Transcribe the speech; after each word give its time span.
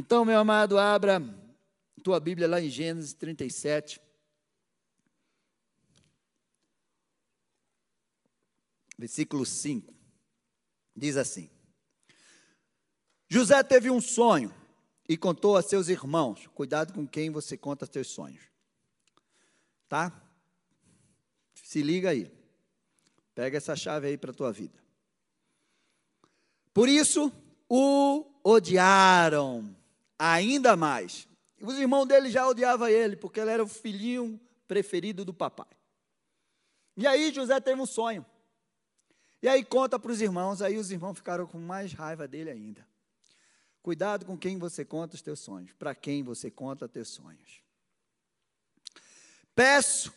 Então, 0.00 0.24
meu 0.24 0.38
amado, 0.38 0.78
abra 0.78 1.20
tua 2.04 2.20
Bíblia 2.20 2.46
lá 2.46 2.60
em 2.60 2.70
Gênesis 2.70 3.12
37. 3.14 4.00
Versículo 8.96 9.44
5. 9.44 9.92
Diz 10.94 11.16
assim: 11.16 11.50
José 13.28 13.60
teve 13.64 13.90
um 13.90 14.00
sonho 14.00 14.54
e 15.08 15.16
contou 15.16 15.56
a 15.56 15.62
seus 15.62 15.88
irmãos. 15.88 16.46
Cuidado 16.54 16.92
com 16.92 17.04
quem 17.04 17.28
você 17.28 17.56
conta 17.56 17.84
seus 17.84 18.06
sonhos. 18.06 18.44
Tá? 19.88 20.12
Se 21.56 21.82
liga 21.82 22.10
aí. 22.10 22.30
Pega 23.34 23.56
essa 23.56 23.74
chave 23.74 24.06
aí 24.06 24.16
para 24.16 24.30
a 24.30 24.34
tua 24.34 24.52
vida. 24.52 24.78
Por 26.72 26.88
isso 26.88 27.32
o 27.68 28.24
odiaram 28.44 29.76
ainda 30.18 30.76
mais. 30.76 31.28
Os 31.60 31.78
irmãos 31.78 32.06
dele 32.06 32.30
já 32.30 32.46
odiavam 32.46 32.88
ele, 32.88 33.16
porque 33.16 33.40
ele 33.40 33.50
era 33.50 33.62
o 33.62 33.68
filhinho 33.68 34.40
preferido 34.66 35.24
do 35.24 35.32
papai. 35.32 35.66
E 36.96 37.06
aí 37.06 37.32
José 37.32 37.60
teve 37.60 37.80
um 37.80 37.86
sonho. 37.86 38.24
E 39.40 39.48
aí 39.48 39.64
conta 39.64 39.98
para 39.98 40.10
os 40.10 40.20
irmãos, 40.20 40.60
aí 40.60 40.76
os 40.76 40.90
irmãos 40.90 41.14
ficaram 41.14 41.46
com 41.46 41.58
mais 41.58 41.92
raiva 41.92 42.26
dele 42.26 42.50
ainda. 42.50 42.86
Cuidado 43.82 44.26
com 44.26 44.36
quem 44.36 44.58
você 44.58 44.84
conta 44.84 45.14
os 45.14 45.22
teus 45.22 45.40
sonhos, 45.40 45.72
para 45.72 45.94
quem 45.94 46.22
você 46.22 46.50
conta 46.50 46.86
os 46.86 46.90
teus 46.90 47.08
sonhos. 47.08 47.62
Peço 49.54 50.12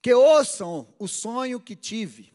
que 0.00 0.14
ouçam 0.14 0.92
o 0.98 1.06
sonho 1.06 1.60
que 1.60 1.76
tive. 1.76 2.32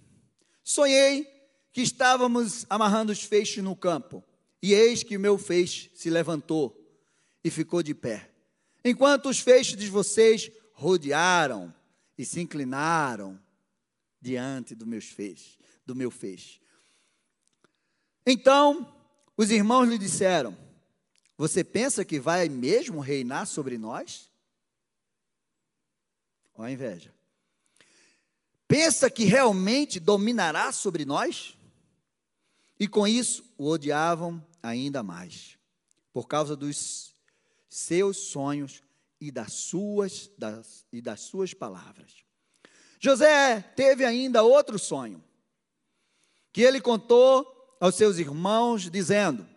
Sonhei 0.63 1.25
que 1.71 1.81
estávamos 1.81 2.65
amarrando 2.69 3.11
os 3.11 3.23
feixes 3.23 3.63
no 3.63 3.75
campo, 3.75 4.23
e 4.61 4.73
eis 4.73 5.03
que 5.03 5.17
o 5.17 5.19
meu 5.19 5.37
feixe 5.37 5.91
se 5.93 6.09
levantou 6.09 6.75
e 7.43 7.49
ficou 7.49 7.83
de 7.83 7.93
pé. 7.93 8.31
Enquanto 8.83 9.29
os 9.29 9.39
feixes 9.39 9.75
de 9.75 9.89
vocês 9.89 10.51
rodearam 10.73 11.73
e 12.17 12.25
se 12.25 12.39
inclinaram 12.39 13.39
diante 14.21 14.75
do 14.75 14.85
meus 14.85 15.05
feixes, 15.05 15.57
do 15.85 15.95
meu 15.95 16.09
feixe. 16.09 16.59
Então, 18.25 18.93
os 19.35 19.51
irmãos 19.51 19.85
lhe 19.85 19.97
disseram: 19.97 20.57
Você 21.37 21.63
pensa 21.63 22.03
que 22.03 22.19
vai 22.19 22.49
mesmo 22.49 22.99
reinar 22.99 23.45
sobre 23.45 23.77
nós? 23.77 24.29
Olha 26.55 26.69
a 26.69 26.71
inveja. 26.71 27.13
Pensa 28.67 29.09
que 29.09 29.23
realmente 29.23 29.99
dominará 29.99 30.71
sobre 30.71 31.05
nós? 31.05 31.56
E 32.79 32.87
com 32.87 33.07
isso 33.07 33.43
o 33.57 33.69
odiavam 33.69 34.45
ainda 34.61 35.01
mais, 35.01 35.57
por 36.13 36.27
causa 36.27 36.55
dos 36.55 37.15
seus 37.67 38.17
sonhos 38.17 38.83
e 39.19 39.31
das 39.31 39.53
suas, 39.53 40.29
das, 40.37 40.85
e 40.91 41.01
das 41.01 41.21
suas 41.21 41.53
palavras. 41.53 42.23
José 42.99 43.61
teve 43.75 44.05
ainda 44.05 44.43
outro 44.43 44.77
sonho, 44.77 45.23
que 46.51 46.61
ele 46.61 46.81
contou 46.81 47.77
aos 47.79 47.95
seus 47.95 48.17
irmãos, 48.17 48.89
dizendo: 48.89 49.47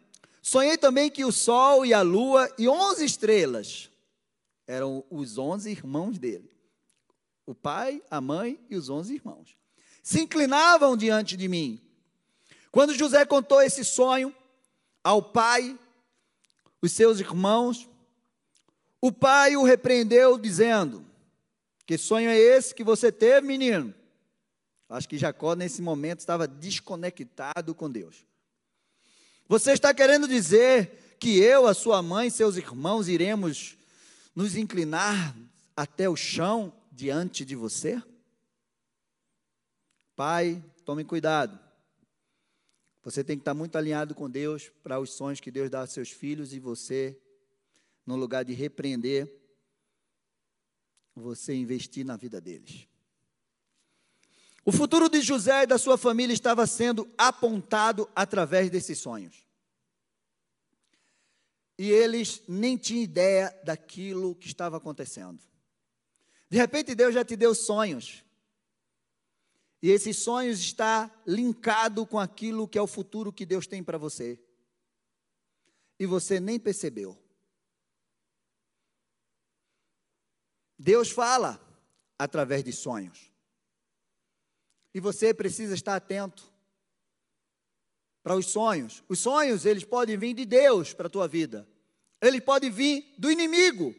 Sonhei 0.42 0.76
também 0.78 1.10
que 1.10 1.24
o 1.24 1.32
sol 1.32 1.84
e 1.84 1.92
a 1.92 2.02
lua 2.02 2.52
e 2.58 2.68
onze 2.68 3.04
estrelas 3.04 3.90
eram 4.66 5.04
os 5.10 5.36
onze 5.36 5.70
irmãos 5.70 6.18
dele. 6.18 6.50
O 7.44 7.54
pai, 7.54 8.02
a 8.10 8.20
mãe 8.20 8.58
e 8.70 8.76
os 8.76 8.88
onze 8.88 9.14
irmãos. 9.14 9.56
Se 10.02 10.20
inclinavam 10.20 10.96
diante 10.96 11.36
de 11.36 11.48
mim. 11.48 11.80
Quando 12.70 12.94
José 12.94 13.24
contou 13.24 13.60
esse 13.60 13.84
sonho 13.84 14.34
ao 15.02 15.22
pai, 15.22 15.78
os 16.80 16.92
seus 16.92 17.20
irmãos, 17.20 17.88
o 19.00 19.10
pai 19.10 19.56
o 19.56 19.64
repreendeu, 19.64 20.38
dizendo: 20.38 21.04
Que 21.86 21.98
sonho 21.98 22.30
é 22.30 22.36
esse 22.36 22.74
que 22.74 22.84
você 22.84 23.10
teve, 23.10 23.46
menino? 23.46 23.94
Acho 24.88 25.08
que 25.08 25.18
Jacó, 25.18 25.54
nesse 25.54 25.80
momento, 25.80 26.20
estava 26.20 26.46
desconectado 26.46 27.74
com 27.74 27.90
Deus. 27.90 28.26
Você 29.48 29.72
está 29.72 29.94
querendo 29.94 30.26
dizer 30.28 31.16
que 31.18 31.38
eu, 31.38 31.66
a 31.66 31.74
sua 31.74 32.02
mãe, 32.02 32.30
seus 32.30 32.56
irmãos, 32.56 33.08
iremos 33.08 33.76
nos 34.34 34.56
inclinar 34.56 35.36
até 35.76 36.08
o 36.08 36.16
chão 36.16 36.72
diante 36.90 37.44
de 37.44 37.54
você? 37.54 38.02
Pai, 40.16 40.62
tome 40.84 41.04
cuidado. 41.04 41.58
Você 43.02 43.24
tem 43.24 43.36
que 43.36 43.42
estar 43.42 43.54
muito 43.54 43.76
alinhado 43.76 44.14
com 44.14 44.28
Deus 44.28 44.70
para 44.82 45.00
os 45.00 45.12
sonhos 45.12 45.40
que 45.40 45.50
Deus 45.50 45.70
dá 45.70 45.80
aos 45.80 45.90
seus 45.90 46.10
filhos 46.10 46.52
e 46.52 46.58
você, 46.58 47.18
no 48.06 48.14
lugar 48.14 48.44
de 48.44 48.52
repreender, 48.52 49.32
você 51.14 51.54
investir 51.54 52.04
na 52.04 52.16
vida 52.16 52.40
deles. 52.40 52.86
O 54.64 54.72
futuro 54.72 55.08
de 55.08 55.22
José 55.22 55.62
e 55.62 55.66
da 55.66 55.78
sua 55.78 55.96
família 55.96 56.34
estava 56.34 56.66
sendo 56.66 57.10
apontado 57.16 58.08
através 58.14 58.70
desses 58.70 58.98
sonhos. 58.98 59.46
E 61.78 61.90
eles 61.90 62.42
nem 62.46 62.76
tinham 62.76 63.02
ideia 63.02 63.58
daquilo 63.64 64.34
que 64.34 64.46
estava 64.46 64.76
acontecendo. 64.76 65.42
De 66.50 66.58
repente 66.58 66.94
Deus 66.94 67.14
já 67.14 67.24
te 67.24 67.36
deu 67.36 67.54
sonhos. 67.54 68.22
E 69.82 69.90
esses 69.90 70.18
sonhos 70.18 70.60
está 70.60 71.10
linkado 71.26 72.06
com 72.06 72.18
aquilo 72.18 72.68
que 72.68 72.78
é 72.78 72.82
o 72.82 72.86
futuro 72.86 73.32
que 73.32 73.46
Deus 73.46 73.66
tem 73.66 73.82
para 73.82 73.96
você. 73.96 74.38
E 75.98 76.06
você 76.06 76.38
nem 76.38 76.58
percebeu. 76.58 77.18
Deus 80.78 81.10
fala 81.10 81.60
através 82.18 82.62
de 82.62 82.72
sonhos. 82.72 83.30
E 84.92 85.00
você 85.00 85.32
precisa 85.32 85.74
estar 85.74 85.96
atento 85.96 86.50
para 88.22 88.36
os 88.36 88.46
sonhos. 88.46 89.02
Os 89.08 89.18
sonhos, 89.18 89.64
eles 89.64 89.84
podem 89.84 90.16
vir 90.16 90.34
de 90.34 90.44
Deus 90.44 90.92
para 90.92 91.06
a 91.06 91.10
tua 91.10 91.28
vida. 91.28 91.66
Ele 92.20 92.40
pode 92.40 92.68
vir 92.68 93.14
do 93.18 93.30
inimigo. 93.30 93.94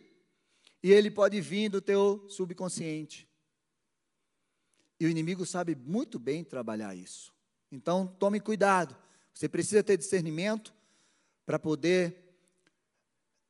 E 0.83 0.91
ele 0.91 1.09
pode 1.09 1.39
vir 1.41 1.69
do 1.69 1.81
teu 1.81 2.27
subconsciente. 2.29 3.30
E 5.01 5.05
o 5.07 5.09
inimigo 5.09 5.47
sabe 5.47 5.73
muito 5.73 6.19
bem 6.19 6.43
trabalhar 6.43 6.93
isso. 6.93 7.33
Então, 7.71 8.05
tome 8.05 8.39
cuidado. 8.39 8.95
Você 9.33 9.49
precisa 9.49 9.83
ter 9.83 9.97
discernimento 9.97 10.71
para 11.43 11.57
poder 11.57 12.15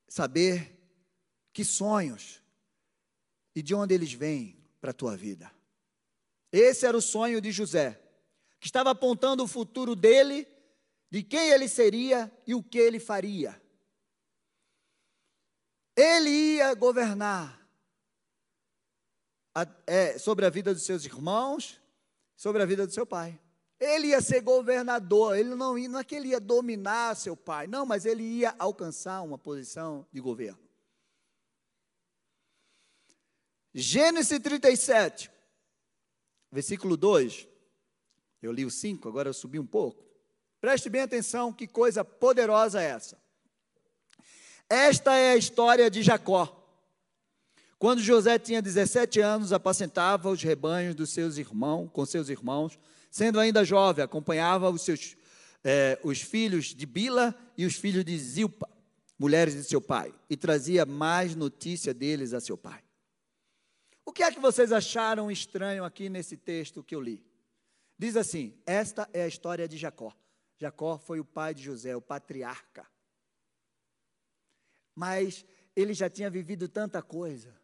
saber 0.08 0.80
que 1.52 1.66
sonhos 1.66 2.42
e 3.54 3.62
de 3.62 3.76
onde 3.76 3.94
eles 3.94 4.14
vêm 4.14 4.64
para 4.80 4.92
a 4.92 4.94
tua 4.94 5.18
vida. 5.18 5.52
Esse 6.54 6.86
era 6.86 6.96
o 6.96 7.02
sonho 7.02 7.42
de 7.42 7.52
José, 7.52 8.02
que 8.58 8.68
estava 8.68 8.92
apontando 8.92 9.44
o 9.44 9.48
futuro 9.48 9.94
dele, 9.94 10.48
de 11.10 11.22
quem 11.22 11.50
ele 11.50 11.68
seria 11.68 12.32
e 12.48 12.56
o 12.56 12.64
que 12.64 12.78
ele 12.78 12.98
faria. 12.98 13.62
Ele 15.98 16.30
ia 16.30 16.74
governar 16.76 17.61
a, 19.54 19.68
é, 19.86 20.18
sobre 20.18 20.46
a 20.46 20.50
vida 20.50 20.74
dos 20.74 20.84
seus 20.84 21.06
irmãos, 21.06 21.80
sobre 22.36 22.62
a 22.62 22.66
vida 22.66 22.86
do 22.88 22.94
seu 22.94 23.06
pai. 23.06 23.40
Ele 23.80 24.08
ia 24.08 24.22
ser 24.22 24.42
governador, 24.42 25.38
ele 25.38 25.56
não, 25.56 25.78
ia, 25.78 25.90
não 25.90 26.00
é 26.00 26.04
que 26.04 26.16
ele 26.16 26.30
ia 26.30 26.40
dominar 26.40 27.16
seu 27.16 27.36
pai, 27.36 27.66
não, 27.68 27.86
mas 27.86 28.06
ele 28.06 28.24
ia 28.24 28.56
alcançar 28.60 29.22
uma 29.22 29.38
posição 29.38 30.06
de 30.12 30.22
governo. 30.22 30.60
Gênesis 33.74 34.38
37, 34.40 35.32
versículo 36.52 36.96
2. 36.96 37.48
Eu 38.42 38.52
li 38.52 38.66
o 38.66 38.72
5, 38.72 39.08
agora 39.08 39.30
eu 39.30 39.34
subi 39.34 39.60
um 39.60 39.66
pouco. 39.66 40.04
Preste 40.60 40.90
bem 40.90 41.02
atenção, 41.02 41.54
que 41.54 41.68
coisa 41.68 42.04
poderosa 42.04 42.82
é 42.82 42.86
essa. 42.86 43.20
Esta 44.70 45.16
é 45.16 45.32
a 45.32 45.38
história 45.38 45.90
de 45.90 46.04
Jacó. 46.04 46.61
Quando 47.82 48.00
José 48.00 48.38
tinha 48.38 48.62
17 48.62 49.20
anos, 49.22 49.52
apacentava 49.52 50.30
os 50.30 50.44
rebanhos 50.44 50.94
dos 50.94 51.10
seus 51.10 51.40
irmãos, 51.40 51.90
com 51.92 52.06
seus 52.06 52.30
irmãos, 52.30 52.78
sendo 53.10 53.40
ainda 53.40 53.66
jovem, 53.66 54.06
acompanhava 54.06 54.70
os 54.70 54.84
seus 54.84 55.18
eh, 55.64 56.00
os 56.04 56.22
filhos 56.22 56.76
de 56.76 56.86
Bila 56.86 57.36
e 57.58 57.66
os 57.66 57.74
filhos 57.74 58.06
de 58.06 58.16
Zilpa, 58.20 58.70
mulheres 59.18 59.56
de 59.56 59.64
seu 59.64 59.82
pai, 59.82 60.14
e 60.30 60.38
trazia 60.38 60.86
mais 60.86 61.36
notícia 61.36 61.92
deles 61.92 62.36
a 62.36 62.40
seu 62.40 62.56
pai. 62.56 62.84
O 64.06 64.14
que 64.14 64.22
é 64.22 64.32
que 64.32 64.40
vocês 64.40 64.72
acharam 64.72 65.32
estranho 65.32 65.84
aqui 65.84 66.08
nesse 66.08 66.38
texto 66.38 66.84
que 66.84 66.94
eu 66.94 67.02
li? 67.02 67.26
Diz 67.98 68.16
assim: 68.16 68.54
esta 68.64 69.10
é 69.12 69.24
a 69.24 69.28
história 69.28 69.68
de 69.68 69.78
Jacó. 69.78 70.16
Jacó 70.60 71.00
foi 71.00 71.20
o 71.20 71.26
pai 71.26 71.56
de 71.56 71.64
José, 71.64 71.96
o 71.96 72.02
patriarca. 72.02 72.86
Mas 74.96 75.44
ele 75.76 75.96
já 75.96 76.08
tinha 76.08 76.30
vivido 76.30 76.70
tanta 76.70 77.02
coisa. 77.02 77.60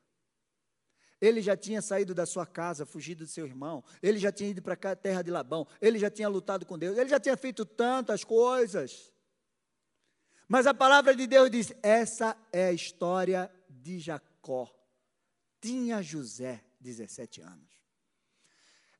Ele 1.19 1.41
já 1.41 1.57
tinha 1.57 1.81
saído 1.81 2.13
da 2.13 2.25
sua 2.25 2.45
casa, 2.45 2.85
fugido 2.85 3.25
do 3.25 3.29
seu 3.29 3.45
irmão. 3.45 3.83
Ele 4.01 4.19
já 4.19 4.31
tinha 4.31 4.51
ido 4.51 4.61
para 4.61 4.73
a 4.91 4.95
terra 4.95 5.21
de 5.23 5.31
Labão. 5.31 5.67
Ele 5.81 5.97
já 5.97 6.09
tinha 6.09 6.27
lutado 6.27 6.65
com 6.65 6.77
Deus. 6.77 6.97
Ele 6.97 7.09
já 7.09 7.19
tinha 7.19 7.35
feito 7.35 7.65
tantas 7.65 8.23
coisas. 8.23 9.11
Mas 10.47 10.67
a 10.67 10.73
palavra 10.73 11.15
de 11.15 11.25
Deus 11.25 11.49
diz: 11.49 11.73
essa 11.81 12.37
é 12.53 12.67
a 12.67 12.71
história 12.71 13.51
de 13.67 13.99
Jacó. 13.99 14.71
Tinha 15.59 16.01
José 16.03 16.63
17 16.79 17.41
anos. 17.41 17.67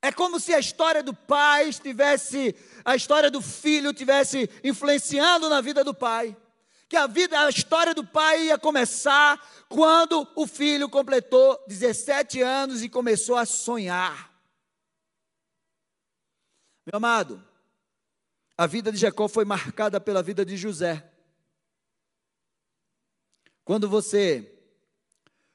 É 0.01 0.11
como 0.11 0.39
se 0.39 0.53
a 0.53 0.59
história 0.59 1.01
do 1.01 1.13
pai 1.13 1.69
estivesse, 1.69 2.55
a 2.85 2.95
história 2.95 3.31
do 3.31 3.41
filho 3.41 3.93
tivesse 3.93 4.49
influenciando 4.63 5.49
na 5.49 5.59
vida 5.61 5.83
do 5.83 5.93
pai. 5.93 6.35
Que 6.89 6.95
a 6.95 7.05
vida, 7.05 7.39
a 7.39 7.49
história 7.49 7.93
do 7.93 8.05
pai 8.05 8.45
ia 8.45 8.57
começar 8.57 9.37
quando 9.67 10.27
o 10.35 10.47
filho 10.47 10.89
completou 10.89 11.61
17 11.67 12.41
anos 12.41 12.81
e 12.81 12.89
começou 12.89 13.35
a 13.35 13.45
sonhar. 13.45 14.33
Meu 16.85 16.95
amado, 16.95 17.43
a 18.57 18.65
vida 18.65 18.91
de 18.91 18.97
Jacó 18.97 19.27
foi 19.27 19.43
marcada 19.43 19.99
pela 19.99 20.23
vida 20.23 20.45
de 20.45 20.55
José. 20.55 21.11
Quando 23.65 23.89
você, 23.89 24.57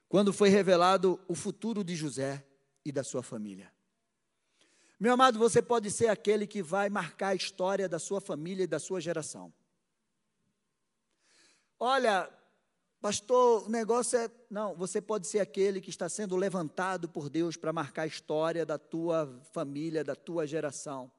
quando 0.08 0.32
foi 0.32 0.50
revelado 0.50 1.19
o 1.26 1.34
futuro 1.34 1.82
de 1.82 1.96
José 1.96 2.44
e 2.84 2.93
da 2.93 3.02
sua 3.02 3.23
família. 3.23 3.73
Meu 5.00 5.14
amado, 5.14 5.38
você 5.38 5.62
pode 5.62 5.90
ser 5.90 6.08
aquele 6.08 6.46
que 6.46 6.62
vai 6.62 6.90
marcar 6.90 7.29
a 7.29 7.34
história 7.34 7.88
da 7.88 7.99
sua 7.99 8.20
família 8.20 8.64
e 8.64 8.69
da 8.69 8.79
sua 8.79 9.00
geração. 9.00 9.52
Olha, 11.84 12.31
pastor, 13.00 13.67
o 13.67 13.69
negócio 13.69 14.17
é. 14.17 14.31
Não, 14.49 14.73
você 14.76 15.00
pode 15.00 15.26
ser 15.26 15.40
aquele 15.40 15.81
que 15.81 15.90
está 15.90 16.08
sendo 16.08 16.37
levantado 16.37 17.08
por 17.08 17.29
Deus 17.29 17.56
para 17.56 17.73
marcar 17.73 18.02
a 18.02 18.06
história 18.06 18.64
da 18.64 18.79
tua 18.79 19.26
família, 19.52 20.05
da 20.05 20.14
tua 20.14 20.46
geração. 20.46 21.11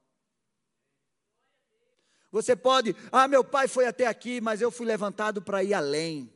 Você 2.31 2.55
pode, 2.55 2.95
ah, 3.11 3.27
meu 3.27 3.43
pai 3.43 3.67
foi 3.67 3.85
até 3.85 4.07
aqui, 4.07 4.39
mas 4.39 4.61
eu 4.61 4.71
fui 4.71 4.85
levantado 4.85 5.41
para 5.41 5.61
ir 5.65 5.73
além. 5.73 6.33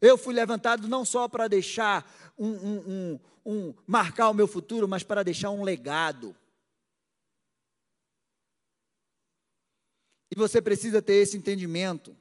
Eu 0.00 0.16
fui 0.16 0.32
levantado 0.32 0.88
não 0.88 1.04
só 1.04 1.28
para 1.28 1.46
deixar 1.46 2.10
um, 2.38 2.48
um, 2.48 2.78
um, 2.88 3.20
um, 3.44 3.74
marcar 3.86 4.30
o 4.30 4.34
meu 4.34 4.48
futuro, 4.48 4.88
mas 4.88 5.02
para 5.02 5.22
deixar 5.22 5.50
um 5.50 5.62
legado. 5.62 6.34
E 10.30 10.34
você 10.34 10.62
precisa 10.62 11.02
ter 11.02 11.16
esse 11.16 11.36
entendimento. 11.36 12.16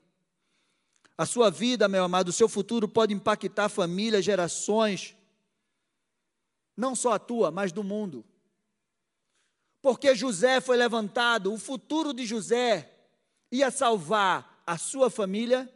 A 1.17 1.25
sua 1.25 1.49
vida, 1.49 1.87
meu 1.87 2.03
amado, 2.03 2.29
o 2.29 2.33
seu 2.33 2.47
futuro 2.47 2.87
pode 2.87 3.13
impactar 3.13 3.69
famílias, 3.69 4.23
gerações, 4.23 5.15
não 6.75 6.95
só 6.95 7.13
a 7.13 7.19
tua, 7.19 7.49
mas 7.49 7.71
do 7.71 7.83
mundo. 7.83 8.23
Porque 9.81 10.13
José 10.13 10.61
foi 10.61 10.77
levantado, 10.77 11.51
o 11.51 11.57
futuro 11.57 12.13
de 12.13 12.23
José 12.23 12.93
ia 13.51 13.71
salvar 13.71 14.61
a 14.65 14.77
sua 14.77 15.09
família, 15.09 15.67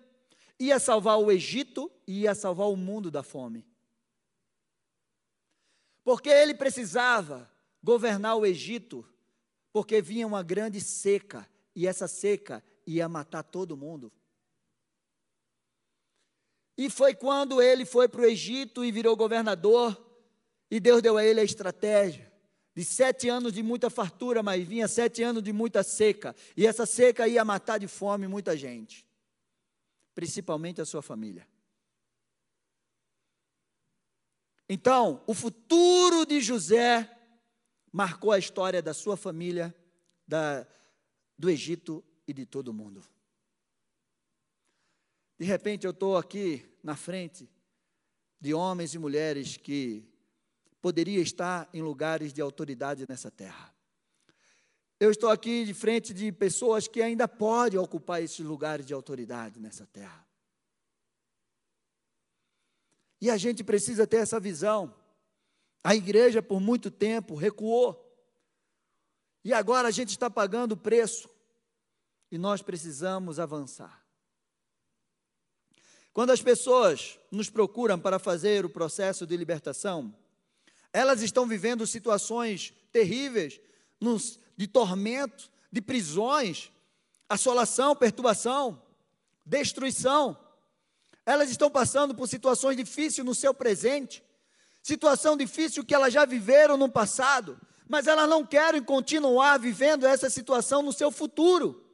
ia 0.59 0.79
salvar 0.79 1.17
o 1.17 1.31
Egito 1.31 1.91
e 2.05 2.21
ia 2.21 2.35
salvar 2.35 2.67
o 2.69 2.75
mundo 2.75 3.09
da 3.09 3.23
fome. 3.23 3.65
Porque 6.03 6.29
ele 6.29 6.53
precisava 6.53 7.49
governar 7.83 8.35
o 8.35 8.45
Egito, 8.45 9.03
porque 9.73 10.01
vinha 10.01 10.27
uma 10.27 10.43
grande 10.43 10.79
seca, 10.79 11.49
e 11.75 11.87
essa 11.87 12.07
seca 12.07 12.63
ia 12.85 13.09
matar 13.09 13.41
todo 13.41 13.77
mundo. 13.77 14.11
E 16.81 16.89
foi 16.89 17.13
quando 17.13 17.61
ele 17.61 17.85
foi 17.85 18.09
para 18.09 18.21
o 18.21 18.25
Egito 18.25 18.83
e 18.83 18.91
virou 18.91 19.15
governador, 19.15 20.03
e 20.67 20.79
Deus 20.79 20.99
deu 20.99 21.15
a 21.15 21.23
ele 21.23 21.39
a 21.39 21.43
estratégia 21.43 22.33
de 22.73 22.83
sete 22.83 23.29
anos 23.29 23.53
de 23.53 23.61
muita 23.61 23.87
fartura, 23.87 24.41
mas 24.41 24.67
vinha 24.67 24.87
sete 24.87 25.21
anos 25.21 25.43
de 25.43 25.53
muita 25.53 25.83
seca, 25.83 26.35
e 26.57 26.65
essa 26.65 26.87
seca 26.87 27.27
ia 27.27 27.45
matar 27.45 27.77
de 27.77 27.87
fome 27.87 28.27
muita 28.27 28.57
gente, 28.57 29.05
principalmente 30.15 30.81
a 30.81 30.85
sua 30.85 31.03
família. 31.03 31.47
Então, 34.67 35.23
o 35.27 35.35
futuro 35.35 36.25
de 36.25 36.41
José 36.41 37.07
marcou 37.91 38.31
a 38.31 38.39
história 38.39 38.81
da 38.81 38.95
sua 38.95 39.15
família, 39.15 39.71
da, 40.27 40.65
do 41.37 41.47
Egito 41.47 42.03
e 42.27 42.33
de 42.33 42.47
todo 42.47 42.73
mundo. 42.73 43.03
De 45.37 45.45
repente 45.45 45.85
eu 45.85 45.91
estou 45.91 46.17
aqui 46.17 46.70
na 46.83 46.95
frente 46.95 47.49
de 48.39 48.53
homens 48.53 48.93
e 48.93 48.99
mulheres 48.99 49.57
que 49.57 50.03
poderia 50.81 51.21
estar 51.21 51.69
em 51.73 51.81
lugares 51.81 52.33
de 52.33 52.41
autoridade 52.41 53.05
nessa 53.07 53.29
terra. 53.29 53.73
Eu 54.99 55.11
estou 55.11 55.29
aqui 55.29 55.65
de 55.65 55.73
frente 55.73 56.13
de 56.13 56.31
pessoas 56.31 56.87
que 56.87 57.01
ainda 57.01 57.27
podem 57.27 57.79
ocupar 57.79 58.21
esses 58.21 58.45
lugares 58.45 58.85
de 58.85 58.93
autoridade 58.93 59.59
nessa 59.59 59.85
terra. 59.87 60.27
E 63.19 63.29
a 63.29 63.37
gente 63.37 63.63
precisa 63.63 64.07
ter 64.07 64.17
essa 64.17 64.39
visão. 64.39 64.93
A 65.83 65.95
igreja, 65.95 66.41
por 66.41 66.59
muito 66.59 66.89
tempo, 66.89 67.35
recuou. 67.35 68.07
E 69.43 69.53
agora 69.53 69.87
a 69.87 69.91
gente 69.91 70.09
está 70.09 70.29
pagando 70.29 70.73
o 70.73 70.77
preço. 70.77 71.29
E 72.31 72.37
nós 72.37 72.61
precisamos 72.61 73.39
avançar. 73.39 74.00
Quando 76.13 76.31
as 76.31 76.41
pessoas 76.41 77.17
nos 77.31 77.49
procuram 77.49 77.97
para 77.99 78.19
fazer 78.19 78.65
o 78.65 78.69
processo 78.69 79.25
de 79.25 79.37
libertação, 79.37 80.13
elas 80.91 81.21
estão 81.21 81.47
vivendo 81.47 81.87
situações 81.87 82.73
terríveis, 82.91 83.59
de 84.57 84.67
tormento, 84.67 85.49
de 85.71 85.81
prisões, 85.81 86.69
assolação, 87.29 87.95
perturbação, 87.95 88.81
destruição. 89.45 90.37
Elas 91.25 91.49
estão 91.49 91.69
passando 91.69 92.13
por 92.13 92.27
situações 92.27 92.75
difíceis 92.75 93.25
no 93.25 93.33
seu 93.33 93.53
presente, 93.53 94.21
situação 94.83 95.37
difícil 95.37 95.85
que 95.85 95.95
elas 95.95 96.11
já 96.13 96.25
viveram 96.25 96.75
no 96.75 96.89
passado, 96.89 97.59
mas 97.87 98.07
elas 98.07 98.27
não 98.27 98.45
querem 98.45 98.83
continuar 98.83 99.59
vivendo 99.59 100.05
essa 100.05 100.29
situação 100.29 100.81
no 100.81 100.91
seu 100.91 101.09
futuro. 101.09 101.85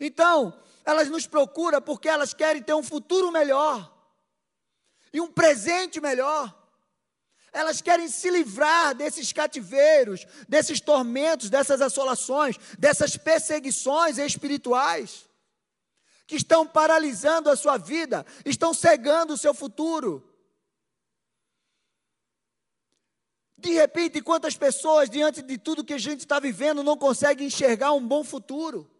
Então, 0.00 0.58
elas 0.84 1.08
nos 1.08 1.26
procuram 1.26 1.80
porque 1.80 2.08
elas 2.08 2.34
querem 2.34 2.62
ter 2.62 2.74
um 2.74 2.82
futuro 2.82 3.32
melhor 3.32 3.92
e 5.12 5.20
um 5.20 5.30
presente 5.30 6.00
melhor. 6.00 6.62
Elas 7.52 7.80
querem 7.80 8.08
se 8.08 8.28
livrar 8.30 8.94
desses 8.94 9.32
cativeiros, 9.32 10.26
desses 10.48 10.80
tormentos, 10.80 11.48
dessas 11.48 11.80
assolações, 11.80 12.58
dessas 12.78 13.16
perseguições 13.16 14.18
espirituais 14.18 15.28
que 16.26 16.36
estão 16.36 16.66
paralisando 16.66 17.48
a 17.50 17.56
sua 17.56 17.76
vida, 17.76 18.26
estão 18.44 18.74
cegando 18.74 19.34
o 19.34 19.38
seu 19.38 19.54
futuro. 19.54 20.28
De 23.56 23.72
repente, 23.72 24.20
quantas 24.20 24.56
pessoas, 24.56 25.08
diante 25.08 25.40
de 25.40 25.56
tudo 25.56 25.84
que 25.84 25.94
a 25.94 25.98
gente 25.98 26.20
está 26.20 26.40
vivendo, 26.40 26.82
não 26.82 26.98
conseguem 26.98 27.46
enxergar 27.46 27.92
um 27.92 28.06
bom 28.06 28.24
futuro? 28.24 28.90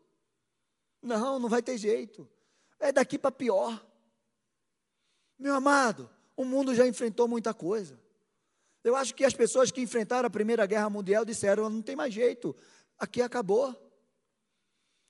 Não, 1.04 1.38
não 1.38 1.50
vai 1.50 1.62
ter 1.62 1.76
jeito. 1.76 2.26
É 2.80 2.90
daqui 2.90 3.18
para 3.18 3.30
pior. 3.30 3.84
Meu 5.38 5.54
amado, 5.54 6.08
o 6.34 6.46
mundo 6.46 6.75
já 6.75 6.87
enfrentou 6.87 7.28
muita 7.28 7.52
coisa. 7.52 8.00
Eu 8.82 8.96
acho 8.96 9.14
que 9.14 9.25
as 9.25 9.34
pessoas 9.34 9.70
que 9.70 9.82
enfrentaram 9.82 10.26
a 10.26 10.30
Primeira 10.30 10.64
Guerra 10.64 10.88
Mundial 10.88 11.25
disseram: 11.25 11.68
não 11.68 11.82
tem 11.82 11.94
mais 11.94 12.12
jeito, 12.12 12.56
aqui 12.99 13.20
acabou. 13.20 13.78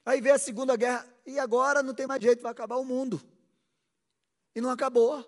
Aí 0.05 0.21
veio 0.21 0.35
a 0.35 0.39
Segunda 0.39 0.77
Guerra, 0.77 1.07
e 1.25 1.39
agora 1.39 1.83
não 1.83 1.95
tem 1.95 2.07
mais 2.09 2.21
jeito, 2.21 2.43
vai 2.43 2.51
acabar 2.51 2.77
o 2.77 2.85
mundo. 2.85 3.23
E 4.53 4.61
não 4.61 4.71
acabou. 4.71 5.25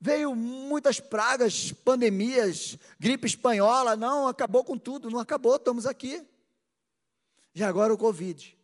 Veio 0.00 0.34
muitas 0.34 0.98
pragas, 0.98 1.72
pandemias, 1.72 2.78
gripe 2.98 3.26
espanhola, 3.26 3.96
não, 3.96 4.28
acabou 4.28 4.64
com 4.64 4.78
tudo, 4.78 5.10
não 5.10 5.18
acabou, 5.18 5.56
estamos 5.56 5.86
aqui. 5.86 6.26
E 7.54 7.62
agora 7.62 7.92
o 7.92 7.98
Covid. 7.98 8.63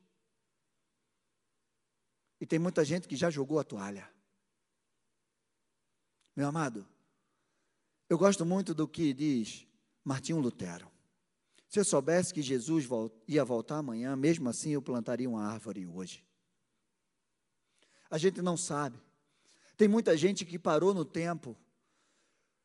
E 2.40 2.46
tem 2.46 2.58
muita 2.58 2.84
gente 2.84 3.06
que 3.06 3.16
já 3.16 3.28
jogou 3.28 3.58
a 3.58 3.64
toalha. 3.64 4.10
Meu 6.34 6.48
amado, 6.48 6.86
eu 8.08 8.16
gosto 8.16 8.46
muito 8.46 8.72
do 8.72 8.88
que 8.88 9.12
diz 9.12 9.66
Martinho 10.02 10.40
Lutero. 10.40 10.90
Se 11.68 11.78
eu 11.78 11.84
soubesse 11.84 12.34
que 12.34 12.42
Jesus 12.42 12.88
ia 13.28 13.44
voltar 13.44 13.76
amanhã, 13.76 14.16
mesmo 14.16 14.48
assim 14.48 14.70
eu 14.70 14.82
plantaria 14.82 15.28
uma 15.28 15.44
árvore 15.44 15.86
hoje. 15.86 16.24
A 18.10 18.18
gente 18.18 18.42
não 18.42 18.56
sabe. 18.56 18.98
Tem 19.76 19.86
muita 19.86 20.16
gente 20.16 20.44
que 20.44 20.58
parou 20.58 20.92
no 20.92 21.04
tempo, 21.04 21.56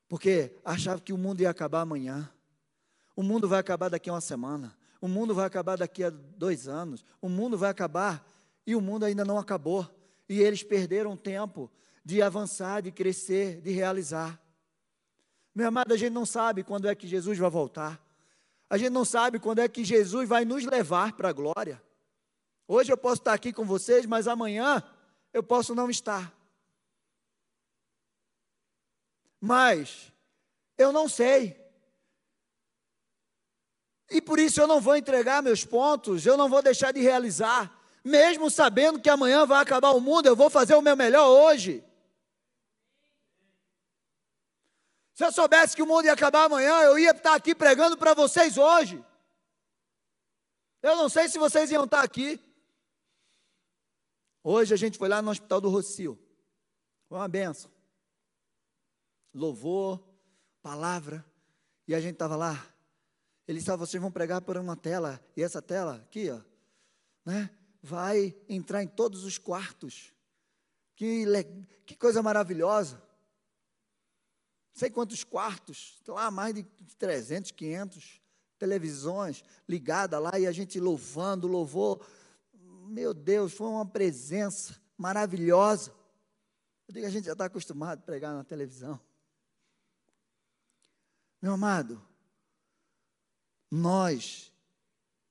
porque 0.08 0.58
achava 0.66 1.00
que 1.00 1.14
o 1.14 1.18
mundo 1.18 1.42
ia 1.42 1.50
acabar 1.50 1.82
amanhã. 1.82 2.32
O 3.16 3.22
mundo 3.22 3.48
vai 3.48 3.60
acabar 3.60 3.90
daqui 3.90 4.10
a 4.10 4.14
uma 4.14 4.22
semana. 4.22 4.76
O 5.00 5.08
mundo 5.08 5.36
vai 5.36 5.46
acabar 5.46 5.78
daqui 5.78 6.04
a 6.04 6.10
dois 6.10 6.68
anos. 6.68 7.06
O 7.22 7.30
mundo 7.30 7.58
vai 7.58 7.70
acabar 7.70 8.26
e 8.66 8.76
o 8.76 8.82
mundo 8.82 9.06
ainda 9.06 9.24
não 9.24 9.38
acabou. 9.38 9.88
E 10.28 10.40
eles 10.40 10.64
perderam 10.64 11.16
tempo 11.16 11.72
de 12.04 12.22
avançar, 12.22 12.82
de 12.82 12.92
crescer, 12.92 13.62
de 13.62 13.72
realizar. 13.72 14.42
Meu 15.54 15.68
amado, 15.68 15.94
a 15.94 15.98
gente 15.98 16.14
não 16.14 16.26
sabe 16.26 16.64
quando 16.64 16.88
é 16.88 16.96
que 16.96 17.08
Jesus 17.08 17.38
vai 17.38 17.50
voltar. 17.50 18.04
A 18.70 18.78
gente 18.78 18.92
não 18.92 19.06
sabe 19.06 19.40
quando 19.40 19.60
é 19.60 19.68
que 19.68 19.84
Jesus 19.84 20.28
vai 20.28 20.44
nos 20.44 20.66
levar 20.66 21.14
para 21.14 21.30
a 21.30 21.34
glória. 21.34 21.82
Hoje 22.68 22.92
eu 22.92 22.98
posso 22.98 23.22
estar 23.22 23.34
aqui 23.34 23.54
com 23.54 23.64
vocês, 23.64 24.06
mas 24.06 24.28
amanhã 24.28 24.84
eu 25.32 25.44
posso 25.44 25.76
não 25.76 25.90
estar. 25.90 26.34
Mas 29.40 30.12
eu 30.78 30.92
não 30.92 31.08
sei. 31.08 31.64
E 34.10 34.22
por 34.22 34.40
isso 34.40 34.60
eu 34.60 34.68
não 34.68 34.82
vou 34.82 34.96
entregar 34.96 35.44
meus 35.44 35.64
pontos, 35.64 36.26
eu 36.26 36.38
não 36.38 36.50
vou 36.50 36.62
deixar 36.62 36.92
de 36.92 37.00
realizar, 37.00 37.72
mesmo 38.06 38.52
sabendo 38.52 39.02
que 39.02 39.10
amanhã 39.10 39.48
vai 39.48 39.60
acabar 39.60 39.90
o 39.90 40.00
mundo, 40.00 40.28
eu 40.28 40.36
vou 40.36 40.48
fazer 40.48 40.76
o 40.76 40.82
meu 40.82 40.96
melhor 40.96 41.28
hoje. 41.28 41.84
Se 45.16 45.26
eu 45.26 45.32
soubesse 45.32 45.76
que 45.76 45.82
o 45.82 45.88
mundo 45.88 46.06
ia 46.06 46.14
acabar 46.14 46.44
amanhã, 46.44 46.82
eu 46.82 47.00
ia 47.00 47.12
estar 47.12 47.34
aqui 47.34 47.56
pregando 47.56 47.98
para 47.98 48.14
vocês 48.14 48.60
hoje. 48.60 49.04
Eu 50.84 50.96
não 50.96 51.10
sei 51.10 51.28
se 51.28 51.40
vocês 51.40 51.72
iam 51.72 51.86
estar 51.86 52.04
aqui. 52.04 52.40
Hoje 54.44 54.72
a 54.72 54.78
gente 54.78 55.00
foi 55.00 55.10
lá 55.10 55.20
no 55.20 55.32
Hospital 55.32 55.60
do 55.60 55.70
Rocio. 55.70 56.20
Foi 57.10 57.18
uma 57.18 57.28
benção. 57.28 57.72
Louvor, 59.34 60.00
palavra. 60.62 61.26
E 61.88 61.96
a 61.96 62.00
gente 62.00 62.14
estava 62.14 62.36
lá. 62.36 62.72
Ele 63.48 63.58
disse: 63.58 63.72
ah, 63.72 63.76
vocês 63.76 64.00
vão 64.00 64.12
pregar 64.12 64.42
por 64.42 64.58
uma 64.58 64.76
tela. 64.76 65.20
E 65.36 65.42
essa 65.42 65.62
tela 65.62 65.96
aqui, 65.96 66.30
ó, 66.30 66.40
né, 67.26 67.50
vai 67.86 68.36
entrar 68.50 68.82
em 68.82 68.88
todos 68.88 69.24
os 69.24 69.38
quartos. 69.38 70.12
Que, 70.96 71.24
que 71.86 71.96
coisa 71.96 72.24
maravilhosa. 72.24 73.02
Sei 74.74 74.90
quantos 74.90 75.24
quartos, 75.24 76.02
lá 76.08 76.32
mais 76.32 76.56
de 76.56 76.64
300, 76.98 77.52
500 77.52 78.22
televisões 78.58 79.44
ligadas 79.70 80.20
lá 80.20 80.40
e 80.40 80.48
a 80.48 80.52
gente 80.52 80.80
louvando, 80.80 81.48
louvor. 81.48 82.06
Meu 82.88 83.14
Deus, 83.14 83.54
foi 83.54 83.68
uma 83.68 83.86
presença 83.86 84.82
maravilhosa. 84.98 85.94
Eu 86.88 86.94
digo, 86.94 87.06
a 87.06 87.10
gente 87.10 87.26
já 87.26 87.34
está 87.34 87.46
acostumado 87.46 88.00
a 88.00 88.04
pregar 88.04 88.34
na 88.34 88.44
televisão. 88.44 89.00
Meu 91.42 91.54
amado, 91.54 92.02
nós 93.70 94.52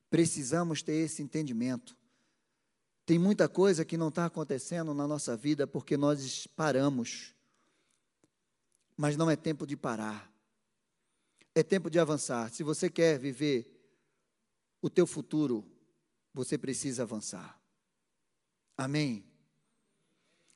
precisamos 0.08 0.82
ter 0.82 0.94
esse 0.94 1.20
entendimento. 1.20 1.96
Tem 3.06 3.18
muita 3.18 3.48
coisa 3.48 3.84
que 3.84 3.96
não 3.96 4.08
está 4.08 4.26
acontecendo 4.26 4.94
na 4.94 5.06
nossa 5.06 5.36
vida 5.36 5.66
porque 5.66 5.96
nós 5.96 6.46
paramos. 6.46 7.34
Mas 8.96 9.16
não 9.16 9.30
é 9.30 9.36
tempo 9.36 9.66
de 9.66 9.76
parar. 9.76 10.32
É 11.54 11.62
tempo 11.62 11.90
de 11.90 11.98
avançar. 11.98 12.50
Se 12.50 12.62
você 12.62 12.88
quer 12.88 13.18
viver 13.18 13.70
o 14.80 14.88
teu 14.88 15.06
futuro, 15.06 15.64
você 16.32 16.56
precisa 16.56 17.02
avançar. 17.02 17.60
Amém. 18.76 19.24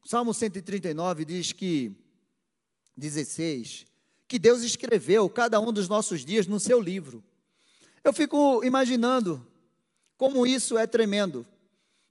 Salmo 0.04 0.32
139 0.32 1.24
diz 1.24 1.52
que 1.52 1.94
16 2.96 3.86
que 4.26 4.38
Deus 4.38 4.62
escreveu 4.62 5.28
cada 5.30 5.58
um 5.58 5.72
dos 5.72 5.88
nossos 5.88 6.24
dias 6.24 6.46
no 6.46 6.60
seu 6.60 6.80
livro. 6.80 7.24
Eu 8.04 8.12
fico 8.12 8.62
imaginando 8.62 9.46
como 10.16 10.46
isso 10.46 10.76
é 10.76 10.86
tremendo. 10.86 11.46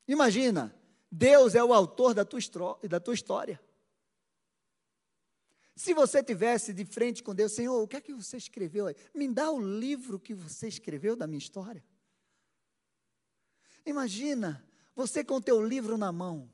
Imagina, 0.07 0.73
Deus 1.11 1.55
é 1.55 1.63
o 1.63 1.73
autor 1.73 2.13
da 2.13 2.23
tua, 2.23 2.39
da 2.87 2.99
tua 2.99 3.13
história. 3.13 3.61
Se 5.75 5.93
você 5.93 6.23
tivesse 6.23 6.73
de 6.73 6.83
frente 6.85 7.21
com 7.21 7.35
Deus, 7.35 7.51
Senhor, 7.51 7.81
o 7.81 7.87
que 7.87 7.97
é 7.97 8.01
que 8.01 8.13
você 8.13 8.37
escreveu 8.37 8.87
aí? 8.87 8.95
Me 9.13 9.27
dá 9.27 9.51
o 9.51 9.61
livro 9.61 10.19
que 10.19 10.33
você 10.33 10.67
escreveu 10.67 11.15
da 11.15 11.27
minha 11.27 11.37
história. 11.37 11.83
Imagina 13.85 14.67
você 14.95 15.23
com 15.23 15.35
o 15.35 15.41
teu 15.41 15.63
livro 15.65 15.97
na 15.97 16.11
mão, 16.11 16.51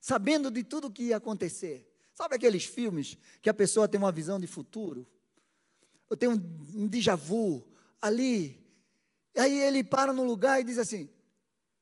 sabendo 0.00 0.50
de 0.50 0.64
tudo 0.64 0.88
o 0.88 0.90
que 0.90 1.04
ia 1.04 1.18
acontecer. 1.18 1.88
Sabe 2.12 2.34
aqueles 2.34 2.64
filmes 2.64 3.16
que 3.40 3.48
a 3.48 3.54
pessoa 3.54 3.86
tem 3.86 3.96
uma 3.96 4.10
visão 4.10 4.40
de 4.40 4.48
futuro? 4.48 5.06
Eu 6.10 6.16
tenho 6.16 6.32
um, 6.32 6.82
um 6.82 6.88
déjà 6.88 7.14
vu 7.14 7.64
ali. 8.02 8.60
Aí 9.36 9.56
ele 9.60 9.84
para 9.84 10.12
no 10.12 10.24
lugar 10.24 10.60
e 10.60 10.64
diz 10.64 10.78
assim: 10.78 11.08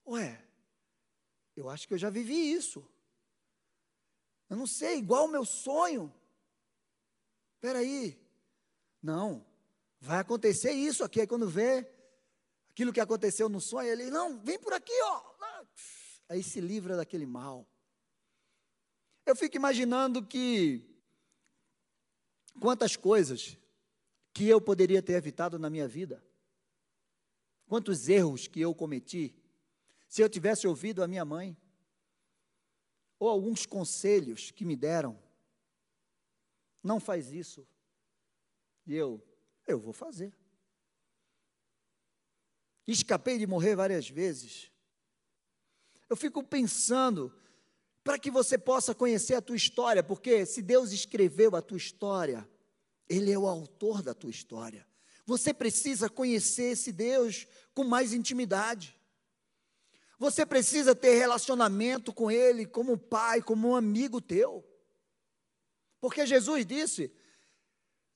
Ué, 0.07 0.46
eu 1.57 1.71
acho 1.71 1.89
que 1.89 1.95
eu 1.95 1.99
já 1.99 2.11
vivi 2.11 2.53
isso. 2.53 2.87
Eu 4.49 4.57
não 4.57 4.67
sei, 4.67 4.99
igual 4.99 5.25
o 5.25 5.31
meu 5.31 5.45
sonho. 5.45 6.15
Espera 7.55 7.79
aí. 7.79 8.21
Não, 9.03 9.45
vai 10.01 10.19
acontecer 10.19 10.73
isso 10.73 11.03
aqui. 11.03 11.21
Aí 11.21 11.27
quando 11.27 11.49
vê 11.49 11.91
aquilo 12.71 12.93
que 12.93 13.01
aconteceu 13.01 13.49
no 13.49 13.61
sonho, 13.61 13.89
ele, 13.89 14.11
não, 14.11 14.39
vem 14.41 14.59
por 14.59 14.73
aqui, 14.73 14.93
ó. 15.05 15.37
Aí 16.29 16.43
se 16.43 16.61
livra 16.61 16.97
daquele 16.97 17.27
mal. 17.27 17.67
Eu 19.25 19.35
fico 19.35 19.57
imaginando 19.57 20.25
que 20.25 20.85
quantas 22.61 22.97
coisas 22.97 23.57
que 24.33 24.47
eu 24.47 24.61
poderia 24.61 25.03
ter 25.03 25.15
evitado 25.15 25.59
na 25.59 25.71
minha 25.71 25.89
vida. 25.89 26.23
Quantos 27.67 28.09
erros 28.09 28.47
que 28.47 28.61
eu 28.61 28.75
cometi 28.75 29.35
se 30.09 30.23
eu 30.23 30.29
tivesse 30.29 30.67
ouvido 30.67 31.03
a 31.03 31.09
minha 31.09 31.25
mãe 31.25 31.57
ou 33.19 33.29
alguns 33.29 33.67
conselhos 33.67 34.51
que 34.51 34.65
me 34.65 34.77
deram 34.77 35.19
não 36.83 37.01
faz 37.01 37.33
isso. 37.33 37.67
E 38.87 38.95
eu, 38.95 39.21
eu 39.67 39.79
vou 39.79 39.93
fazer. 39.93 40.33
Escapei 42.87 43.39
de 43.39 43.47
morrer 43.47 43.75
várias 43.75 44.09
vezes. 44.09 44.71
Eu 46.09 46.17
fico 46.17 46.43
pensando, 46.43 47.35
para 48.05 48.19
que 48.19 48.31
você 48.31 48.57
possa 48.57 48.95
conhecer 48.95 49.35
a 49.35 49.43
tua 49.43 49.57
história, 49.57 50.03
porque 50.05 50.47
se 50.47 50.63
Deus 50.63 50.93
escreveu 50.93 51.57
a 51.57 51.63
tua 51.63 51.77
história, 51.77 52.49
Ele 53.09 53.33
é 53.33 53.39
o 53.39 53.49
autor 53.49 54.01
da 54.03 54.15
tua 54.15 54.31
história. 54.31 54.87
Você 55.27 55.53
precisa 55.53 56.09
conhecer 56.09 56.71
esse 56.71 56.93
Deus 56.93 57.49
com 57.75 57.83
mais 57.83 58.13
intimidade. 58.13 58.97
Você 60.19 60.47
precisa 60.47 60.95
ter 60.95 61.15
relacionamento 61.15 62.13
com 62.13 62.31
Ele 62.31 62.65
como 62.65 62.97
pai, 62.97 63.43
como 63.43 63.69
um 63.69 63.77
amigo 63.77 64.21
teu. 64.21 64.65
Porque 66.01 66.27
Jesus 66.27 66.65
disse: 66.65 67.13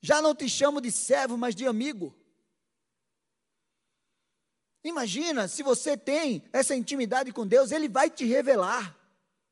Já 0.01 0.23
não 0.23 0.35
te 0.35 0.49
chamo 0.49 0.81
de 0.81 0.91
servo, 0.91 1.37
mas 1.37 1.55
de 1.55 1.67
amigo. 1.67 2.17
Imagina, 4.83 5.47
se 5.47 5.63
você 5.63 5.97
tem 5.97 6.43
essa 6.53 6.75
intimidade 6.75 7.33
com 7.33 7.47
Deus, 7.47 7.71
Ele 7.71 7.89
vai 7.89 8.09
te 8.09 8.25
revelar, 8.25 8.97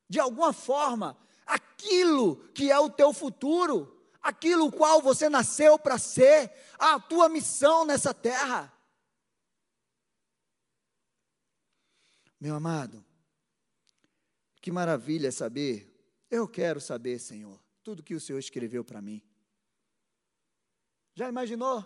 de 0.09 0.19
alguma 0.19 0.55
forma, 0.55 1.19
aquilo 1.47 2.37
que 2.55 2.71
é 2.71 2.79
o 2.79 2.89
teu 2.89 3.13
futuro, 3.13 3.95
aquilo 4.23 4.73
qual 4.73 5.03
você 5.03 5.29
nasceu 5.29 5.79
para 5.79 5.99
ser, 5.99 6.51
a 6.79 6.99
tua 6.99 7.29
missão 7.29 7.85
nessa 7.85 8.15
terra. 8.15 8.73
Meu 12.41 12.55
amado, 12.55 13.05
que 14.61 14.71
maravilha 14.71 15.33
saber, 15.33 15.93
eu 16.31 16.47
quero 16.47 16.81
saber, 16.81 17.19
Senhor, 17.19 17.61
tudo 17.83 18.03
que 18.03 18.15
o 18.15 18.21
Senhor 18.21 18.39
escreveu 18.39 18.85
para 18.85 19.03
mim. 19.03 19.23
Já 21.15 21.29
imaginou? 21.29 21.85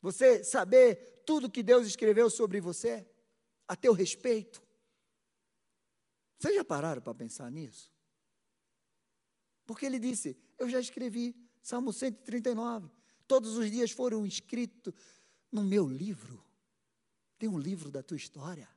Você 0.00 0.44
saber 0.44 1.22
tudo 1.26 1.50
que 1.50 1.62
Deus 1.62 1.86
escreveu 1.86 2.28
sobre 2.30 2.60
você, 2.60 3.08
a 3.66 3.74
teu 3.74 3.92
respeito. 3.92 4.62
Vocês 6.38 6.54
já 6.54 6.64
pararam 6.64 7.00
para 7.00 7.14
pensar 7.14 7.50
nisso? 7.50 7.90
Porque 9.64 9.86
ele 9.86 9.98
disse: 9.98 10.36
Eu 10.58 10.68
já 10.68 10.78
escrevi, 10.78 11.34
Salmo 11.62 11.92
139. 11.92 12.90
Todos 13.26 13.56
os 13.56 13.70
dias 13.70 13.90
foram 13.90 14.26
escritos 14.26 14.92
no 15.50 15.62
meu 15.62 15.88
livro. 15.88 16.44
Tem 17.38 17.48
um 17.48 17.58
livro 17.58 17.90
da 17.90 18.02
tua 18.02 18.18
história. 18.18 18.68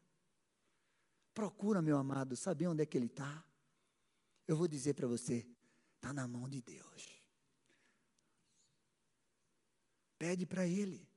Procura, 1.38 1.84
meu 1.84 2.00
amado, 2.00 2.36
saber 2.36 2.66
onde 2.66 2.82
é 2.82 2.86
que 2.88 2.98
ele 2.98 3.06
está. 3.06 3.46
Eu 4.48 4.58
vou 4.58 4.68
dizer 4.68 4.96
para 4.96 5.06
você: 5.06 5.46
Está 5.96 6.12
na 6.12 6.28
mão 6.28 6.50
de 6.50 6.64
Deus. 6.64 7.22
Pede 10.18 10.48
para 10.48 10.66
Ele. 10.66 11.08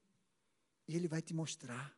E 0.87 0.95
Ele 0.95 1.09
vai 1.09 1.23
te 1.23 1.33
mostrar. 1.33 1.97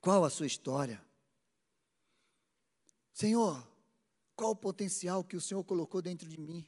Qual 0.00 0.24
a 0.24 0.30
sua 0.30 0.46
história? 0.48 1.00
Senhor, 3.12 3.70
qual 4.34 4.50
o 4.50 4.56
potencial 4.56 5.22
que 5.22 5.36
o 5.36 5.40
Senhor 5.40 5.62
colocou 5.62 6.02
dentro 6.02 6.28
de 6.28 6.40
mim? 6.40 6.66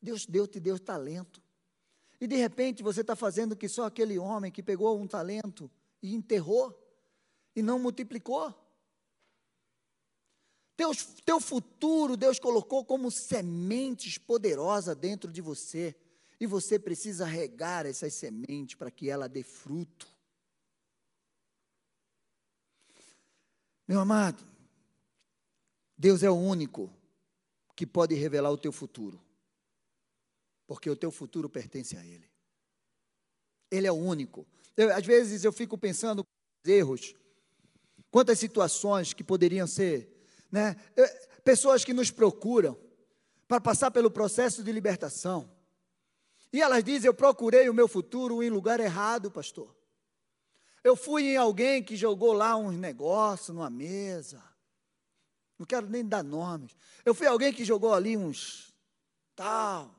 Deus 0.00 0.24
deu, 0.24 0.46
te 0.46 0.60
deu 0.60 0.78
talento. 0.78 1.42
E 2.20 2.28
de 2.28 2.36
repente 2.36 2.80
você 2.80 3.00
está 3.00 3.16
fazendo 3.16 3.56
que 3.56 3.68
só 3.68 3.86
aquele 3.86 4.20
homem 4.20 4.52
que 4.52 4.62
pegou 4.62 4.96
um 4.96 5.08
talento 5.08 5.68
e 6.04 6.14
enterrou 6.14 6.78
e 7.56 7.62
não 7.62 7.78
multiplicou. 7.78 8.54
Teu, 10.76 10.90
teu 11.24 11.40
futuro 11.40 12.14
Deus 12.14 12.38
colocou 12.38 12.84
como 12.84 13.10
sementes 13.10 14.18
poderosas 14.18 14.94
dentro 14.94 15.32
de 15.32 15.40
você. 15.40 15.96
E 16.38 16.46
você 16.46 16.78
precisa 16.78 17.24
regar 17.24 17.86
essas 17.86 18.12
sementes 18.12 18.74
para 18.74 18.90
que 18.90 19.08
ela 19.08 19.26
dê 19.26 19.42
fruto. 19.42 20.06
Meu 23.88 23.98
amado, 24.00 24.44
Deus 25.96 26.22
é 26.22 26.28
o 26.28 26.34
único 26.34 26.92
que 27.74 27.86
pode 27.86 28.14
revelar 28.14 28.50
o 28.50 28.58
teu 28.58 28.72
futuro, 28.72 29.18
porque 30.66 30.90
o 30.90 30.96
teu 30.96 31.10
futuro 31.10 31.48
pertence 31.48 31.96
a 31.96 32.04
Ele. 32.04 32.28
Ele 33.70 33.86
é 33.86 33.92
o 33.92 33.96
único. 33.96 34.46
Eu, 34.76 34.94
às 34.94 35.04
vezes 35.04 35.44
eu 35.44 35.52
fico 35.52 35.78
pensando 35.78 36.24
erros, 36.64 37.14
quantas 38.10 38.38
situações 38.38 39.12
que 39.12 39.22
poderiam 39.22 39.66
ser, 39.66 40.10
né? 40.50 40.76
Pessoas 41.44 41.84
que 41.84 41.92
nos 41.92 42.10
procuram 42.10 42.78
para 43.46 43.60
passar 43.60 43.90
pelo 43.90 44.10
processo 44.10 44.62
de 44.62 44.72
libertação. 44.72 45.50
E 46.52 46.62
elas 46.62 46.82
dizem: 46.82 47.08
Eu 47.08 47.14
procurei 47.14 47.68
o 47.68 47.74
meu 47.74 47.88
futuro 47.88 48.42
em 48.42 48.50
lugar 48.50 48.80
errado, 48.80 49.30
pastor. 49.30 49.74
Eu 50.82 50.94
fui 50.94 51.24
em 51.32 51.36
alguém 51.36 51.82
que 51.82 51.96
jogou 51.96 52.32
lá 52.32 52.56
uns 52.56 52.76
negócios 52.76 53.48
numa 53.48 53.70
mesa. 53.70 54.42
Não 55.58 55.66
quero 55.66 55.88
nem 55.88 56.06
dar 56.06 56.22
nomes. 56.22 56.76
Eu 57.04 57.14
fui 57.14 57.26
alguém 57.26 57.52
que 57.52 57.64
jogou 57.64 57.94
ali 57.94 58.16
uns 58.16 58.74
tal. 59.34 59.94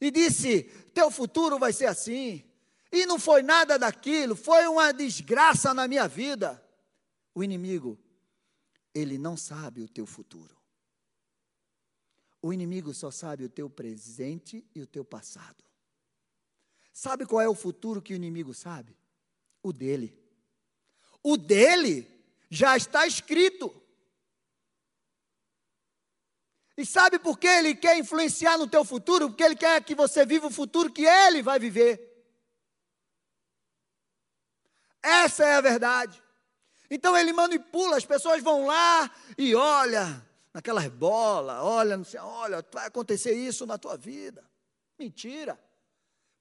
E 0.00 0.10
disse: 0.10 0.64
Teu 0.94 1.10
futuro 1.10 1.58
vai 1.58 1.72
ser 1.72 1.86
assim. 1.86 2.44
E 2.92 3.06
não 3.06 3.18
foi 3.18 3.42
nada 3.42 3.78
daquilo, 3.78 4.36
foi 4.36 4.66
uma 4.66 4.92
desgraça 4.92 5.72
na 5.72 5.88
minha 5.88 6.06
vida. 6.06 6.62
O 7.34 7.42
inimigo, 7.42 7.98
ele 8.94 9.16
não 9.16 9.34
sabe 9.34 9.80
o 9.80 9.88
teu 9.88 10.04
futuro. 10.04 10.54
O 12.42 12.52
inimigo 12.52 12.92
só 12.92 13.10
sabe 13.10 13.44
o 13.44 13.48
teu 13.48 13.70
presente 13.70 14.62
e 14.74 14.82
o 14.82 14.86
teu 14.86 15.04
passado. 15.04 15.64
Sabe 16.92 17.24
qual 17.24 17.40
é 17.40 17.48
o 17.48 17.54
futuro 17.54 18.02
que 18.02 18.12
o 18.12 18.16
inimigo 18.16 18.52
sabe? 18.52 18.94
O 19.62 19.72
dele. 19.72 20.20
O 21.22 21.38
dele 21.38 22.06
já 22.50 22.76
está 22.76 23.06
escrito. 23.06 23.74
E 26.76 26.84
sabe 26.84 27.18
por 27.18 27.38
que 27.38 27.46
ele 27.46 27.74
quer 27.74 27.96
influenciar 27.96 28.58
no 28.58 28.68
teu 28.68 28.84
futuro? 28.84 29.30
Porque 29.30 29.42
ele 29.42 29.56
quer 29.56 29.82
que 29.82 29.94
você 29.94 30.26
viva 30.26 30.48
o 30.48 30.50
futuro 30.50 30.92
que 30.92 31.06
ele 31.06 31.40
vai 31.40 31.58
viver. 31.58 32.11
Essa 35.02 35.44
é 35.44 35.54
a 35.56 35.60
verdade. 35.60 36.22
Então 36.90 37.16
ele 37.16 37.32
manipula, 37.32 37.96
as 37.96 38.04
pessoas 38.04 38.42
vão 38.42 38.66
lá 38.66 39.10
e 39.36 39.54
olha 39.54 40.24
naquelas 40.52 40.86
bolas, 40.88 41.56
olha, 41.62 41.96
não 41.96 42.04
sei, 42.04 42.20
olha, 42.20 42.64
vai 42.70 42.86
acontecer 42.86 43.32
isso 43.32 43.64
na 43.64 43.78
tua 43.78 43.96
vida. 43.96 44.44
Mentira. 44.98 45.58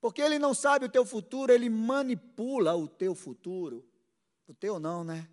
Porque 0.01 0.21
ele 0.21 0.37
não 0.37 0.53
sabe 0.53 0.85
o 0.85 0.89
teu 0.89 1.05
futuro, 1.05 1.53
ele 1.53 1.69
manipula 1.69 2.75
o 2.75 2.87
teu 2.87 3.15
futuro. 3.15 3.87
O 4.47 4.53
teu 4.53 4.79
não, 4.79 5.03
né? 5.03 5.29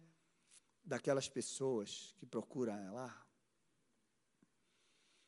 Daquelas 0.84 1.28
pessoas 1.28 2.14
que 2.18 2.26
procuram 2.26 2.94
lá. 2.94 3.26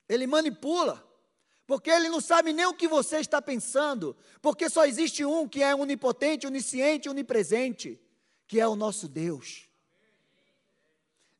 Ele 0.08 0.26
manipula. 0.26 1.09
Porque 1.70 1.88
ele 1.88 2.08
não 2.08 2.20
sabe 2.20 2.52
nem 2.52 2.66
o 2.66 2.74
que 2.74 2.88
você 2.88 3.18
está 3.18 3.40
pensando, 3.40 4.16
porque 4.42 4.68
só 4.68 4.84
existe 4.86 5.24
um 5.24 5.46
que 5.46 5.62
é 5.62 5.72
onipotente, 5.72 6.44
onisciente, 6.44 7.08
onipresente, 7.08 7.96
que 8.48 8.58
é 8.58 8.66
o 8.66 8.74
nosso 8.74 9.06
Deus. 9.06 9.68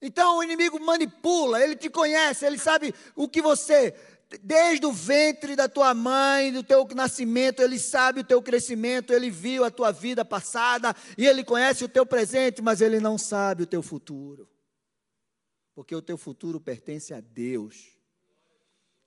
Então 0.00 0.38
o 0.38 0.42
inimigo 0.44 0.78
manipula, 0.78 1.60
ele 1.60 1.74
te 1.74 1.90
conhece, 1.90 2.46
ele 2.46 2.58
sabe 2.58 2.94
o 3.16 3.28
que 3.28 3.42
você, 3.42 3.92
desde 4.40 4.86
o 4.86 4.92
ventre 4.92 5.56
da 5.56 5.68
tua 5.68 5.92
mãe, 5.94 6.52
do 6.52 6.62
teu 6.62 6.86
nascimento, 6.94 7.60
ele 7.60 7.76
sabe 7.76 8.20
o 8.20 8.24
teu 8.24 8.40
crescimento, 8.40 9.12
ele 9.12 9.30
viu 9.30 9.64
a 9.64 9.70
tua 9.70 9.90
vida 9.90 10.24
passada 10.24 10.94
e 11.18 11.26
ele 11.26 11.42
conhece 11.42 11.82
o 11.82 11.88
teu 11.88 12.06
presente, 12.06 12.62
mas 12.62 12.80
ele 12.80 13.00
não 13.00 13.18
sabe 13.18 13.64
o 13.64 13.66
teu 13.66 13.82
futuro. 13.82 14.48
Porque 15.74 15.92
o 15.92 16.00
teu 16.00 16.16
futuro 16.16 16.60
pertence 16.60 17.12
a 17.12 17.20
Deus. 17.20 17.99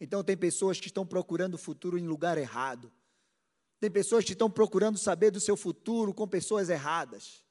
Então, 0.04 0.22
tem 0.22 0.36
pessoas 0.36 0.82
que 0.82 0.88
estão 0.88 1.06
procurando 1.06 1.54
o 1.54 1.58
futuro 1.58 1.98
em 1.98 2.06
lugar 2.06 2.38
errado. 2.38 2.92
Tem 3.80 3.90
pessoas 3.90 4.26
que 4.26 4.34
estão 4.34 4.52
procurando 4.52 4.98
saber 4.98 5.32
do 5.32 5.40
seu 5.40 5.56
futuro 5.56 6.14
com 6.14 6.28
pessoas 6.28 6.70
erradas. 6.70 7.42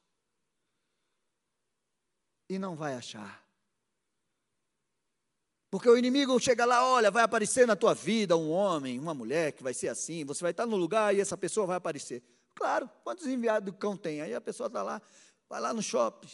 E 2.47 2.59
não 2.59 2.75
vai 2.75 2.93
achar. 2.93 3.43
Porque 5.71 5.89
o 5.89 5.97
inimigo 5.97 6.39
chega 6.39 6.63
lá, 6.63 6.85
olha, 6.85 7.09
vai 7.09 7.23
aparecer 7.23 7.65
na 7.65 7.75
tua 7.75 7.95
vida 7.95 8.37
um 8.37 8.51
homem, 8.51 8.99
uma 8.99 9.15
mulher 9.15 9.53
que 9.53 9.63
vai 9.63 9.73
ser 9.73 9.87
assim, 9.87 10.23
você 10.23 10.43
vai 10.43 10.51
estar 10.51 10.67
no 10.67 10.75
lugar 10.75 11.15
e 11.15 11.19
essa 11.19 11.35
pessoa 11.35 11.65
vai 11.65 11.77
aparecer. 11.77 12.21
Claro, 12.53 12.87
quantos 13.03 13.25
enviados 13.25 13.65
do 13.65 13.75
cão 13.75 13.97
tem? 13.97 14.21
Aí 14.21 14.35
a 14.35 14.39
pessoa 14.39 14.67
está 14.67 14.83
lá, 14.83 15.01
vai 15.49 15.59
lá 15.59 15.73
no 15.73 15.81
shopping, 15.81 16.29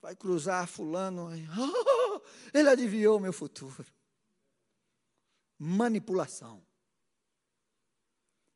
vai 0.00 0.16
cruzar 0.16 0.66
fulano, 0.66 1.28
aí, 1.28 1.46
oh, 1.50 2.22
ele 2.56 2.70
adivinhou 2.70 3.18
o 3.18 3.20
meu 3.20 3.34
futuro 3.34 3.84
manipulação. 5.58 6.64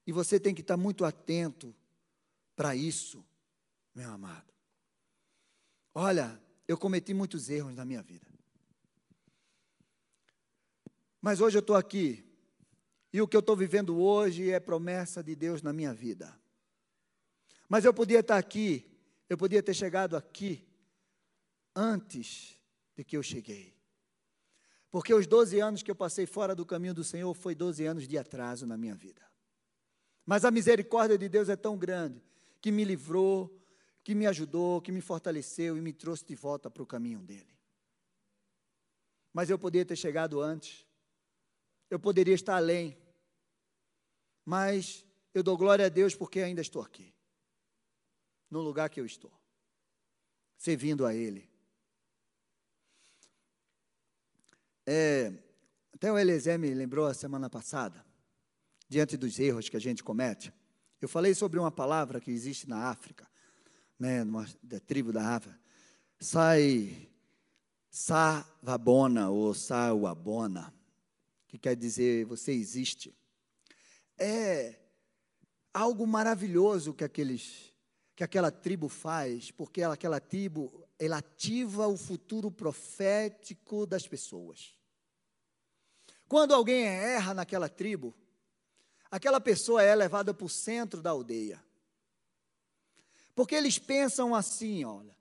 E 0.06 0.12
você 0.12 0.40
tem 0.40 0.54
que 0.54 0.60
estar 0.60 0.76
muito 0.76 1.04
atento 1.04 1.74
para 2.56 2.74
isso, 2.74 3.24
meu 3.94 4.10
amado. 4.10 4.52
Olha, 5.94 6.40
eu 6.66 6.78
cometi 6.78 7.12
muitos 7.14 7.48
erros 7.48 7.74
na 7.74 7.84
minha 7.84 8.02
vida. 8.02 8.26
Mas 11.20 11.40
hoje 11.40 11.58
eu 11.58 11.60
estou 11.60 11.76
aqui. 11.76 12.24
E 13.12 13.20
o 13.20 13.26
que 13.26 13.36
eu 13.36 13.40
estou 13.40 13.56
vivendo 13.56 14.00
hoje 14.00 14.50
é 14.50 14.60
promessa 14.60 15.22
de 15.22 15.34
Deus 15.34 15.62
na 15.62 15.72
minha 15.72 15.92
vida. 15.92 16.38
Mas 17.68 17.84
eu 17.84 17.92
podia 17.92 18.20
estar 18.20 18.38
aqui, 18.38 18.88
eu 19.28 19.36
podia 19.36 19.62
ter 19.62 19.74
chegado 19.74 20.16
aqui 20.16 20.66
antes 21.74 22.58
de 22.96 23.04
que 23.04 23.16
eu 23.16 23.22
cheguei. 23.22 23.79
Porque 24.90 25.14
os 25.14 25.26
12 25.26 25.60
anos 25.60 25.82
que 25.82 25.90
eu 25.90 25.94
passei 25.94 26.26
fora 26.26 26.54
do 26.54 26.66
caminho 26.66 26.94
do 26.94 27.04
Senhor 27.04 27.32
foi 27.34 27.54
12 27.54 27.86
anos 27.86 28.08
de 28.08 28.18
atraso 28.18 28.66
na 28.66 28.76
minha 28.76 28.94
vida. 28.94 29.22
Mas 30.26 30.44
a 30.44 30.50
misericórdia 30.50 31.16
de 31.16 31.28
Deus 31.28 31.48
é 31.48 31.56
tão 31.56 31.76
grande 31.76 32.22
que 32.60 32.70
me 32.70 32.84
livrou, 32.84 33.56
que 34.02 34.14
me 34.14 34.26
ajudou, 34.26 34.80
que 34.80 34.92
me 34.92 35.00
fortaleceu 35.00 35.76
e 35.76 35.80
me 35.80 35.92
trouxe 35.92 36.24
de 36.24 36.34
volta 36.34 36.70
para 36.70 36.82
o 36.82 36.86
caminho 36.86 37.20
dele. 37.20 37.56
Mas 39.32 39.50
eu 39.50 39.58
poderia 39.58 39.84
ter 39.84 39.96
chegado 39.96 40.40
antes, 40.40 40.86
eu 41.88 41.98
poderia 41.98 42.34
estar 42.34 42.56
além, 42.56 42.96
mas 44.44 45.04
eu 45.34 45.42
dou 45.42 45.56
glória 45.56 45.86
a 45.86 45.88
Deus 45.88 46.14
porque 46.14 46.40
ainda 46.40 46.60
estou 46.60 46.82
aqui, 46.82 47.14
no 48.48 48.60
lugar 48.60 48.88
que 48.88 49.00
eu 49.00 49.06
estou, 49.06 49.32
servindo 50.56 51.04
a 51.04 51.14
Ele. 51.14 51.49
É, 54.92 55.32
até 55.94 56.10
o 56.10 56.18
Eliezer 56.18 56.58
me 56.58 56.74
lembrou 56.74 57.06
a 57.06 57.14
semana 57.14 57.48
passada, 57.48 58.04
diante 58.88 59.16
dos 59.16 59.38
erros 59.38 59.68
que 59.68 59.76
a 59.76 59.80
gente 59.80 60.02
comete. 60.02 60.52
Eu 61.00 61.08
falei 61.08 61.32
sobre 61.32 61.60
uma 61.60 61.70
palavra 61.70 62.20
que 62.20 62.32
existe 62.32 62.68
na 62.68 62.88
África, 62.88 63.30
né, 63.96 64.24
numa 64.24 64.48
da 64.60 64.80
tribo 64.80 65.12
da 65.12 65.36
África. 65.36 65.56
Sai 66.18 67.08
Savabona 67.88 69.30
ou 69.30 69.54
Sauabona, 69.54 70.74
que 71.46 71.56
quer 71.56 71.76
dizer 71.76 72.24
você 72.24 72.50
existe. 72.50 73.16
É 74.18 74.76
algo 75.72 76.04
maravilhoso 76.04 76.92
que 76.94 77.04
aqueles 77.04 77.72
que 78.16 78.24
aquela 78.24 78.50
tribo 78.50 78.88
faz, 78.88 79.52
porque 79.52 79.84
aquela 79.84 80.18
tribo 80.18 80.84
ela 80.98 81.18
ativa 81.18 81.86
o 81.86 81.96
futuro 81.96 82.50
profético 82.50 83.86
das 83.86 84.08
pessoas. 84.08 84.79
Quando 86.30 86.54
alguém 86.54 86.86
erra 86.86 87.34
naquela 87.34 87.68
tribo, 87.68 88.14
aquela 89.10 89.40
pessoa 89.40 89.82
é 89.82 89.92
levada 89.96 90.32
para 90.32 90.46
o 90.46 90.48
centro 90.48 91.02
da 91.02 91.10
aldeia. 91.10 91.60
Porque 93.34 93.52
eles 93.52 93.80
pensam 93.80 94.32
assim, 94.32 94.84
olha, 94.84 95.16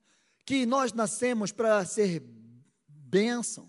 que 0.46 0.64
nós 0.64 0.92
nascemos 0.92 1.50
para 1.50 1.84
ser 1.84 2.22
bênção, 2.86 3.68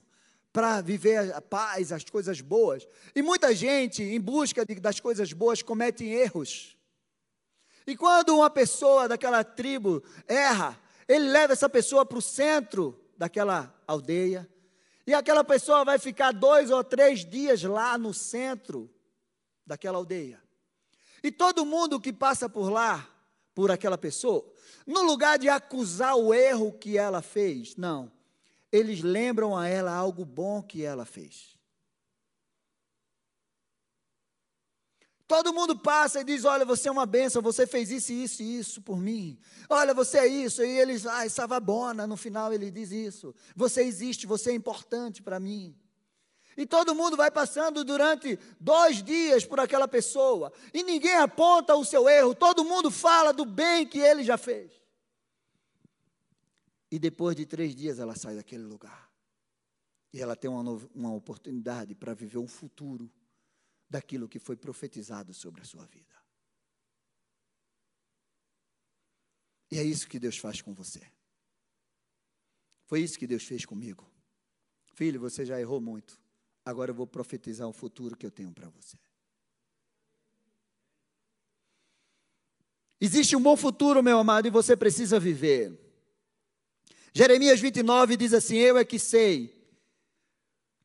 para 0.54 0.82
viver 0.82 1.34
a 1.34 1.41
paz, 1.41 1.91
as 1.91 2.04
coisas 2.04 2.41
boas. 2.41 2.88
E 3.15 3.23
muita 3.23 3.56
gente, 3.56 4.04
em 4.04 4.21
busca 4.21 4.63
de, 4.63 4.75
das 4.75 4.99
coisas 4.99 5.34
boas, 5.34 5.63
comete 5.63 6.06
erros. 6.06 6.77
E 7.88 7.97
quando 7.97 8.36
uma 8.36 8.51
pessoa 8.51 9.08
daquela 9.08 9.43
tribo 9.43 10.04
erra, 10.27 10.80
ele 11.08 11.27
leva 11.27 11.54
essa 11.54 11.67
pessoa 11.67 12.06
para 12.06 12.19
o 12.19 12.21
centro 12.21 13.04
daquela 13.17 13.73
aldeia, 13.88 14.47
e 15.05 15.13
aquela 15.13 15.43
pessoa 15.43 15.83
vai 15.83 15.97
ficar 15.97 16.31
dois 16.31 16.69
ou 16.69 16.83
três 16.83 17.25
dias 17.25 17.63
lá 17.63 17.97
no 17.97 18.13
centro 18.13 18.89
daquela 19.65 19.97
aldeia. 19.97 20.41
E 21.23 21.31
todo 21.31 21.65
mundo 21.65 21.99
que 21.99 22.11
passa 22.11 22.49
por 22.49 22.69
lá, 22.69 23.07
por 23.53 23.71
aquela 23.71 23.97
pessoa, 23.97 24.45
no 24.85 25.01
lugar 25.01 25.37
de 25.37 25.49
acusar 25.49 26.15
o 26.15 26.33
erro 26.33 26.73
que 26.73 26.97
ela 26.97 27.21
fez, 27.21 27.75
não. 27.75 28.11
Eles 28.71 29.01
lembram 29.01 29.57
a 29.57 29.67
ela 29.67 29.93
algo 29.93 30.23
bom 30.23 30.61
que 30.61 30.83
ela 30.83 31.05
fez. 31.05 31.50
Todo 35.32 35.54
mundo 35.54 35.78
passa 35.78 36.20
e 36.20 36.24
diz: 36.26 36.44
Olha, 36.44 36.65
você 36.65 36.89
é 36.89 36.91
uma 36.91 37.06
benção, 37.06 37.41
você 37.41 37.65
fez 37.65 37.89
isso, 37.89 38.12
isso 38.12 38.44
e 38.44 38.60
isso 38.60 38.82
por 38.82 38.98
mim. 38.98 39.39
Olha, 39.70 39.94
você 39.94 40.17
é 40.17 40.28
isso. 40.28 40.62
E 40.62 40.78
eles, 40.78 41.06
ai, 41.06 41.30
savabona, 41.30 42.06
no 42.06 42.17
final 42.17 42.52
ele 42.52 42.70
diz 42.70 42.91
isso. 42.91 43.34
Você 43.56 43.82
existe, 43.82 44.28
você 44.28 44.52
é 44.52 44.54
importante 44.54 45.24
para 45.24 45.39
mim. 45.39 45.74
E 46.58 46.65
todo 46.65 46.94
mundo 46.94 47.15
vai 47.15 47.32
passando 47.32 47.86
durante 47.86 48.38
dois 48.60 49.02
dias 49.02 49.46
por 49.46 49.58
aquela 49.58 49.88
pessoa. 49.88 50.52
E 50.74 50.84
ninguém 50.84 51.15
aponta 51.15 51.78
o 51.78 51.86
seu 51.86 52.10
erro, 52.10 52.36
todo 52.36 52.65
mundo 52.65 52.91
fala 52.91 53.32
do 53.32 53.46
bem 53.46 53.88
que 53.88 54.00
ele 54.00 54.26
já 54.26 54.38
fez. 54.38 54.74
E 56.91 57.00
depois 57.00 57.38
de 57.38 57.46
três 57.46 57.74
dias 57.74 58.00
ela 58.00 58.17
sai 58.17 58.36
daquele 58.36 58.63
lugar. 58.63 59.10
E 60.12 60.22
ela 60.22 60.36
tem 60.36 60.52
uma, 60.52 60.78
uma 60.94 61.13
oportunidade 61.13 61.96
para 61.96 62.13
viver 62.13 62.38
um 62.38 62.50
futuro 62.50 63.10
daquilo 63.91 64.30
que 64.30 64.39
foi 64.39 64.56
profetizado 64.56 65.34
sobre 65.34 65.62
a 65.62 65.65
sua 65.65 65.86
vida. 65.86 66.15
E 69.69 69.77
é 69.77 69.84
isso 69.84 70.08
que 70.08 70.17
Deus 70.17 70.38
faz 70.38 70.62
com 70.62 70.73
você. 70.73 71.01
Foi 72.86 73.01
isso 73.01 73.19
que 73.19 73.27
Deus 73.27 73.43
fez 73.43 73.65
comigo. 73.65 74.10
Filho, 74.95 75.19
você 75.19 75.45
já 75.45 75.60
errou 75.60 75.82
muito. 75.82 76.17
Agora 76.63 76.91
eu 76.91 76.95
vou 76.95 77.06
profetizar 77.06 77.67
o 77.67 77.73
futuro 77.73 78.15
que 78.15 78.25
eu 78.25 78.32
tenho 78.32 78.54
para 78.54 78.69
você. 78.69 78.97
Existe 82.99 83.36
um 83.36 83.41
bom 83.41 83.58
futuro, 83.58 84.01
meu 84.01 84.19
amado, 84.19 84.47
e 84.47 84.51
você 84.51 84.77
precisa 84.77 85.19
viver. 85.19 85.77
Jeremias 87.13 87.60
29 87.60 88.15
diz 88.15 88.34
assim: 88.34 88.58
Eu 88.58 88.77
é 88.77 88.86
que 88.86 88.99
sei 88.99 89.60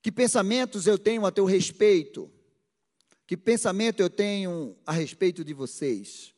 que 0.02 0.10
pensamentos 0.10 0.86
eu 0.86 0.98
tenho 0.98 1.26
a 1.26 1.30
teu 1.30 1.44
respeito, 1.44 2.32
que 3.26 3.36
pensamento 3.36 4.00
eu 4.00 4.08
tenho 4.08 4.76
a 4.86 4.92
respeito 4.92 5.44
de 5.44 5.52
vocês? 5.52 6.32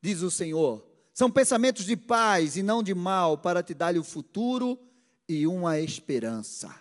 Diz 0.00 0.22
o 0.22 0.30
Senhor: 0.30 0.84
são 1.12 1.30
pensamentos 1.30 1.84
de 1.84 1.96
paz 1.96 2.56
e 2.56 2.62
não 2.62 2.82
de 2.82 2.94
mal, 2.94 3.36
para 3.36 3.62
te 3.62 3.74
dar-lhe 3.74 3.98
o 3.98 4.04
futuro 4.04 4.78
e 5.28 5.46
uma 5.46 5.78
esperança. 5.78 6.74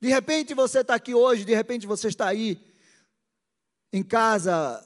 De 0.00 0.08
repente 0.08 0.52
você 0.52 0.80
está 0.80 0.94
aqui 0.94 1.14
hoje, 1.14 1.44
de 1.44 1.54
repente 1.54 1.86
você 1.86 2.08
está 2.08 2.26
aí 2.26 2.60
em 3.92 4.02
casa 4.02 4.82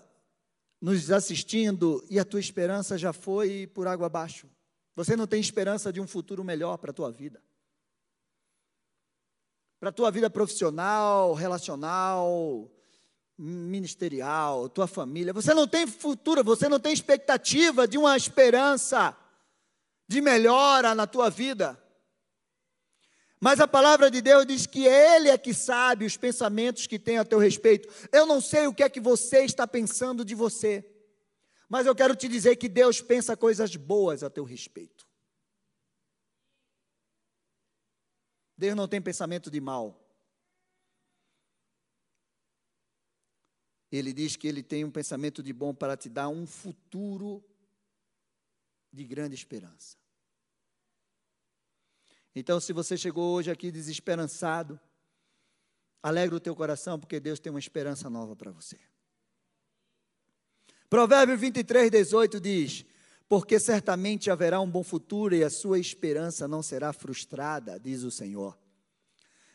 nos 0.81 1.11
assistindo 1.11 2.05
e 2.09 2.19
a 2.19 2.25
tua 2.25 2.41
esperança 2.41 2.97
já 2.97 3.13
foi 3.13 3.67
por 3.67 3.87
água 3.87 4.07
abaixo. 4.07 4.47
Você 4.95 5.17
não 5.17 5.27
tem 5.27 5.41
esperança 5.41 5.93
de 5.93 6.01
um 6.01 6.07
futuro 6.07 6.45
melhor 6.45 6.77
para 6.77 6.91
a 6.91 6.95
tua 6.95 7.11
vida 7.11 7.43
para 9.81 9.89
a 9.89 9.93
tua 9.93 10.11
vida 10.11 10.29
profissional, 10.29 11.33
relacional, 11.33 12.71
ministerial, 13.39 14.69
tua 14.69 14.87
família. 14.87 15.33
Você 15.33 15.55
não 15.55 15.67
tem 15.67 15.87
futuro, 15.87 16.45
você 16.45 16.69
não 16.69 16.79
tem 16.79 16.93
expectativa 16.93 17.89
de 17.89 17.97
uma 17.97 18.15
esperança 18.15 19.17
de 20.07 20.21
melhora 20.21 20.95
na 20.95 21.07
tua 21.07 21.31
vida. 21.31 21.83
Mas 23.41 23.59
a 23.59 23.67
palavra 23.67 24.11
de 24.11 24.21
Deus 24.21 24.45
diz 24.45 24.67
que 24.67 24.87
Ele 24.87 25.31
é 25.31 25.39
que 25.39 25.55
sabe 25.55 26.05
os 26.05 26.19
pensamentos 26.19 26.87
que 26.87 26.99
tem 26.99 27.17
a 27.17 27.25
teu 27.25 27.39
respeito. 27.39 27.89
Eu 28.13 28.27
não 28.27 28.39
sei 28.39 28.67
o 28.67 28.75
que 28.75 28.83
é 28.83 28.89
que 28.91 29.01
você 29.01 29.45
está 29.45 29.67
pensando 29.67 30.27
de 30.27 30.35
você, 30.35 30.85
mas 31.71 31.87
eu 31.87 31.95
quero 31.95 32.15
te 32.15 32.29
dizer 32.29 32.57
que 32.57 32.69
Deus 32.69 33.01
pensa 33.01 33.35
coisas 33.35 33.75
boas 33.77 34.23
a 34.23 34.29
teu 34.29 34.45
respeito. 34.45 35.10
Deus 38.61 38.77
não 38.77 38.87
tem 38.87 39.01
pensamento 39.01 39.51
de 39.51 39.59
mal. 39.59 39.99
Ele 43.91 44.13
diz 44.13 44.37
que 44.37 44.47
ele 44.47 44.63
tem 44.63 44.85
um 44.85 44.91
pensamento 44.91 45.43
de 45.43 45.51
bom 45.51 45.75
para 45.75 45.97
te 45.97 46.11
dar 46.11 46.29
um 46.29 46.47
futuro 46.47 47.43
de 48.93 49.03
grande 49.03 49.35
esperança. 49.35 49.97
Então, 52.35 52.61
se 52.61 52.75
você 52.75 52.99
chegou 52.99 53.35
hoje 53.35 53.51
aqui 53.51 53.73
desesperançado, 53.73 54.79
alegra 56.03 56.37
o 56.37 56.41
teu 56.41 56.55
coração, 56.55 57.01
porque 57.01 57.19
Deus 57.19 57.41
tem 57.41 57.51
uma 57.51 57.59
esperança 57.59 58.11
nova 58.11 58.37
para 58.37 58.51
você. 58.51 58.79
Provérbio 60.91 61.39
23, 61.39 61.91
18 61.91 62.39
diz: 62.39 62.85
porque 63.31 63.61
certamente 63.61 64.29
haverá 64.29 64.61
um 64.61 64.69
bom 64.69 64.83
futuro 64.83 65.37
e 65.37 65.45
a 65.45 65.49
sua 65.49 65.79
esperança 65.79 66.49
não 66.49 66.65
será 66.65 66.93
frustrada, 66.93 67.79
diz 67.79 68.03
o 68.03 68.11
Senhor. 68.11 68.59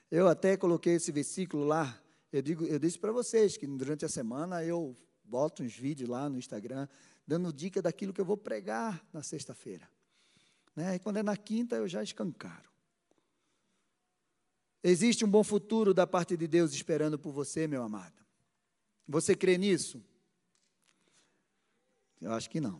Eu 0.09 0.29
até 0.29 0.55
coloquei 0.55 0.93
esse 0.93 1.11
versículo 1.11 1.65
lá. 1.65 2.01
Eu, 2.31 2.41
digo, 2.41 2.63
eu 2.63 2.79
disse 2.79 2.97
para 2.97 3.11
vocês 3.11 3.57
que 3.57 3.67
durante 3.67 4.05
a 4.05 4.07
semana 4.07 4.63
eu 4.63 4.95
boto 5.25 5.61
uns 5.61 5.75
vídeos 5.75 6.09
lá 6.09 6.29
no 6.29 6.39
Instagram, 6.39 6.87
dando 7.27 7.51
dica 7.51 7.81
daquilo 7.81 8.13
que 8.13 8.21
eu 8.21 8.25
vou 8.25 8.37
pregar 8.37 9.05
na 9.11 9.21
sexta-feira. 9.21 9.89
Né? 10.73 10.95
E 10.95 10.99
quando 10.99 11.17
é 11.17 11.23
na 11.23 11.35
quinta, 11.35 11.75
eu 11.75 11.85
já 11.85 12.01
escancaro. 12.01 12.69
Existe 14.81 15.25
um 15.25 15.29
bom 15.29 15.43
futuro 15.43 15.93
da 15.93 16.07
parte 16.07 16.37
de 16.37 16.47
Deus 16.47 16.71
esperando 16.71 17.19
por 17.19 17.33
você, 17.33 17.67
meu 17.67 17.83
amado. 17.83 18.25
Você 19.05 19.35
crê 19.35 19.57
nisso? 19.57 20.01
Eu 22.21 22.31
acho 22.31 22.49
que 22.49 22.61
não. 22.61 22.77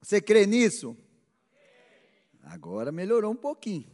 Você 0.00 0.20
crê 0.20 0.46
nisso? 0.46 0.96
Agora 2.42 2.90
melhorou 2.90 3.32
um 3.32 3.36
pouquinho. 3.36 3.90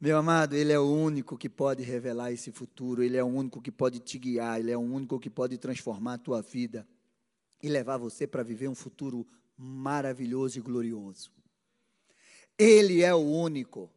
Meu 0.00 0.16
amado, 0.16 0.56
Ele 0.56 0.72
é 0.72 0.78
o 0.78 0.90
único 0.90 1.38
que 1.38 1.48
pode 1.48 1.82
revelar 1.82 2.32
esse 2.32 2.50
futuro, 2.50 3.02
Ele 3.02 3.16
é 3.16 3.22
o 3.22 3.26
único 3.26 3.62
que 3.62 3.70
pode 3.70 4.00
te 4.00 4.18
guiar, 4.18 4.58
Ele 4.58 4.72
é 4.72 4.76
o 4.76 4.80
único 4.80 5.20
que 5.20 5.30
pode 5.30 5.56
transformar 5.58 6.14
a 6.14 6.18
tua 6.18 6.42
vida 6.42 6.86
e 7.62 7.68
levar 7.68 7.98
você 7.98 8.26
para 8.26 8.42
viver 8.42 8.68
um 8.68 8.74
futuro 8.74 9.24
maravilhoso 9.56 10.58
e 10.58 10.60
glorioso. 10.62 11.30
Ele 12.58 13.02
é 13.02 13.14
o 13.14 13.18
único 13.18 13.88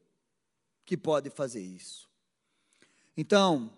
que 0.86 0.96
pode 0.96 1.30
fazer 1.32 1.62
isso. 1.62 2.08
Então, 3.18 3.74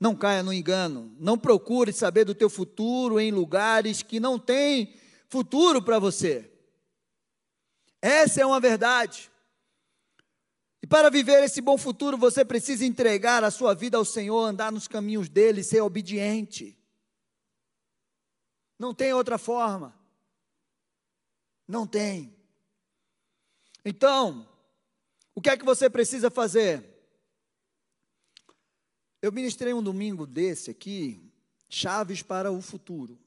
não 0.00 0.14
caia 0.14 0.42
no 0.42 0.52
engano, 0.52 1.14
não 1.18 1.36
procure 1.36 1.92
saber 1.92 2.24
do 2.24 2.34
teu 2.34 2.48
futuro 2.48 3.18
em 3.18 3.32
lugares 3.32 4.02
que 4.02 4.20
não 4.20 4.38
têm 4.38 4.94
futuro 5.28 5.82
para 5.82 5.98
você. 5.98 6.50
Essa 8.00 8.40
é 8.40 8.46
uma 8.46 8.60
verdade. 8.60 9.30
E 10.80 10.86
para 10.86 11.10
viver 11.10 11.42
esse 11.42 11.60
bom 11.60 11.76
futuro, 11.76 12.16
você 12.16 12.44
precisa 12.44 12.84
entregar 12.84 13.42
a 13.42 13.50
sua 13.50 13.74
vida 13.74 13.96
ao 13.96 14.04
Senhor, 14.04 14.44
andar 14.44 14.70
nos 14.70 14.86
caminhos 14.86 15.28
dele, 15.28 15.64
ser 15.64 15.80
obediente. 15.80 16.78
Não 18.78 18.94
tem 18.94 19.12
outra 19.12 19.36
forma. 19.36 19.98
Não 21.66 21.86
tem. 21.86 22.32
Então, 23.84 24.48
o 25.34 25.40
que 25.40 25.50
é 25.50 25.56
que 25.56 25.64
você 25.64 25.90
precisa 25.90 26.30
fazer? 26.30 26.97
Eu 29.20 29.32
ministrei 29.32 29.74
um 29.74 29.82
domingo 29.82 30.24
desse 30.24 30.70
aqui, 30.70 31.20
chaves 31.68 32.22
para 32.22 32.52
o 32.52 32.62
futuro. 32.62 33.18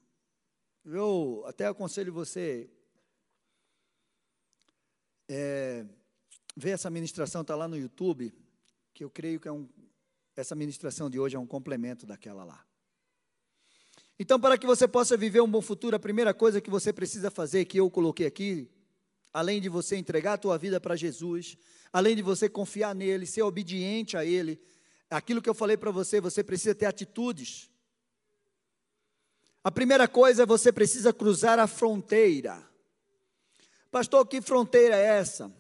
Eu 0.86 1.44
até 1.46 1.68
aconselho 1.68 2.14
você 2.14 2.70
é, 5.28 5.86
ver 6.56 6.70
essa 6.70 6.90
ministração, 6.90 7.42
está 7.42 7.56
lá 7.58 7.68
no 7.68 7.78
YouTube, 7.78 8.34
que 8.94 9.04
eu 9.04 9.10
creio 9.10 9.38
que 9.38 9.50
é 9.50 9.52
um, 9.52 9.68
essa 10.34 10.56
ministração 10.56 11.10
de 11.10 11.20
hoje 11.20 11.36
é 11.36 11.40
um 11.40 11.46
complemento 11.46 12.06
daquela 12.06 12.46
lá. 12.46 12.66
Então, 14.18 14.40
para 14.40 14.58
que 14.58 14.66
você 14.66 14.88
possa 14.88 15.18
viver 15.18 15.42
um 15.42 15.52
bom 15.52 15.62
futuro, 15.62 15.98
a 15.98 16.00
primeira 16.00 16.34
coisa 16.34 16.62
que 16.62 16.70
você 16.70 16.94
precisa 16.94 17.30
fazer, 17.30 17.66
que 17.66 17.82
eu 17.82 17.92
coloquei 17.92 18.28
aqui, 18.28 18.72
além 19.34 19.60
de 19.60 19.68
você 19.68 19.98
entregar 19.98 20.34
a 20.34 20.38
tua 20.38 20.58
vida 20.58 20.80
para 20.80 20.96
Jesus, 20.96 21.58
além 21.92 22.16
de 22.16 22.22
você 22.22 22.48
confiar 22.48 22.96
nele, 22.96 23.26
ser 23.26 23.42
obediente 23.42 24.16
a 24.16 24.24
ele, 24.24 24.58
aquilo 25.12 25.42
que 25.42 25.50
eu 25.50 25.54
falei 25.54 25.76
para 25.76 25.92
você, 25.92 26.22
você 26.22 26.44
precisa 26.44 26.74
ter 26.74 26.86
atitudes. 26.86 27.70
A 29.64 29.70
primeira 29.70 30.08
coisa, 30.08 30.46
você 30.46 30.72
precisa 30.72 31.14
cruzar 31.14 31.60
a 31.60 31.68
fronteira. 31.68 32.68
Pastor, 33.92 34.26
que 34.26 34.42
fronteira 34.42 34.96
é 34.96 35.20
essa? 35.20 35.54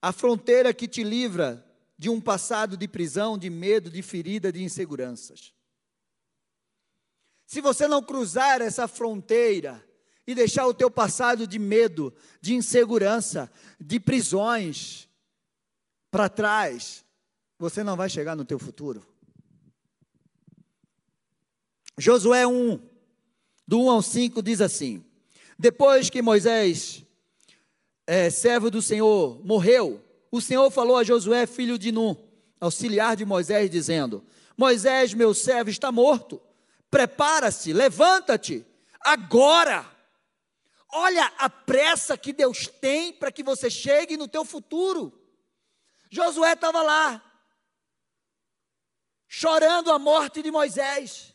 A 0.00 0.12
fronteira 0.12 0.72
que 0.72 0.88
te 0.88 1.04
livra 1.04 1.64
de 1.98 2.08
um 2.08 2.20
passado 2.20 2.76
de 2.76 2.88
prisão, 2.88 3.38
de 3.38 3.50
medo, 3.50 3.90
de 3.90 4.02
ferida, 4.02 4.50
de 4.50 4.62
inseguranças. 4.62 5.52
Se 7.46 7.60
você 7.60 7.86
não 7.86 8.02
cruzar 8.02 8.60
essa 8.60 8.88
fronteira 8.88 9.84
e 10.26 10.34
deixar 10.34 10.66
o 10.66 10.74
teu 10.74 10.90
passado 10.90 11.46
de 11.46 11.58
medo, 11.58 12.12
de 12.40 12.54
insegurança, 12.54 13.50
de 13.78 14.00
prisões 14.00 15.08
para 16.10 16.28
trás, 16.28 17.05
você 17.58 17.82
não 17.82 17.96
vai 17.96 18.08
chegar 18.08 18.36
no 18.36 18.44
teu 18.44 18.58
futuro. 18.58 19.06
Josué 21.98 22.46
1, 22.46 22.78
do 23.66 23.80
1 23.82 23.90
ao 23.90 24.02
5, 24.02 24.42
diz 24.42 24.60
assim: 24.60 25.04
Depois 25.58 26.10
que 26.10 26.20
Moisés, 26.20 27.04
é, 28.06 28.28
servo 28.28 28.70
do 28.70 28.82
Senhor, 28.82 29.40
morreu, 29.44 30.04
o 30.30 30.40
Senhor 30.40 30.70
falou 30.70 30.96
a 30.96 31.04
Josué, 31.04 31.46
filho 31.46 31.78
de 31.78 31.90
Nun, 31.90 32.14
auxiliar 32.60 33.16
de 33.16 33.24
Moisés, 33.24 33.70
dizendo: 33.70 34.22
Moisés, 34.56 35.14
meu 35.14 35.32
servo, 35.32 35.70
está 35.70 35.90
morto. 35.90 36.40
Prepara-se, 36.90 37.72
levanta-te, 37.72 38.64
agora. 39.00 39.94
Olha 40.88 41.32
a 41.36 41.50
pressa 41.50 42.16
que 42.16 42.32
Deus 42.32 42.68
tem 42.68 43.12
para 43.12 43.32
que 43.32 43.42
você 43.42 43.68
chegue 43.68 44.16
no 44.16 44.28
teu 44.28 44.44
futuro. 44.44 45.12
Josué 46.10 46.52
estava 46.52 46.80
lá, 46.80 47.22
chorando 49.28 49.90
a 49.90 49.98
morte 49.98 50.42
de 50.42 50.50
Moisés, 50.50 51.34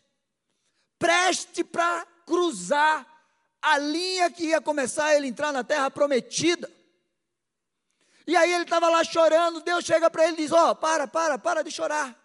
preste 0.98 1.64
para 1.64 2.06
cruzar 2.26 3.08
a 3.62 3.78
linha 3.78 4.32
que 4.32 4.46
ia 4.46 4.62
começar 4.62 5.16
ele 5.16 5.28
entrar 5.28 5.52
na 5.52 5.64
terra 5.64 5.92
prometida. 5.92 6.72
E 8.26 8.36
aí 8.36 8.54
ele 8.54 8.64
estava 8.64 8.90
lá 8.90 9.04
chorando, 9.04 9.62
Deus 9.62 9.84
chega 9.84 10.10
para 10.10 10.26
ele 10.26 10.34
e 10.34 10.38
diz: 10.38 10.52
Ó, 10.52 10.72
oh, 10.72 10.76
para, 10.76 11.08
para, 11.08 11.38
para 11.38 11.64
de 11.64 11.72
chorar. 11.72 12.18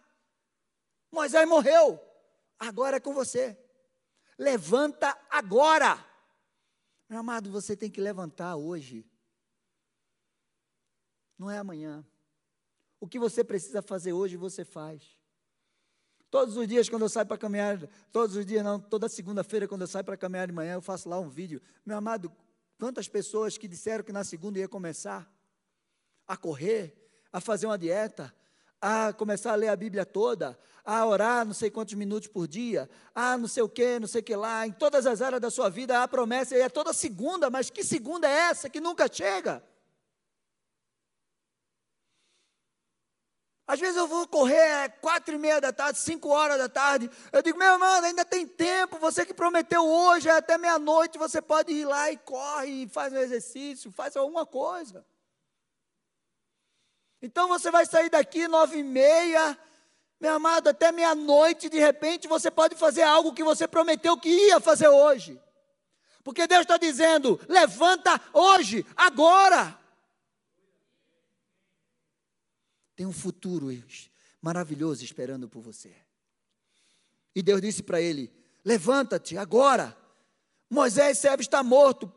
Moisés 1.11 1.48
morreu, 1.48 2.00
agora 2.59 2.96
é 2.96 3.00
com 3.00 3.12
você. 3.12 3.59
Levanta 4.38 5.18
agora. 5.31 6.05
Meu 7.09 7.20
amado, 7.20 7.50
você 7.50 7.76
tem 7.76 7.90
que 7.90 8.00
levantar 8.00 8.57
hoje. 8.57 9.09
Não 11.38 11.50
é 11.50 11.59
amanhã. 11.59 12.05
O 12.98 13.07
que 13.07 13.18
você 13.18 13.44
precisa 13.44 13.81
fazer 13.83 14.12
hoje, 14.12 14.37
você 14.37 14.64
faz. 14.64 15.15
Todos 16.31 16.57
os 16.57 16.67
dias, 16.67 16.89
quando 16.89 17.03
eu 17.03 17.09
saio 17.09 17.27
para 17.27 17.39
caminhar, 17.39 17.79
todos 18.11 18.37
os 18.37 18.45
dias, 18.45 18.65
não, 18.65 18.81
toda 18.81 19.09
segunda-feira, 19.09 19.69
quando 19.69 19.83
eu 19.83 19.87
saio 19.87 20.05
para 20.05 20.17
caminhar 20.17 20.47
de 20.47 20.53
manhã, 20.53 20.75
eu 20.75 20.83
faço 20.83 21.09
lá 21.09 21.19
um 21.19 21.29
vídeo. 21.29 21.61
Meu 21.85 21.97
amado, 21.97 22.33
quantas 22.79 23.09
pessoas 23.09 23.57
que 23.57 23.69
disseram 23.69 24.03
que 24.03 24.12
na 24.12 24.25
segunda 24.25 24.59
ia 24.59 24.69
começar 24.69 25.31
a 26.27 26.37
correr, 26.37 26.95
a 27.33 27.41
fazer 27.41 27.67
uma 27.67 27.79
dieta, 27.79 28.35
a 28.81 29.12
começar 29.12 29.53
a 29.53 29.57
ler 29.57 29.69
a 29.69 29.77
Bíblia 29.77 30.05
toda, 30.05 30.59
a 30.85 31.07
orar 31.07 31.47
não 31.47 31.55
sei 31.55 31.71
quantos 31.71 31.95
minutos 31.95 32.29
por 32.29 32.47
dia, 32.47 32.91
a 33.15 33.39
não 33.39 33.49
sei 33.49 33.62
o 33.62 33.69
que, 33.69 33.99
não 33.99 34.07
sei 34.07 34.21
o 34.21 34.25
que 34.25 34.37
lá, 34.37 34.67
em 34.67 34.73
todas 34.73 35.07
as 35.07 35.23
áreas 35.23 35.41
da 35.41 35.51
sua 35.51 35.69
vida 35.69 36.03
há 36.03 36.09
promessa, 36.09 36.57
e 36.57 36.61
é 36.61 36.69
toda 36.69 36.93
segunda, 36.93 37.49
mas 37.49 37.71
que 37.71 37.85
segunda 37.85 38.29
é 38.29 38.51
essa 38.51 38.69
que 38.69 38.81
nunca 38.81 39.09
chega? 39.11 39.62
Às 43.66 43.81
vezes 43.81 43.96
eu 43.96 44.07
vou 44.07 44.29
correr 44.29 44.90
quatro 45.00 45.35
e 45.35 45.38
meia 45.38 45.61
da 45.61 45.72
tarde, 45.72 45.98
cinco 45.98 46.29
horas 46.29 46.57
da 46.57 46.68
tarde. 46.68 47.11
Eu 47.33 47.42
digo, 47.42 47.59
meu 47.59 47.72
irmão, 47.72 48.05
ainda 48.05 48.24
tem 48.24 48.46
tempo. 48.46 48.98
Você 48.98 49.26
que 49.26 49.35
prometeu 49.35 49.85
hoje, 49.85 50.29
é 50.29 50.33
até 50.33 50.57
meia-noite, 50.57 51.18
você 51.18 51.42
pode 51.42 51.72
ir 51.72 51.85
lá 51.85 52.11
e 52.11 52.16
corre, 52.16 52.85
e 52.85 52.88
faz 52.88 53.12
um 53.12 53.18
exercício, 53.18 53.90
faz 53.90 54.16
alguma 54.16 54.46
coisa. 54.46 55.05
Então 57.20 57.48
você 57.48 57.70
vai 57.70 57.85
sair 57.85 58.09
daqui 58.09 58.46
nove 58.46 58.79
e 58.79 58.85
meia, 58.85 59.59
meu 60.20 60.35
amado, 60.35 60.68
até 60.68 60.92
meia-noite, 60.92 61.68
de 61.68 61.79
repente 61.79 62.29
você 62.29 62.50
pode 62.50 62.76
fazer 62.76 63.02
algo 63.02 63.35
que 63.35 63.42
você 63.42 63.66
prometeu 63.66 64.16
que 64.16 64.29
ia 64.29 64.61
fazer 64.61 64.88
hoje. 64.88 65.40
Porque 66.22 66.46
Deus 66.46 66.62
está 66.62 66.76
dizendo: 66.76 67.40
levanta 67.48 68.20
hoje, 68.33 68.87
agora. 68.96 69.76
Tem 72.96 73.04
um 73.04 73.12
futuro 73.12 73.68
maravilhoso 74.40 75.04
esperando 75.04 75.48
por 75.48 75.61
você. 75.61 75.94
E 77.35 77.42
Deus 77.42 77.61
disse 77.61 77.82
para 77.82 78.00
ele: 78.00 78.32
Levanta-te 78.64 79.37
agora. 79.37 79.94
Moisés 80.68 81.18
servo 81.18 81.42
está 81.42 81.62
morto. 81.62 82.11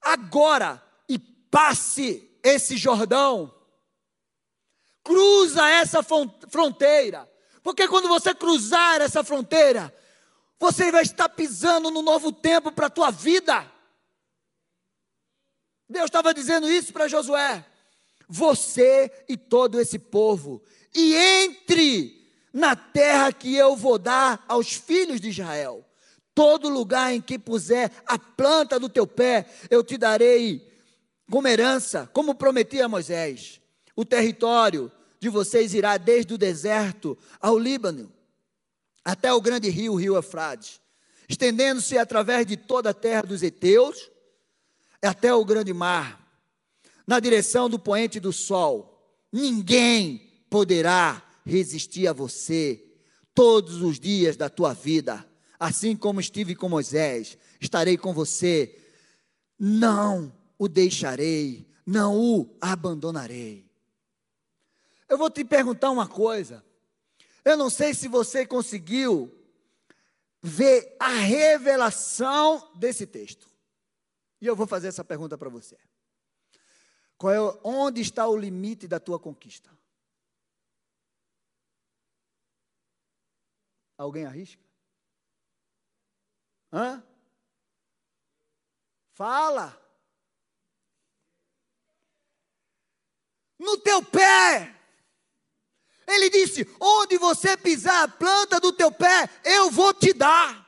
Agora 0.00 0.80
e 1.08 1.18
passe 1.18 2.30
esse 2.42 2.76
Jordão. 2.76 3.52
Cruza 5.02 5.66
essa 5.66 6.02
fronteira. 6.02 7.28
Porque 7.62 7.88
quando 7.88 8.06
você 8.06 8.34
cruzar 8.34 9.00
essa 9.00 9.24
fronteira, 9.24 9.92
você 10.60 10.92
vai 10.92 11.02
estar 11.02 11.28
pisando 11.30 11.90
no 11.90 12.02
novo 12.02 12.30
tempo 12.30 12.70
para 12.70 12.86
a 12.86 12.90
tua 12.90 13.10
vida. 13.10 13.70
Deus 15.88 16.04
estava 16.04 16.34
dizendo 16.34 16.70
isso 16.70 16.92
para 16.92 17.08
Josué 17.08 17.71
você 18.34 19.12
e 19.28 19.36
todo 19.36 19.78
esse 19.78 19.98
povo, 19.98 20.62
e 20.94 21.14
entre 21.14 22.30
na 22.50 22.74
terra 22.74 23.30
que 23.30 23.54
eu 23.54 23.76
vou 23.76 23.98
dar 23.98 24.42
aos 24.48 24.72
filhos 24.72 25.20
de 25.20 25.28
Israel. 25.28 25.84
Todo 26.34 26.70
lugar 26.70 27.12
em 27.12 27.20
que 27.20 27.38
puser 27.38 27.92
a 28.06 28.18
planta 28.18 28.80
do 28.80 28.88
teu 28.88 29.06
pé, 29.06 29.44
eu 29.68 29.84
te 29.84 29.98
darei 29.98 30.66
como 31.30 31.46
herança, 31.46 32.08
como 32.14 32.34
prometi 32.34 32.80
a 32.80 32.88
Moisés. 32.88 33.60
O 33.94 34.02
território 34.02 34.90
de 35.20 35.28
vocês 35.28 35.74
irá 35.74 35.98
desde 35.98 36.32
o 36.32 36.38
deserto 36.38 37.18
ao 37.38 37.58
Líbano, 37.58 38.10
até 39.04 39.30
o 39.30 39.42
grande 39.42 39.68
rio, 39.68 39.92
o 39.92 39.96
rio 39.96 40.16
Eufrates, 40.16 40.80
estendendo-se 41.28 41.98
através 41.98 42.46
de 42.46 42.56
toda 42.56 42.90
a 42.90 42.94
terra 42.94 43.22
dos 43.22 43.42
heteus, 43.42 44.10
até 45.02 45.34
o 45.34 45.44
grande 45.44 45.74
mar 45.74 46.21
na 47.06 47.20
direção 47.20 47.68
do 47.68 47.78
poente 47.78 48.20
do 48.20 48.32
sol. 48.32 49.16
Ninguém 49.32 50.44
poderá 50.48 51.22
resistir 51.44 52.06
a 52.06 52.12
você 52.12 52.84
todos 53.34 53.82
os 53.82 53.98
dias 53.98 54.36
da 54.36 54.48
tua 54.48 54.72
vida. 54.72 55.26
Assim 55.58 55.96
como 55.96 56.20
estive 56.20 56.54
com 56.54 56.68
Moisés, 56.68 57.38
estarei 57.60 57.96
com 57.96 58.12
você. 58.12 58.78
Não 59.58 60.32
o 60.58 60.68
deixarei, 60.68 61.66
não 61.86 62.18
o 62.18 62.56
abandonarei. 62.60 63.70
Eu 65.08 65.18
vou 65.18 65.30
te 65.30 65.44
perguntar 65.44 65.90
uma 65.90 66.08
coisa. 66.08 66.64
Eu 67.44 67.56
não 67.56 67.68
sei 67.68 67.94
se 67.94 68.08
você 68.08 68.46
conseguiu 68.46 69.32
ver 70.40 70.96
a 70.98 71.08
revelação 71.08 72.70
desse 72.74 73.06
texto. 73.06 73.48
E 74.40 74.46
eu 74.46 74.56
vou 74.56 74.66
fazer 74.66 74.88
essa 74.88 75.04
pergunta 75.04 75.38
para 75.38 75.48
você. 75.48 75.76
Qual 77.22 77.32
é, 77.32 77.60
onde 77.62 78.00
está 78.00 78.26
o 78.26 78.36
limite 78.36 78.88
da 78.88 78.98
tua 78.98 79.16
conquista? 79.16 79.70
Alguém 83.96 84.26
arrisca? 84.26 84.60
Hã? 86.72 87.00
Fala. 89.12 89.80
No 93.56 93.78
teu 93.78 94.04
pé. 94.04 94.76
Ele 96.04 96.28
disse: 96.28 96.66
Onde 96.80 97.18
você 97.18 97.56
pisar 97.56 98.02
a 98.02 98.08
planta 98.08 98.58
do 98.58 98.72
teu 98.72 98.90
pé, 98.90 99.30
eu 99.44 99.70
vou 99.70 99.94
te 99.94 100.12
dar. 100.12 100.60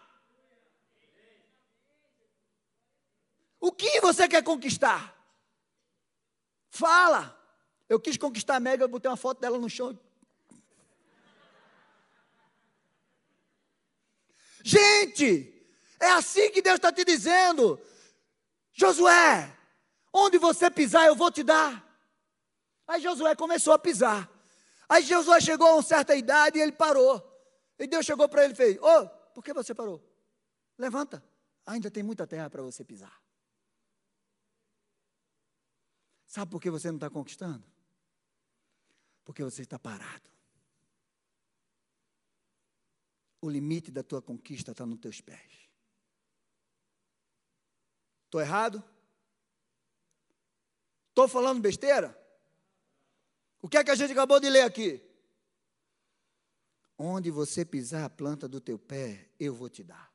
O 3.59 3.73
que 3.73 4.01
você 4.01 4.29
quer 4.29 4.45
conquistar? 4.45 5.14
Fala. 6.75 7.41
Eu 7.89 8.01
quis 8.01 8.17
conquistar 8.17 8.57
a 8.57 8.61
Mega, 8.61 8.83
eu 8.83 8.89
botei 8.89 9.09
uma 9.09 9.17
foto 9.17 9.41
dela 9.41 9.57
no 9.59 9.71
chão. 9.71 9.97
Gente, 14.61 15.55
é 16.01 16.11
assim 16.11 16.51
que 16.51 16.61
Deus 16.61 16.77
está 16.77 16.93
te 16.93 17.05
dizendo. 17.05 17.81
Josué, 18.73 19.57
onde 20.13 20.37
você 20.37 20.69
pisar, 20.69 21.07
eu 21.07 21.15
vou 21.15 21.31
te 21.31 21.45
dar. 21.45 21.81
Aí 22.89 23.01
Josué 23.01 23.37
começou 23.37 23.73
a 23.73 23.79
pisar. 23.79 24.29
Aí 24.89 25.05
Josué 25.05 25.41
chegou 25.41 25.69
a 25.69 25.75
uma 25.75 25.83
certa 25.83 26.17
idade 26.17 26.59
e 26.59 26.63
ele 26.63 26.73
parou. 26.73 27.23
E 27.79 27.87
Deus 27.87 28.05
chegou 28.05 28.29
para 28.29 28.43
ele 28.45 28.55
e 28.55 28.57
fez: 28.57 28.79
Ô, 28.79 28.85
oh, 28.85 29.09
por 29.33 29.45
que 29.45 29.53
você 29.53 29.73
parou? 29.73 30.03
Levanta, 30.77 31.23
ainda 31.65 31.89
tem 31.89 32.03
muita 32.03 32.27
terra 32.27 32.51
para 32.51 32.63
você 32.63 32.83
pisar. 32.83 33.24
Sabe 36.35 36.51
por 36.51 36.61
que 36.61 36.69
você 36.69 36.89
não 36.89 36.97
está 36.97 37.09
conquistando? 37.09 37.65
Porque 39.25 39.41
você 39.45 39.63
está 39.63 39.79
parado. 39.79 40.29
O 43.41 43.49
limite 43.49 43.93
da 43.93 44.03
tua 44.03 44.21
conquista 44.21 44.73
está 44.73 44.85
nos 44.85 44.99
teus 44.99 45.21
pés. 45.21 45.71
Estou 48.25 48.41
errado? 48.41 48.83
Estou 51.11 51.29
falando 51.29 51.63
besteira? 51.63 52.21
O 53.63 53.69
que 53.69 53.77
é 53.77 53.85
que 53.85 53.93
a 53.93 53.95
gente 53.95 54.11
acabou 54.11 54.41
de 54.41 54.51
ler 54.51 54.63
aqui? 54.63 55.01
Onde 56.99 57.31
você 57.31 57.65
pisar 57.65 58.07
a 58.07 58.11
planta 58.11 58.49
do 58.49 58.61
teu 58.61 58.77
pé, 58.77 59.31
eu 59.39 59.55
vou 59.55 59.69
te 59.69 59.85
dar. 59.85 60.13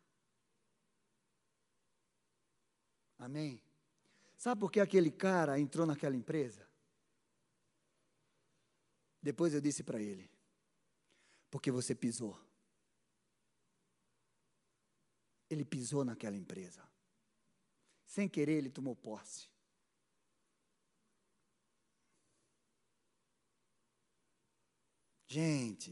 Amém? 3.17 3.68
Sabe 4.39 4.61
por 4.61 4.71
que 4.71 4.79
aquele 4.79 5.11
cara 5.11 5.59
entrou 5.59 5.85
naquela 5.85 6.15
empresa? 6.15 6.65
Depois 9.21 9.53
eu 9.53 9.59
disse 9.59 9.83
para 9.83 10.01
ele: 10.01 10.31
porque 11.51 11.69
você 11.69 11.93
pisou. 11.93 12.39
Ele 15.49 15.65
pisou 15.65 16.05
naquela 16.05 16.37
empresa. 16.37 16.89
Sem 18.05 18.29
querer, 18.29 18.53
ele 18.53 18.69
tomou 18.69 18.95
posse. 18.95 19.49
Gente, 25.27 25.91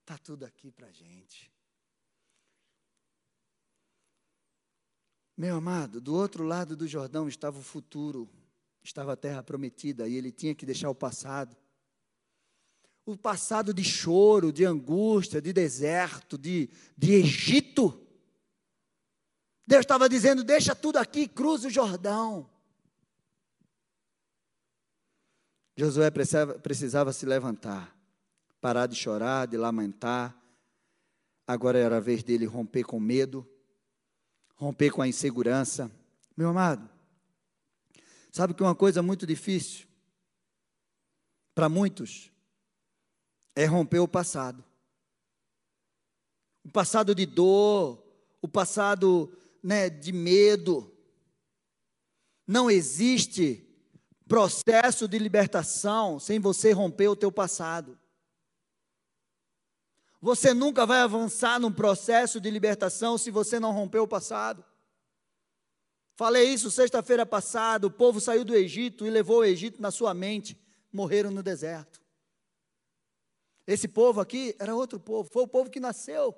está 0.00 0.16
tudo 0.16 0.44
aqui 0.44 0.70
para 0.70 0.92
gente. 0.92 1.51
Meu 5.36 5.56
amado, 5.56 6.00
do 6.00 6.14
outro 6.14 6.44
lado 6.44 6.76
do 6.76 6.86
Jordão 6.86 7.26
estava 7.26 7.58
o 7.58 7.62
futuro, 7.62 8.28
estava 8.82 9.14
a 9.14 9.16
terra 9.16 9.42
prometida 9.42 10.06
e 10.06 10.14
ele 10.14 10.30
tinha 10.30 10.54
que 10.54 10.66
deixar 10.66 10.90
o 10.90 10.94
passado. 10.94 11.56
O 13.04 13.16
passado 13.16 13.72
de 13.72 13.82
choro, 13.82 14.52
de 14.52 14.64
angústia, 14.64 15.40
de 15.40 15.52
deserto, 15.52 16.38
de, 16.38 16.68
de 16.96 17.14
Egito. 17.14 17.98
Deus 19.66 19.80
estava 19.80 20.08
dizendo: 20.08 20.44
deixa 20.44 20.74
tudo 20.74 20.98
aqui, 20.98 21.26
cruza 21.26 21.68
o 21.68 21.70
Jordão. 21.70 22.48
Josué 25.76 26.10
precisava, 26.10 26.58
precisava 26.58 27.12
se 27.12 27.24
levantar, 27.24 27.96
parar 28.60 28.86
de 28.86 28.94
chorar, 28.94 29.46
de 29.46 29.56
lamentar. 29.56 30.36
Agora 31.46 31.78
era 31.78 31.96
a 31.96 32.00
vez 32.00 32.22
dele 32.22 32.44
romper 32.44 32.84
com 32.84 33.00
medo, 33.00 33.48
romper 34.62 34.92
com 34.92 35.02
a 35.02 35.08
insegurança. 35.08 35.90
Meu 36.36 36.50
amado, 36.50 36.88
sabe 38.30 38.54
que 38.54 38.62
uma 38.62 38.76
coisa 38.76 39.02
muito 39.02 39.26
difícil 39.26 39.88
para 41.52 41.68
muitos 41.68 42.30
é 43.56 43.64
romper 43.64 43.98
o 43.98 44.06
passado. 44.06 44.64
O 46.64 46.70
passado 46.70 47.12
de 47.12 47.26
dor, 47.26 48.00
o 48.40 48.46
passado 48.46 49.36
né, 49.60 49.90
de 49.90 50.12
medo. 50.12 50.96
Não 52.46 52.70
existe 52.70 53.68
processo 54.28 55.08
de 55.08 55.18
libertação 55.18 56.20
sem 56.20 56.38
você 56.38 56.70
romper 56.70 57.08
o 57.08 57.16
teu 57.16 57.32
passado. 57.32 57.98
Você 60.22 60.54
nunca 60.54 60.86
vai 60.86 61.00
avançar 61.00 61.58
num 61.58 61.72
processo 61.72 62.40
de 62.40 62.48
libertação 62.48 63.18
se 63.18 63.28
você 63.28 63.58
não 63.58 63.72
romper 63.72 63.98
o 63.98 64.06
passado. 64.06 64.64
Falei 66.14 66.48
isso 66.48 66.70
sexta-feira 66.70 67.26
passada. 67.26 67.88
O 67.88 67.90
povo 67.90 68.20
saiu 68.20 68.44
do 68.44 68.54
Egito 68.54 69.04
e 69.04 69.10
levou 69.10 69.38
o 69.40 69.44
Egito 69.44 69.82
na 69.82 69.90
sua 69.90 70.14
mente. 70.14 70.56
Morreram 70.92 71.32
no 71.32 71.42
deserto. 71.42 72.00
Esse 73.66 73.88
povo 73.88 74.20
aqui 74.20 74.54
era 74.60 74.76
outro 74.76 75.00
povo. 75.00 75.28
Foi 75.28 75.42
o 75.42 75.48
povo 75.48 75.68
que 75.68 75.80
nasceu. 75.80 76.32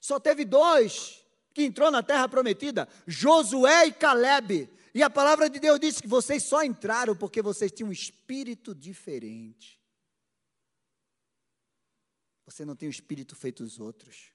Só 0.00 0.18
teve 0.18 0.44
dois 0.44 1.24
que 1.54 1.62
entrou 1.62 1.92
na 1.92 2.02
terra 2.02 2.28
prometida: 2.28 2.88
Josué 3.06 3.86
e 3.86 3.92
Caleb. 3.92 4.68
E 4.92 5.00
a 5.00 5.08
palavra 5.08 5.48
de 5.48 5.60
Deus 5.60 5.78
disse 5.78 6.02
que 6.02 6.08
vocês 6.08 6.42
só 6.42 6.64
entraram 6.64 7.14
porque 7.14 7.40
vocês 7.40 7.70
tinham 7.70 7.90
um 7.90 7.92
espírito 7.92 8.74
diferente. 8.74 9.77
Você 12.48 12.64
não 12.64 12.74
tem 12.74 12.88
um 12.88 12.90
espírito 12.90 13.36
feito 13.36 13.62
os 13.62 13.78
outros. 13.78 14.32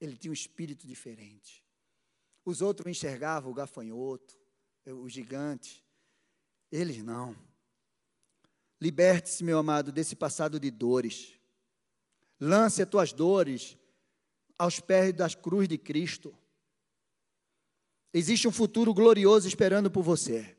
Ele 0.00 0.16
tinha 0.16 0.32
um 0.32 0.34
espírito 0.34 0.84
diferente. 0.84 1.64
Os 2.44 2.60
outros 2.60 2.88
enxergavam 2.88 3.52
o 3.52 3.54
gafanhoto, 3.54 4.36
o 4.84 5.08
gigante. 5.08 5.86
Eles 6.72 7.04
não. 7.04 7.36
Liberte-se, 8.80 9.44
meu 9.44 9.58
amado, 9.58 9.92
desse 9.92 10.16
passado 10.16 10.58
de 10.58 10.72
dores. 10.72 11.34
Lance 12.40 12.82
as 12.82 12.88
tuas 12.88 13.12
dores 13.12 13.78
aos 14.58 14.80
pés 14.80 15.14
das 15.14 15.36
cruz 15.36 15.68
de 15.68 15.78
Cristo. 15.78 16.36
Existe 18.12 18.48
um 18.48 18.52
futuro 18.52 18.92
glorioso 18.92 19.46
esperando 19.46 19.88
por 19.88 20.02
você. 20.02 20.56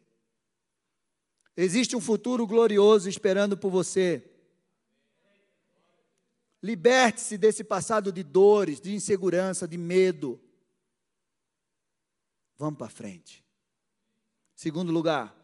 Existe 1.58 1.97
um 1.97 2.01
futuro 2.01 2.47
glorioso 2.47 3.10
esperando 3.10 3.58
por 3.58 3.69
você. 3.69 4.31
Liberte-se 6.62 7.38
desse 7.38 7.63
passado 7.63 8.12
de 8.12 8.24
dores, 8.24 8.80
de 8.80 8.93
insegurança, 8.93 9.67
de 9.67 9.78
medo. 9.78 10.39
Vamos 12.58 12.78
para 12.78 12.89
frente. 12.89 13.43
Segundo 14.56 14.91
lugar, 14.91 15.36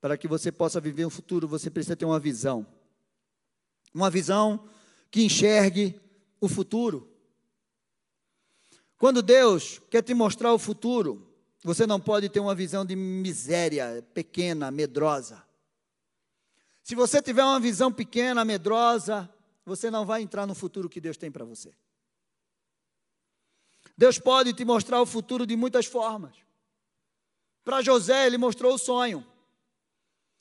para 0.00 0.16
que 0.16 0.28
você 0.28 0.52
possa 0.52 0.80
viver 0.80 1.04
um 1.04 1.10
futuro, 1.10 1.48
você 1.48 1.70
precisa 1.70 1.96
ter 1.96 2.04
uma 2.04 2.20
visão. 2.20 2.64
Uma 3.92 4.10
visão 4.10 4.68
que 5.10 5.24
enxergue 5.24 6.00
o 6.40 6.48
futuro. 6.48 7.10
Quando 8.96 9.22
Deus 9.22 9.80
quer 9.90 10.02
te 10.02 10.14
mostrar 10.14 10.52
o 10.52 10.58
futuro, 10.58 11.26
você 11.64 11.86
não 11.86 11.98
pode 11.98 12.28
ter 12.28 12.38
uma 12.38 12.54
visão 12.54 12.84
de 12.84 12.94
miséria, 12.94 14.06
pequena, 14.14 14.70
medrosa. 14.70 15.42
Se 16.82 16.94
você 16.94 17.22
tiver 17.22 17.42
uma 17.42 17.58
visão 17.58 17.90
pequena, 17.90 18.44
medrosa, 18.44 19.28
você 19.64 19.90
não 19.90 20.04
vai 20.04 20.22
entrar 20.22 20.46
no 20.46 20.54
futuro 20.54 20.88
que 20.88 21.00
Deus 21.00 21.16
tem 21.16 21.30
para 21.30 21.44
você. 21.44 21.74
Deus 23.96 24.18
pode 24.18 24.52
te 24.52 24.64
mostrar 24.64 25.00
o 25.00 25.06
futuro 25.06 25.46
de 25.46 25.56
muitas 25.56 25.86
formas. 25.86 26.36
Para 27.64 27.80
José, 27.80 28.26
ele 28.26 28.36
mostrou 28.36 28.74
o 28.74 28.78
sonho. 28.78 29.26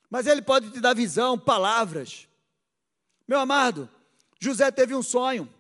Mas 0.10 0.28
ele 0.28 0.42
pode 0.42 0.72
te 0.72 0.80
dar 0.80 0.94
visão, 0.94 1.40
palavras. 1.40 2.28
Meu 3.28 3.40
amado, 3.40 3.90
José 4.40 4.70
teve 4.72 4.94
um 4.94 5.04
sonho. 5.04 5.52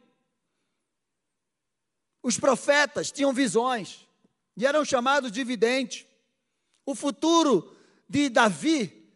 Os 2.21 2.39
profetas 2.39 3.11
tinham 3.11 3.33
visões 3.33 4.07
e 4.57 4.65
eram 4.65 4.83
chamados 4.83 5.31
de 5.31 5.43
videntes. 5.43 6.05
O 6.85 6.95
futuro 6.95 7.75
de 8.07 8.29
Davi 8.29 9.11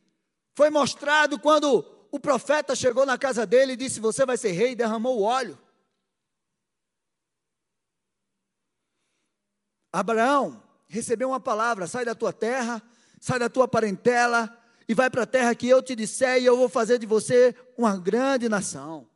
foi 0.56 0.70
mostrado 0.70 1.40
quando 1.40 1.84
o 2.12 2.20
profeta 2.20 2.76
chegou 2.76 3.06
na 3.06 3.18
casa 3.18 3.46
dele 3.46 3.74
e 3.74 3.78
disse: 3.78 4.00
Você 4.00 4.26
vai 4.26 4.38
ser 4.38 4.52
rei, 4.52 4.72
e 4.72 4.76
derramou 4.76 5.20
o 5.20 5.24
óleo. 5.24 5.58
Abraão 9.92 10.64
recebeu 10.88 11.30
uma 11.30 11.40
palavra: 11.40 11.88
sai 11.88 12.06
da 12.06 12.16
tua 12.16 12.34
terra, 12.34 12.82
sai 13.20 13.40
da 13.40 13.50
tua 13.50 13.68
parentela, 13.68 14.56
e 14.88 14.94
vai 14.94 15.10
para 15.10 15.24
a 15.24 15.28
terra 15.28 15.56
que 15.56 15.68
eu 15.68 15.82
te 15.82 15.96
disser, 15.96 16.42
e 16.42 16.46
eu 16.46 16.58
vou 16.58 16.70
fazer 16.70 17.00
de 17.00 17.06
você 17.06 17.56
uma 17.78 17.98
grande 17.98 18.48
nação. 18.48 19.10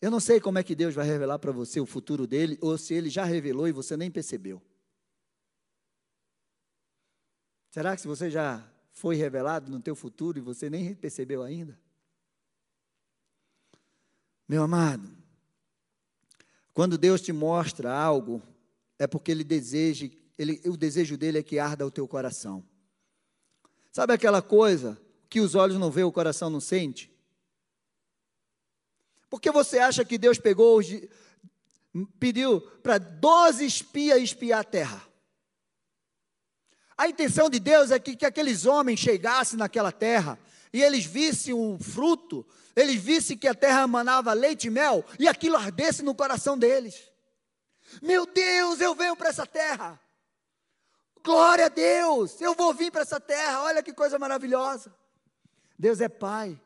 Eu 0.00 0.10
não 0.10 0.20
sei 0.20 0.40
como 0.40 0.58
é 0.58 0.62
que 0.62 0.76
Deus 0.76 0.94
vai 0.94 1.04
revelar 1.04 1.38
para 1.40 1.50
você 1.50 1.80
o 1.80 1.86
futuro 1.86 2.26
dele, 2.26 2.56
ou 2.60 2.78
se 2.78 2.94
ele 2.94 3.10
já 3.10 3.24
revelou 3.24 3.66
e 3.66 3.72
você 3.72 3.96
nem 3.96 4.10
percebeu. 4.10 4.62
Será 7.70 7.94
que 7.94 8.02
se 8.02 8.08
você 8.08 8.30
já 8.30 8.64
foi 8.98 9.16
revelado 9.16 9.70
no 9.70 9.80
teu 9.80 9.94
futuro 9.94 10.38
e 10.38 10.42
você 10.42 10.68
nem 10.68 10.94
percebeu 10.94 11.42
ainda? 11.42 11.78
Meu 14.48 14.62
amado, 14.62 15.08
quando 16.74 16.98
Deus 16.98 17.20
te 17.20 17.32
mostra 17.32 17.92
algo, 17.92 18.42
é 18.98 19.06
porque 19.06 19.30
Ele 19.30 19.44
deseja 19.44 20.08
ele, 20.38 20.60
o 20.66 20.76
desejo 20.76 21.16
dele 21.16 21.38
é 21.38 21.42
que 21.42 21.58
arda 21.58 21.84
o 21.84 21.90
teu 21.90 22.06
coração. 22.06 22.64
Sabe 23.90 24.12
aquela 24.12 24.40
coisa 24.40 24.96
que 25.28 25.40
os 25.40 25.56
olhos 25.56 25.78
não 25.78 25.90
vê, 25.90 26.04
o 26.04 26.12
coração 26.12 26.48
não 26.48 26.60
sente? 26.60 27.12
Porque 29.28 29.50
você 29.50 29.80
acha 29.80 30.04
que 30.04 30.16
Deus 30.16 30.38
pegou, 30.38 30.80
pediu 32.20 32.60
para 32.60 32.98
12 32.98 33.66
espias 33.66 34.22
espiar 34.22 34.60
a 34.60 34.64
terra? 34.64 35.07
A 36.98 37.08
intenção 37.08 37.48
de 37.48 37.60
Deus 37.60 37.92
é 37.92 37.98
que, 38.00 38.16
que 38.16 38.26
aqueles 38.26 38.66
homens 38.66 38.98
chegassem 38.98 39.56
naquela 39.56 39.92
terra 39.92 40.36
e 40.72 40.82
eles 40.82 41.04
vissem 41.04 41.54
o 41.54 41.78
fruto, 41.78 42.44
eles 42.74 42.96
vissem 42.96 43.38
que 43.38 43.46
a 43.46 43.54
terra 43.54 43.86
manava 43.86 44.32
leite 44.32 44.66
e 44.66 44.70
mel 44.70 45.04
e 45.16 45.28
aquilo 45.28 45.56
ardesse 45.56 46.02
no 46.02 46.12
coração 46.12 46.58
deles. 46.58 47.08
Meu 48.02 48.26
Deus, 48.26 48.80
eu 48.80 48.96
venho 48.96 49.14
para 49.14 49.28
essa 49.28 49.46
terra. 49.46 49.98
Glória 51.24 51.66
a 51.66 51.68
Deus, 51.68 52.40
eu 52.40 52.54
vou 52.54 52.74
vir 52.74 52.90
para 52.90 53.02
essa 53.02 53.20
terra, 53.20 53.62
olha 53.62 53.82
que 53.82 53.92
coisa 53.92 54.18
maravilhosa. 54.18 54.92
Deus 55.78 56.00
é 56.00 56.08
Pai. 56.08 56.60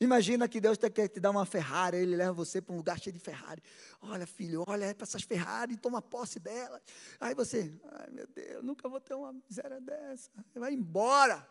Imagina 0.00 0.46
que 0.48 0.60
Deus 0.60 0.78
quer 0.78 1.08
te 1.08 1.18
dar 1.18 1.30
uma 1.30 1.44
Ferrari, 1.44 1.96
Ele 1.96 2.14
leva 2.14 2.32
você 2.32 2.60
para 2.60 2.72
um 2.72 2.76
lugar 2.76 3.00
cheio 3.00 3.12
de 3.12 3.18
Ferrari. 3.18 3.62
Olha, 4.00 4.26
filho, 4.26 4.64
olha 4.66 4.94
para 4.94 5.04
essas 5.04 5.22
Ferrari, 5.22 5.76
toma 5.76 6.00
posse 6.00 6.38
delas. 6.38 6.80
Aí 7.18 7.34
você, 7.34 7.72
ai 7.92 8.08
meu 8.10 8.26
Deus, 8.28 8.64
nunca 8.64 8.88
vou 8.88 9.00
ter 9.00 9.14
uma 9.14 9.32
miséria 9.32 9.80
dessa. 9.80 10.30
Vai 10.54 10.72
embora. 10.72 11.46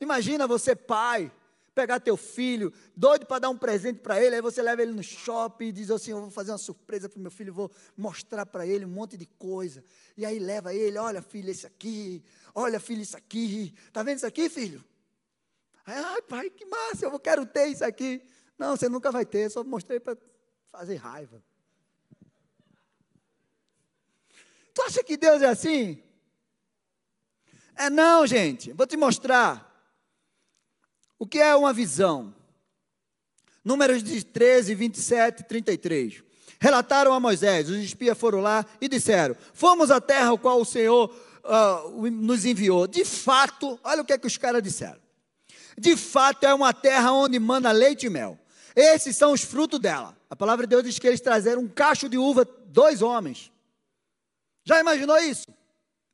Imagina 0.00 0.46
você, 0.46 0.74
pai, 0.74 1.30
pegar 1.74 2.00
teu 2.00 2.16
filho, 2.16 2.72
doido 2.96 3.26
para 3.26 3.40
dar 3.40 3.50
um 3.50 3.56
presente 3.56 4.00
para 4.00 4.22
ele, 4.22 4.36
aí 4.36 4.42
você 4.42 4.60
leva 4.60 4.82
ele 4.82 4.92
no 4.92 5.02
shopping 5.02 5.66
e 5.66 5.72
diz 5.72 5.90
assim: 5.90 6.10
Eu 6.10 6.20
vou 6.20 6.30
fazer 6.30 6.50
uma 6.50 6.58
surpresa 6.58 7.08
para 7.08 7.18
o 7.18 7.22
meu 7.22 7.30
filho, 7.30 7.52
vou 7.52 7.70
mostrar 7.96 8.44
para 8.44 8.66
ele 8.66 8.84
um 8.84 8.90
monte 8.90 9.16
de 9.16 9.26
coisa. 9.26 9.84
E 10.16 10.24
aí 10.26 10.38
leva 10.38 10.74
ele: 10.74 10.98
Olha, 10.98 11.22
filho, 11.22 11.50
esse 11.50 11.66
aqui, 11.66 12.24
olha, 12.54 12.78
filho, 12.80 13.02
isso 13.02 13.16
aqui. 13.16 13.74
Está 13.86 14.02
vendo 14.02 14.16
isso 14.16 14.26
aqui, 14.26 14.48
filho? 14.48 14.84
Ai, 15.86 16.22
pai, 16.22 16.50
que 16.50 16.64
massa, 16.64 17.06
eu 17.06 17.18
quero 17.18 17.44
ter 17.44 17.66
isso 17.66 17.84
aqui. 17.84 18.22
Não, 18.58 18.76
você 18.76 18.88
nunca 18.88 19.10
vai 19.10 19.26
ter, 19.26 19.50
só 19.50 19.64
mostrei 19.64 19.98
para 19.98 20.16
fazer 20.70 20.96
raiva. 20.96 21.42
Tu 24.74 24.82
acha 24.82 25.02
que 25.02 25.16
Deus 25.16 25.42
é 25.42 25.48
assim? 25.48 26.02
É 27.76 27.90
não, 27.90 28.26
gente. 28.26 28.72
Vou 28.72 28.86
te 28.86 28.96
mostrar. 28.96 29.68
O 31.18 31.26
que 31.26 31.38
é 31.38 31.54
uma 31.54 31.72
visão? 31.72 32.34
Números 33.64 34.02
de 34.02 34.24
13, 34.24 34.74
27 34.74 35.40
e 35.40 35.44
33. 35.44 36.24
Relataram 36.58 37.12
a 37.12 37.18
Moisés, 37.18 37.68
os 37.68 37.76
espias 37.78 38.16
foram 38.16 38.40
lá 38.40 38.64
e 38.80 38.88
disseram: 38.88 39.36
Fomos 39.52 39.90
à 39.90 40.00
terra 40.00 40.28
ao 40.28 40.38
qual 40.38 40.60
o 40.60 40.64
Senhor 40.64 41.12
uh, 41.42 42.10
nos 42.10 42.44
enviou. 42.44 42.86
De 42.86 43.04
fato, 43.04 43.78
olha 43.82 44.02
o 44.02 44.04
que, 44.04 44.12
é 44.12 44.18
que 44.18 44.28
os 44.28 44.38
caras 44.38 44.62
disseram. 44.62 45.01
De 45.78 45.96
fato, 45.96 46.44
é 46.44 46.54
uma 46.54 46.72
terra 46.72 47.12
onde 47.12 47.38
manda 47.38 47.72
leite 47.72 48.06
e 48.06 48.10
mel. 48.10 48.38
Esses 48.74 49.16
são 49.16 49.32
os 49.32 49.42
frutos 49.42 49.80
dela. 49.80 50.16
A 50.28 50.36
palavra 50.36 50.66
de 50.66 50.70
Deus 50.70 50.84
diz 50.84 50.98
que 50.98 51.06
eles 51.06 51.20
trazeram 51.20 51.62
um 51.62 51.68
cacho 51.68 52.08
de 52.08 52.16
uva, 52.16 52.44
dois 52.66 53.02
homens. 53.02 53.52
Já 54.64 54.80
imaginou 54.80 55.18
isso? 55.18 55.46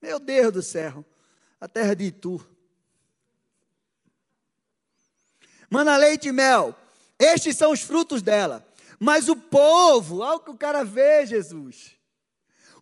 Meu 0.00 0.18
Deus 0.18 0.52
do 0.52 0.62
céu, 0.62 1.04
a 1.60 1.68
terra 1.68 1.94
de 1.94 2.04
Itu. 2.04 2.44
Mana 5.70 5.96
leite 5.96 6.28
e 6.28 6.32
mel. 6.32 6.74
Estes 7.18 7.56
são 7.56 7.72
os 7.72 7.80
frutos 7.80 8.22
dela. 8.22 8.66
Mas 8.98 9.28
o 9.28 9.36
povo, 9.36 10.18
olha 10.20 10.36
o 10.36 10.40
que 10.40 10.50
o 10.50 10.56
cara 10.56 10.84
vê, 10.84 11.26
Jesus. 11.26 11.96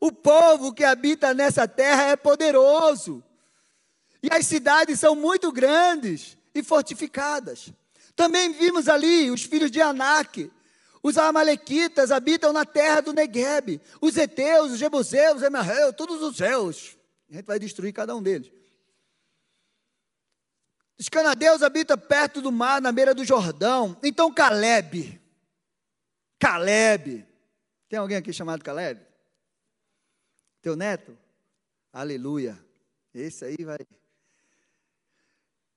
O 0.01 0.13
povo 0.13 0.73
que 0.73 0.85
habita 0.85 1.35
nessa 1.35 1.67
terra 1.67 2.05
é 2.05 2.17
poderoso. 2.17 3.23
E 4.23 4.29
as 4.33 4.47
cidades 4.47 5.01
são 5.01 5.15
muito 5.15 5.51
grandes 5.53 6.36
e 6.59 6.63
fortificadas. 6.63 7.73
Também 8.15 8.53
vimos 8.53 8.89
ali 8.89 9.31
os 9.31 9.43
filhos 9.43 9.71
de 9.71 9.81
Anak. 9.81 10.51
Os 11.03 11.19
amalequitas 11.19 12.11
habitam 12.11 12.53
na 12.53 12.65
terra 12.65 13.01
do 13.01 13.13
Negueb. 13.13 13.81
Os 14.01 14.17
heteus, 14.17 14.73
os 14.73 14.79
jebuseus, 14.79 15.37
os 15.37 15.43
emerreus, 15.43 15.95
todos 15.97 16.23
os 16.23 16.37
céus. 16.37 16.97
A 17.31 17.35
gente 17.35 17.45
vai 17.45 17.59
destruir 17.59 17.93
cada 17.93 18.17
um 18.17 18.23
deles. 18.23 18.51
Os 20.99 21.09
canadeus 21.09 21.63
habitam 21.63 21.99
perto 21.99 22.41
do 22.41 22.51
mar, 22.51 22.81
na 22.81 22.91
beira 22.91 23.15
do 23.15 23.25
Jordão. 23.25 23.97
Então 24.03 24.33
Caleb. 24.33 25.21
Caleb. 26.39 27.27
Tem 27.89 27.99
alguém 27.99 28.17
aqui 28.17 28.33
chamado 28.33 28.65
Caleb? 28.65 29.01
Teu 30.63 30.75
neto? 30.75 31.17
Aleluia. 31.93 32.59
Esse 33.15 33.45
aí 33.45 33.65
vai 33.65 33.79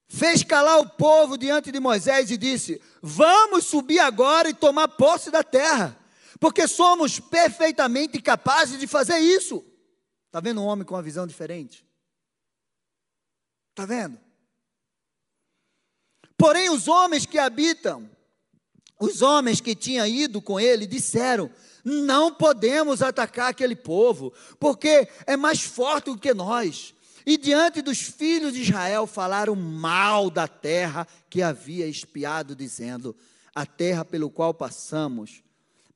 fez 0.10 0.43
calar 0.43 0.80
o 0.80 0.89
povo 0.89 1.38
diante 1.38 1.72
de 1.72 1.80
Moisés 1.80 2.32
e 2.32 2.38
disse: 2.38 2.82
Vamos 3.01 3.66
subir 3.66 3.99
agora 3.99 4.49
e 4.49 4.53
tomar 4.53 4.88
posse 4.89 5.30
da 5.30 5.43
terra, 5.43 5.97
porque 6.39 6.68
somos 6.68 7.20
perfeitamente 7.20 8.20
capazes 8.20 8.80
de 8.80 8.88
fazer 8.88 9.20
isso. 9.20 9.64
Está 10.26 10.39
vendo 10.39 10.62
um 10.62 10.66
homem 10.66 10.84
com 10.84 10.95
uma 10.95 11.03
visão 11.03 11.28
diferente? 11.28 11.86
Está 13.70 13.86
vendo? 13.86 14.20
Porém, 16.36 16.70
os 16.70 16.88
homens 16.88 17.26
que 17.26 17.38
habitam, 17.38 18.10
os 18.99 19.22
homens 19.22 19.62
que 19.62 19.76
tinham 19.76 20.07
ido 20.07 20.41
com 20.41 20.60
ele, 20.60 20.88
disseram: 20.88 21.51
Não 21.84 22.34
podemos 22.34 23.03
atacar 23.03 23.49
aquele 23.49 23.76
povo, 23.76 24.34
porque 24.60 25.07
é 25.28 25.38
mais 25.38 25.62
forte 25.62 26.05
do 26.05 26.18
que 26.18 26.34
nós. 26.34 26.95
E 27.30 27.38
diante 27.38 27.84
dos 27.84 28.00
filhos 28.00 28.56
de 28.56 28.62
Israel 28.64 29.06
falaram 29.06 29.56
mal 29.56 30.32
da 30.32 30.48
terra 30.48 31.08
que 31.30 31.44
havia 31.44 31.86
espiado, 31.86 32.56
dizendo: 32.56 33.16
A 33.54 33.68
terra 33.68 34.04
pelo 34.04 34.32
qual 34.32 34.52
passamos 34.52 35.44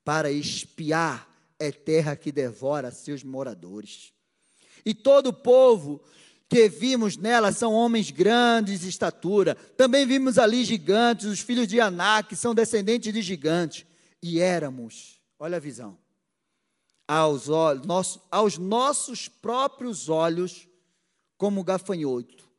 para 0.06 0.32
espiar 0.32 1.28
é 1.58 1.72
terra 1.72 2.16
que 2.16 2.32
devora 2.32 2.92
seus 2.92 3.24
moradores. 3.24 4.14
E 4.86 4.94
todo 4.94 5.30
o 5.30 5.34
povo 5.34 6.04
que 6.48 6.70
vimos 6.70 7.18
nela 7.18 7.52
são 7.52 7.74
homens 7.74 8.12
grandes 8.12 8.82
de 8.82 8.90
estatura. 8.90 9.56
Também 9.56 10.06
vimos 10.06 10.38
ali 10.38 10.64
gigantes, 10.64 11.26
os 11.26 11.40
filhos 11.40 11.68
de 11.68 11.80
Anak, 11.80 12.36
são 12.36 12.54
descendentes 12.54 13.12
de 13.12 13.24
gigantes. 13.24 13.88
E 14.22 14.40
éramos, 14.40 15.20
olha 15.40 15.58
a 15.58 15.60
visão, 15.60 15.98
aos, 17.08 17.50
olhos, 17.50 18.20
aos 18.30 18.60
nossos 18.60 19.28
próprios 19.28 20.10
olhos, 20.10 20.68
como 21.44 21.62
gafanhoto, 21.62 22.50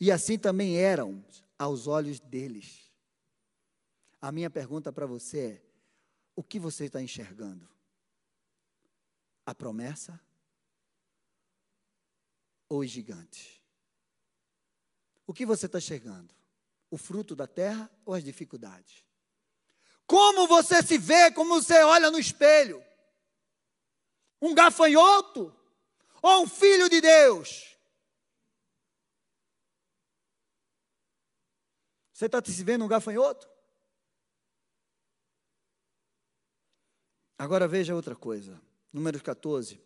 e 0.00 0.10
assim 0.10 0.36
também 0.36 0.76
eram 0.76 1.24
aos 1.56 1.86
olhos 1.86 2.18
deles. 2.18 2.92
A 4.20 4.32
minha 4.32 4.50
pergunta 4.50 4.92
para 4.92 5.06
você 5.06 5.38
é: 5.38 5.62
o 6.34 6.42
que 6.42 6.58
você 6.58 6.86
está 6.86 7.00
enxergando? 7.00 7.70
A 9.46 9.54
promessa 9.54 10.20
ou 12.68 12.80
os 12.80 12.90
gigantes? 12.90 13.62
O 15.24 15.32
que 15.32 15.46
você 15.46 15.66
está 15.66 15.78
enxergando? 15.78 16.34
O 16.90 16.98
fruto 16.98 17.36
da 17.36 17.46
terra 17.46 17.88
ou 18.04 18.12
as 18.12 18.24
dificuldades? 18.24 19.06
Como 20.04 20.48
você 20.48 20.82
se 20.82 20.98
vê, 20.98 21.30
como 21.30 21.62
você 21.62 21.80
olha 21.84 22.10
no 22.10 22.18
espelho? 22.18 22.84
Um 24.40 24.52
gafanhoto 24.52 25.56
ou 26.20 26.42
um 26.42 26.48
filho 26.48 26.88
de 26.88 27.00
Deus? 27.00 27.71
Você 32.22 32.26
está 32.26 32.40
se 32.40 32.62
vendo 32.62 32.84
um 32.84 32.88
gafanhoto? 32.88 33.48
Agora 37.36 37.66
veja 37.66 37.96
outra 37.96 38.14
coisa. 38.14 38.60
Número 38.92 39.20
14. 39.20 39.80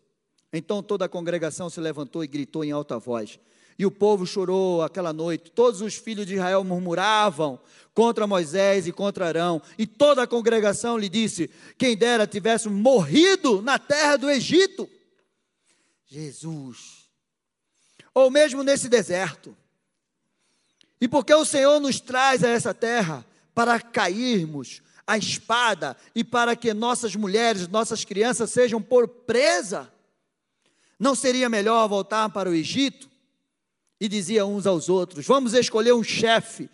Então 0.53 0.83
toda 0.83 1.05
a 1.05 1.09
congregação 1.09 1.67
se 1.67 1.81
levantou 1.81 2.23
e 2.23 2.27
gritou 2.27 2.63
em 2.63 2.69
alta 2.69 2.99
voz. 2.99 3.39
E 3.75 3.87
o 3.87 3.89
povo 3.89 4.27
chorou 4.27 4.83
aquela 4.83 5.11
noite. 5.11 5.49
Todos 5.49 5.81
os 5.81 5.95
filhos 5.95 6.27
de 6.27 6.35
Israel 6.35 6.63
murmuravam 6.63 7.59
contra 7.91 8.27
Moisés 8.27 8.85
e 8.85 8.91
contra 8.91 9.25
Arão. 9.25 9.59
E 9.75 9.87
toda 9.87 10.21
a 10.21 10.27
congregação 10.27 10.95
lhe 10.95 11.09
disse: 11.09 11.49
Quem 11.75 11.97
dera 11.97 12.27
tivesse 12.27 12.69
morrido 12.69 13.63
na 13.63 13.79
terra 13.79 14.15
do 14.15 14.29
Egito. 14.29 14.87
Jesus. 16.05 17.09
Ou 18.13 18.29
mesmo 18.29 18.61
nesse 18.61 18.87
deserto. 18.87 19.57
E 20.99 21.07
porque 21.07 21.33
o 21.33 21.45
Senhor 21.45 21.79
nos 21.79 21.99
traz 21.99 22.43
a 22.43 22.49
essa 22.49 22.73
terra 22.73 23.25
para 23.53 23.79
cairmos 23.79 24.81
a 25.05 25.17
espada 25.17 25.95
e 26.13 26.23
para 26.23 26.55
que 26.55 26.73
nossas 26.73 27.15
mulheres, 27.15 27.67
nossas 27.67 28.03
crianças 28.03 28.49
sejam 28.51 28.81
por 28.81 29.07
presa, 29.07 29.91
não 30.99 31.15
seria 31.15 31.47
melhor 31.47 31.87
voltar 31.87 32.29
para 32.29 32.49
o 32.49 32.53
Egito? 32.53 33.09
E 33.99 34.07
dizia 34.07 34.45
uns 34.45 34.67
aos 34.67 34.89
outros: 34.89 35.25
Vamos 35.25 35.53
escolher 35.53 35.93
um 35.93 36.03
chefe 36.03 36.69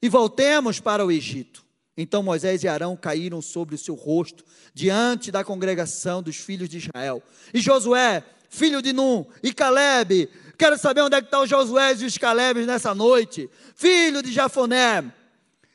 e 0.00 0.08
voltemos 0.08 0.80
para 0.80 1.04
o 1.04 1.10
Egito. 1.10 1.62
Então 1.96 2.22
Moisés 2.22 2.62
e 2.62 2.68
Arão 2.68 2.96
caíram 2.96 3.42
sobre 3.42 3.74
o 3.74 3.78
seu 3.78 3.94
rosto 3.94 4.44
diante 4.72 5.30
da 5.30 5.44
congregação 5.44 6.22
dos 6.22 6.36
filhos 6.36 6.68
de 6.68 6.78
Israel. 6.78 7.22
E 7.52 7.60
Josué, 7.60 8.24
filho 8.48 8.80
de 8.80 8.92
Num, 8.92 9.26
e 9.42 9.52
Caleb, 9.52 10.28
Quero 10.58 10.78
saber 10.78 11.02
onde 11.02 11.16
é 11.16 11.20
que 11.20 11.26
estão 11.26 11.42
os 11.42 11.50
Josué 11.50 11.94
e 11.94 12.04
os 12.04 12.18
Calebes 12.18 12.66
nessa 12.66 12.94
noite. 12.94 13.50
Filho 13.74 14.22
de 14.22 14.32
Jafoné, 14.32 15.12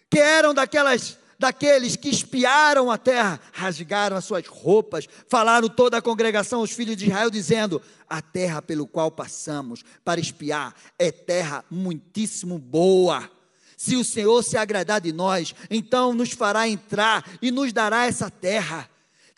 que 0.09 0.19
eram 0.19 0.53
daquelas 0.53 1.17
daqueles 1.39 1.95
que 1.95 2.09
espiaram 2.09 2.89
a 2.89 2.97
terra, 2.97 3.39
rasgaram 3.53 4.17
as 4.17 4.25
suas 4.25 4.47
roupas, 4.47 5.07
falaram 5.27 5.69
toda 5.69 5.97
a 5.97 6.01
congregação, 6.01 6.61
os 6.61 6.71
filhos 6.71 6.97
de 6.97 7.05
Israel, 7.05 7.29
dizendo: 7.29 7.81
A 8.09 8.21
terra 8.21 8.61
pelo 8.61 8.87
qual 8.87 9.11
passamos 9.11 9.83
para 10.03 10.19
espiar 10.19 10.73
é 10.97 11.11
terra 11.11 11.63
muitíssimo 11.69 12.57
boa. 12.57 13.29
Se 13.75 13.95
o 13.95 14.03
Senhor 14.03 14.41
se 14.43 14.57
agradar 14.57 14.99
de 14.99 15.13
nós, 15.13 15.53
então 15.69 16.13
nos 16.13 16.31
fará 16.31 16.67
entrar 16.67 17.23
e 17.41 17.51
nos 17.51 17.71
dará 17.71 18.05
essa 18.05 18.29
terra, 18.29 18.89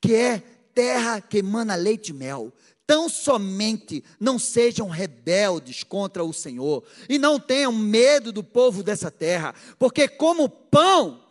que 0.02 0.16
é 0.16 0.42
terra 0.74 1.20
que 1.20 1.40
emana 1.40 1.76
leite 1.76 2.10
e 2.10 2.14
mel. 2.14 2.54
Tão 2.90 3.08
somente 3.08 4.04
não 4.20 4.40
sejam 4.40 4.90
rebeldes 4.90 5.84
contra 5.84 6.24
o 6.24 6.34
Senhor 6.34 6.84
e 7.08 7.20
não 7.20 7.40
tenham 7.40 7.72
medo 7.72 8.32
do 8.32 8.44
povo 8.44 8.82
dessa 8.82 9.12
terra, 9.12 9.54
porque 9.78 10.08
como 10.08 10.50
pão 10.50 11.24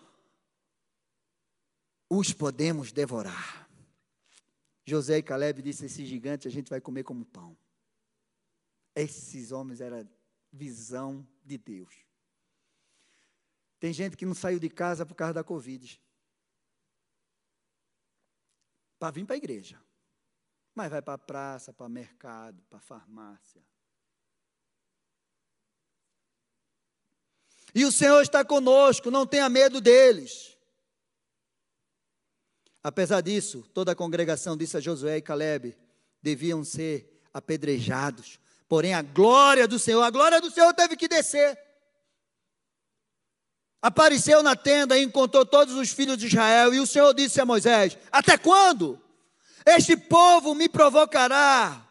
os 2.09 2.33
podemos 2.33 2.93
devorar. 2.93 3.69
José 4.87 5.19
e 5.19 5.23
Caleb 5.25 5.61
disse: 5.61 5.87
Esse 5.87 6.07
gigante 6.07 6.47
a 6.47 6.51
gente 6.51 6.71
vai 6.71 6.81
comer 6.81 7.03
como 7.03 7.25
pão. 7.25 7.59
Esses 8.95 9.51
homens 9.51 9.81
eram 9.81 10.09
visão 10.53 11.27
de 11.45 11.59
Deus. 11.59 11.93
Tem 13.81 13.93
gente 13.93 14.17
que 14.17 14.25
não 14.25 14.35
saiu 14.35 14.61
de 14.61 14.69
casa 14.69 15.05
por 15.05 15.17
causa 15.17 15.35
da 15.35 15.43
Covid. 15.43 16.01
Para 18.97 19.11
vir 19.11 19.27
para 19.27 19.35
a 19.35 19.39
igreja 19.39 19.88
mas 20.79 20.93
vai 20.93 21.03
para 21.03 21.15
a 21.15 21.19
praça, 21.19 21.73
para 21.73 21.87
o 21.87 21.91
mercado, 21.91 22.63
para 22.71 22.79
a 22.79 22.81
farmácia. 22.81 23.61
E 27.75 27.85
o 27.85 27.91
Senhor 27.91 28.23
está 28.23 28.45
conosco, 28.45 29.11
não 29.11 29.27
tenha 29.27 29.49
medo 29.49 29.81
deles. 29.81 30.57
Apesar 32.81 33.21
disso, 33.23 33.69
toda 33.75 33.91
a 33.91 33.97
congregação 33.97 34.57
disse 34.57 34.77
a 34.77 34.81
Josué 34.81 35.17
e 35.17 35.23
Caleb: 35.23 35.77
deviam 36.23 36.63
ser 36.63 37.21
apedrejados, 37.35 38.39
Porém, 38.69 38.93
a 38.93 39.01
glória 39.01 39.67
do 39.67 39.79
Senhor, 39.79 40.03
a 40.03 40.11
glória 40.11 40.41
do 40.41 40.51
Senhor 40.51 40.73
teve 40.75 40.95
que 40.95 41.09
descer. 41.09 41.59
Apareceu 43.81 44.43
na 44.43 44.55
tenda 44.55 44.99
e 44.99 45.03
encontrou 45.03 45.47
todos 45.47 45.75
os 45.75 45.91
filhos 45.91 46.19
de 46.19 46.27
Israel, 46.27 46.75
e 46.75 46.79
o 46.79 46.87
Senhor 46.87 47.15
disse 47.15 47.41
a 47.41 47.47
Moisés: 47.47 47.97
Até 48.13 48.37
quando? 48.37 49.03
Este 49.65 49.97
povo 49.97 50.55
me 50.55 50.69
provocará. 50.69 51.87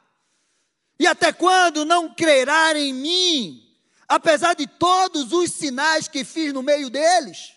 E 0.99 1.05
até 1.05 1.31
quando 1.31 1.85
não 1.85 2.13
crerá 2.13 2.77
em 2.77 2.93
mim, 2.93 3.77
apesar 4.07 4.55
de 4.55 4.65
todos 4.65 5.31
os 5.31 5.51
sinais 5.51 6.07
que 6.07 6.23
fiz 6.23 6.51
no 6.53 6.63
meio 6.63 6.89
deles? 6.89 7.53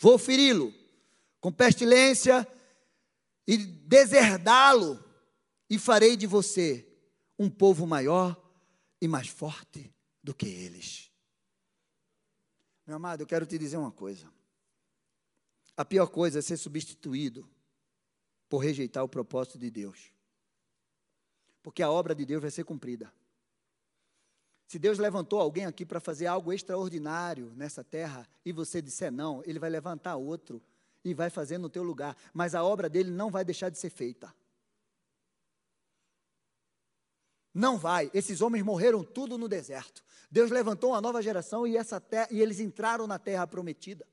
Vou 0.00 0.18
feri-lo 0.18 0.74
com 1.40 1.52
pestilência 1.52 2.46
e 3.46 3.56
deserdá-lo, 3.56 5.02
e 5.68 5.78
farei 5.78 6.16
de 6.16 6.26
você 6.26 6.86
um 7.38 7.48
povo 7.48 7.86
maior 7.86 8.36
e 9.00 9.08
mais 9.08 9.28
forte 9.28 9.92
do 10.22 10.34
que 10.34 10.46
eles. 10.46 11.10
Meu 12.86 12.96
amado, 12.96 13.22
eu 13.22 13.26
quero 13.26 13.46
te 13.46 13.56
dizer 13.56 13.76
uma 13.76 13.90
coisa. 13.90 14.30
A 15.76 15.84
pior 15.84 16.08
coisa 16.08 16.40
é 16.40 16.42
ser 16.42 16.56
substituído 16.56 17.48
por 18.50 18.58
rejeitar 18.58 19.02
o 19.04 19.08
propósito 19.08 19.56
de 19.56 19.70
Deus. 19.70 20.12
Porque 21.62 21.82
a 21.82 21.90
obra 21.90 22.14
de 22.14 22.26
Deus 22.26 22.42
vai 22.42 22.50
ser 22.50 22.64
cumprida. 22.64 23.10
Se 24.66 24.78
Deus 24.78 24.98
levantou 24.98 25.40
alguém 25.40 25.66
aqui 25.66 25.86
para 25.86 26.00
fazer 26.00 26.26
algo 26.26 26.52
extraordinário 26.52 27.52
nessa 27.56 27.82
terra 27.82 28.28
e 28.44 28.52
você 28.52 28.82
disser 28.82 29.10
não, 29.10 29.42
ele 29.44 29.58
vai 29.58 29.70
levantar 29.70 30.16
outro 30.16 30.60
e 31.04 31.14
vai 31.14 31.30
fazer 31.30 31.58
no 31.58 31.70
teu 31.70 31.82
lugar, 31.82 32.16
mas 32.32 32.54
a 32.54 32.62
obra 32.62 32.88
dele 32.88 33.10
não 33.10 33.30
vai 33.30 33.44
deixar 33.44 33.68
de 33.68 33.78
ser 33.78 33.90
feita. 33.90 34.34
Não 37.54 37.78
vai. 37.78 38.10
Esses 38.12 38.40
homens 38.40 38.62
morreram 38.64 39.02
tudo 39.02 39.38
no 39.38 39.48
deserto. 39.48 40.04
Deus 40.30 40.50
levantou 40.50 40.90
uma 40.90 41.00
nova 41.00 41.22
geração 41.22 41.66
e, 41.66 41.76
essa 41.76 42.00
terra, 42.00 42.28
e 42.30 42.40
eles 42.40 42.60
entraram 42.60 43.06
na 43.06 43.18
terra 43.18 43.46
prometida. 43.46 44.06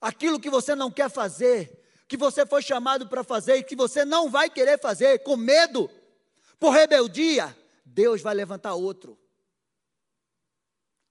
Aquilo 0.00 0.40
que 0.40 0.50
você 0.50 0.74
não 0.74 0.90
quer 0.90 1.08
fazer, 1.08 1.79
que 2.10 2.16
você 2.16 2.44
foi 2.44 2.60
chamado 2.60 3.08
para 3.08 3.22
fazer 3.22 3.54
e 3.58 3.62
que 3.62 3.76
você 3.76 4.04
não 4.04 4.28
vai 4.28 4.50
querer 4.50 4.80
fazer 4.80 5.20
com 5.20 5.36
medo, 5.36 5.88
por 6.58 6.70
rebeldia, 6.70 7.56
Deus 7.84 8.20
vai 8.20 8.34
levantar 8.34 8.74
outro. 8.74 9.16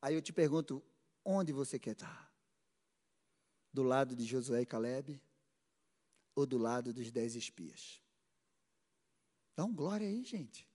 Aí 0.01 0.13
eu 0.13 0.21
te 0.21 0.33
pergunto, 0.33 0.83
onde 1.23 1.53
você 1.53 1.79
quer 1.79 1.91
estar? 1.91 2.29
Do 3.71 3.81
lado 3.81 4.13
de 4.13 4.25
Josué 4.25 4.63
e 4.63 4.65
Caleb 4.65 5.21
ou 6.35 6.45
do 6.45 6.57
lado 6.57 6.91
dos 6.91 7.09
dez 7.09 7.33
espias? 7.33 8.01
Dá 9.55 9.63
um 9.63 9.73
glória 9.73 10.05
aí, 10.05 10.21
gente. 10.25 10.67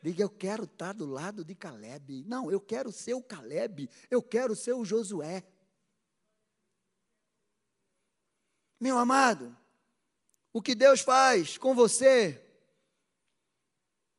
Diga, 0.00 0.22
eu 0.22 0.30
quero 0.30 0.62
estar 0.62 0.92
do 0.92 1.06
lado 1.06 1.44
de 1.44 1.56
Caleb. 1.56 2.22
Não, 2.24 2.52
eu 2.52 2.60
quero 2.60 2.92
ser 2.92 3.14
o 3.14 3.22
Caleb. 3.22 3.90
Eu 4.08 4.22
quero 4.22 4.54
ser 4.54 4.74
o 4.74 4.84
Josué. 4.84 5.42
Meu 8.82 8.98
amado, 8.98 9.56
o 10.52 10.60
que 10.60 10.74
Deus 10.74 11.02
faz 11.02 11.56
com 11.56 11.72
você, 11.72 12.42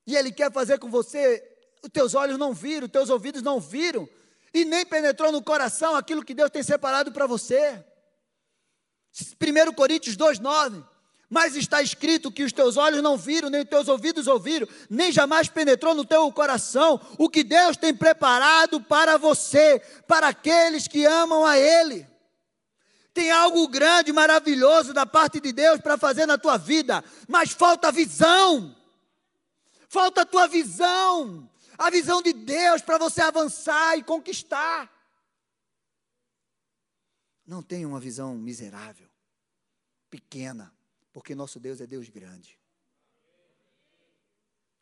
e 0.08 0.16
Ele 0.16 0.32
quer 0.32 0.50
fazer 0.54 0.80
com 0.80 0.90
você, 0.90 1.44
os 1.84 1.90
teus 1.90 2.16
olhos 2.16 2.38
não 2.38 2.54
viram, 2.54 2.86
os 2.86 2.92
teus 2.92 3.10
ouvidos 3.10 3.42
não 3.42 3.60
viram, 3.60 4.08
e 4.54 4.64
nem 4.64 4.86
penetrou 4.86 5.34
no 5.34 5.44
coração 5.44 5.98
aquilo 5.98 6.24
que 6.24 6.34
Deus 6.34 6.50
tem 6.50 6.64
separado 6.64 7.12
para 7.12 7.28
você. 7.28 7.84
1 9.14 9.74
Coríntios 9.74 10.16
2,9 10.16 10.88
mas 11.30 11.56
está 11.56 11.82
escrito 11.82 12.32
que 12.32 12.44
os 12.44 12.54
teus 12.54 12.78
olhos 12.78 13.02
não 13.02 13.18
viram, 13.18 13.50
nem 13.50 13.64
os 13.64 13.68
teus 13.68 13.88
ouvidos 13.88 14.28
ouviram, 14.28 14.68
nem 14.88 15.12
jamais 15.12 15.50
penetrou 15.50 15.96
no 15.96 16.06
teu 16.06 16.32
coração 16.32 17.02
o 17.18 17.28
que 17.28 17.44
Deus 17.44 17.76
tem 17.76 17.92
preparado 17.92 18.80
para 18.80 19.18
você, 19.18 19.82
para 20.08 20.28
aqueles 20.28 20.88
que 20.88 21.06
amam 21.06 21.44
a 21.44 21.58
Ele. 21.58 22.13
Tem 23.14 23.32
algo 23.32 23.68
grande, 23.68 24.12
maravilhoso 24.12 24.94
da 24.94 25.06
parte 25.06 25.40
de 25.40 25.52
Deus 25.52 25.80
para 25.80 25.98
fazer 25.98 26.26
na 26.26 26.38
tua 26.38 26.58
vida, 26.58 27.04
mas 27.28 27.52
falta 27.52 27.92
visão. 27.92 28.76
Falta 29.88 30.22
a 30.22 30.26
tua 30.26 30.48
visão, 30.48 31.48
a 31.78 31.92
visão 31.92 32.22
de 32.22 32.34
Deus 32.34 32.82
para 32.82 32.98
você 32.98 33.22
avançar 33.22 33.98
e 33.98 34.04
conquistar. 34.04 34.92
Não 37.46 37.62
tenha 37.62 37.88
uma 37.88 38.00
visão 38.00 38.36
miserável, 38.36 39.08
pequena 40.10 40.74
porque 41.14 41.36
nosso 41.36 41.60
Deus 41.60 41.80
é 41.80 41.86
Deus 41.86 42.10
grande. 42.10 42.60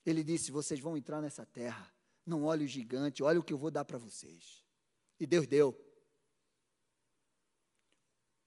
Ele 0.05 0.23
disse: 0.23 0.49
vocês 0.49 0.79
vão 0.79 0.95
entrar 0.95 1.21
nessa 1.21 1.45
terra, 1.45 1.93
não 2.25 2.45
olhe 2.45 2.63
o 2.63 2.67
gigante, 2.67 3.21
olhe 3.21 3.37
o 3.37 3.43
que 3.43 3.53
eu 3.53 3.57
vou 3.57 3.69
dar 3.69 3.83
para 3.83 3.97
vocês. 3.97 4.65
E 5.19 5.27
Deus 5.27 5.45
deu. 5.45 5.77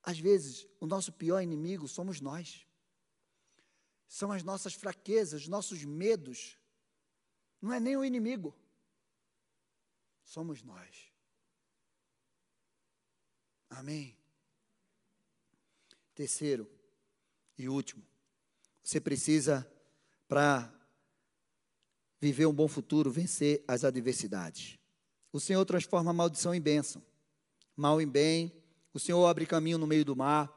Às 0.04 0.18
vezes, 0.18 0.68
o 0.78 0.86
nosso 0.86 1.12
pior 1.12 1.40
inimigo 1.40 1.88
somos 1.88 2.20
nós. 2.20 2.66
São 4.06 4.30
as 4.30 4.42
nossas 4.42 4.74
fraquezas, 4.74 5.42
os 5.42 5.48
nossos 5.48 5.82
medos. 5.82 6.58
Não 7.60 7.72
é 7.72 7.80
nem 7.80 7.96
o 7.96 8.04
inimigo. 8.04 8.54
Somos 10.22 10.62
nós. 10.62 11.10
Amém. 13.70 14.16
Terceiro, 16.14 16.70
e 17.58 17.68
último, 17.68 18.06
você 18.82 19.00
precisa, 19.00 19.68
para 20.28 20.72
viver 22.20 22.46
um 22.46 22.52
bom 22.52 22.68
futuro, 22.68 23.10
vencer 23.10 23.64
as 23.66 23.84
adversidades. 23.84 24.78
O 25.32 25.40
Senhor 25.40 25.64
transforma 25.64 26.12
maldição 26.12 26.54
em 26.54 26.60
bênção, 26.60 27.02
mal 27.74 28.00
em 28.00 28.06
bem. 28.06 28.63
O 28.94 29.00
Senhor 29.00 29.26
abre 29.26 29.44
caminho 29.44 29.76
no 29.76 29.88
meio 29.88 30.04
do 30.04 30.14
mar. 30.14 30.48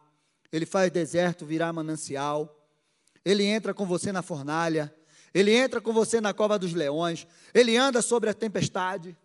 Ele 0.51 0.65
faz 0.65 0.91
deserto 0.91 1.43
virar 1.43 1.73
manancial. 1.73 2.55
Ele 3.25 3.43
entra 3.43 3.73
com 3.73 3.85
você 3.85 4.11
na 4.11 4.21
fornalha. 4.21 4.93
Ele 5.33 5.51
entra 5.51 5.81
com 5.81 5.91
você 5.91 6.21
na 6.21 6.33
cova 6.33 6.59
dos 6.59 6.73
leões. 6.73 7.25
Ele 7.51 7.75
anda 7.75 7.99
sobre 7.99 8.29
a 8.29 8.33
tempestade. 8.35 9.17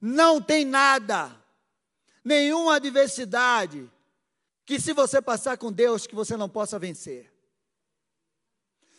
Não 0.00 0.40
tem 0.40 0.64
nada, 0.64 1.34
nenhuma 2.24 2.76
adversidade 2.76 3.90
que 4.64 4.80
se 4.80 4.92
você 4.92 5.22
passar 5.22 5.56
com 5.56 5.72
Deus, 5.72 6.06
que 6.06 6.14
você 6.14 6.36
não 6.36 6.48
possa 6.48 6.78
vencer. 6.78 7.32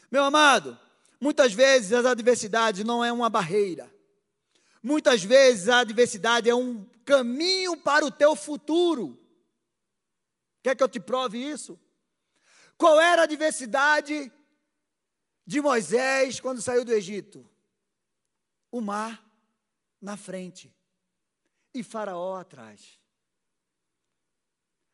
Meu 0.09 0.24
amado, 0.24 0.80
muitas 1.20 1.53
vezes 1.53 1.91
as 1.91 2.05
adversidades 2.05 2.86
não 2.86 3.03
é 3.03 3.11
uma 3.11 3.30
barreira. 3.30 3.93
Muitas 4.82 5.24
vezes 5.24 5.68
a 5.68 5.80
adversidade 5.80 6.49
é 6.49 6.55
um 6.55 6.86
caminho 7.08 7.78
para 7.78 8.05
o 8.05 8.12
teu 8.12 8.36
futuro. 8.36 9.18
Quer 10.62 10.76
que 10.76 10.84
eu 10.84 10.89
te 10.89 10.99
prove 10.99 11.39
isso? 11.39 11.80
Qual 12.78 12.99
era 12.99 13.22
a 13.22 13.24
adversidade 13.24 14.30
de 15.45 15.62
Moisés 15.62 16.41
quando 16.41 16.62
saiu 16.62 16.84
do 16.84 16.91
Egito? 16.91 17.49
O 18.70 18.82
mar 18.82 19.26
na 20.01 20.18
frente 20.18 20.76
e 21.74 21.82
Faraó 21.82 22.36
atrás. 22.36 22.99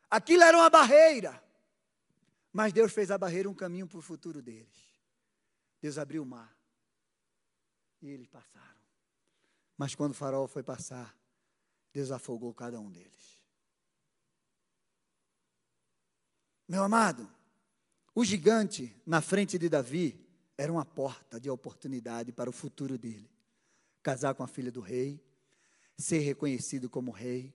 Aquilo 0.08 0.44
era 0.44 0.56
uma 0.56 0.70
barreira. 0.70 1.44
Mas 2.52 2.72
Deus 2.72 2.94
fez 2.94 3.10
a 3.10 3.18
barreira 3.18 3.50
um 3.50 3.56
caminho 3.56 3.88
para 3.88 3.98
o 3.98 4.02
futuro 4.02 4.40
deles. 4.40 5.02
Deus 5.82 5.98
abriu 5.98 6.22
o 6.22 6.26
mar. 6.26 6.56
E 8.00 8.10
eles 8.12 8.28
passaram. 8.28 8.84
Mas 9.76 9.96
quando 9.96 10.12
o 10.12 10.16
farol 10.16 10.48
foi 10.48 10.62
passar, 10.62 11.18
Deus 11.94 12.12
afogou 12.12 12.54
cada 12.54 12.80
um 12.80 12.92
deles. 12.92 13.40
Meu 16.68 16.84
amado, 16.84 17.30
o 18.16 18.26
gigante 18.26 18.94
na 19.06 19.22
frente 19.22 19.58
de 19.58 19.70
Davi 19.70 20.20
era 20.58 20.72
uma 20.72 20.84
porta 20.84 21.40
de 21.40 21.50
oportunidade 21.50 22.32
para 22.32 22.50
o 22.50 22.54
futuro 22.54 22.98
dele. 22.98 23.30
Casar 24.02 24.34
com 24.34 24.44
a 24.44 24.48
filha 24.48 24.72
do 24.72 24.82
rei, 24.82 25.24
ser 25.98 26.20
reconhecido 26.20 26.90
como 26.90 27.12
rei, 27.12 27.54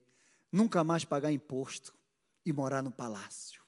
nunca 0.51 0.83
mais 0.83 1.05
pagar 1.05 1.31
imposto, 1.31 1.93
e 2.45 2.53
morar 2.53 2.81
no 2.81 2.91
palácio. 2.91 3.61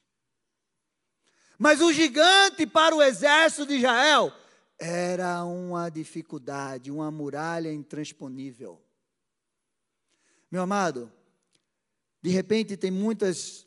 Mas 1.57 1.81
o 1.81 1.93
gigante 1.93 2.65
para 2.65 2.95
o 2.95 3.01
exército 3.01 3.67
de 3.67 3.75
Israel 3.75 4.33
era 4.79 5.43
uma 5.43 5.89
dificuldade, 5.89 6.89
uma 6.89 7.11
muralha 7.11 7.71
intransponível. 7.71 8.81
Meu 10.51 10.61
amado, 10.63 11.09
de 12.21 12.29
repente 12.29 12.75
tem 12.75 12.91
muitas 12.91 13.65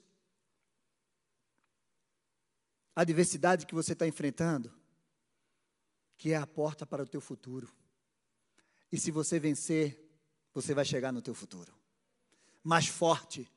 adversidades 2.95 3.65
que 3.65 3.75
você 3.75 3.95
está 3.95 4.07
enfrentando, 4.07 4.71
que 6.19 6.33
é 6.33 6.37
a 6.37 6.47
porta 6.47 6.85
para 6.85 7.03
o 7.03 7.09
teu 7.09 7.23
futuro. 7.23 7.73
E 8.93 8.99
se 8.99 9.11
você 9.11 9.41
vencer, 9.41 9.99
você 10.53 10.75
vai 10.75 10.85
chegar 10.85 11.11
no 11.11 11.23
teu 11.23 11.35
futuro. 11.35 11.75
Mais 12.63 12.87
forte, 12.87 13.51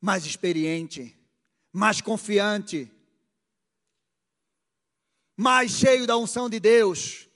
mais 0.00 0.24
experiente, 0.24 1.16
mais 1.72 2.00
confiante, 2.00 2.88
mais 5.36 5.72
cheio 5.72 6.06
da 6.06 6.16
unção 6.16 6.48
de 6.48 6.60
Deus. 6.60 7.28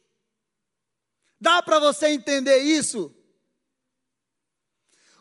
Dá 1.40 1.60
para 1.60 1.80
você 1.80 2.08
entender 2.08 2.58
isso? 2.58 3.15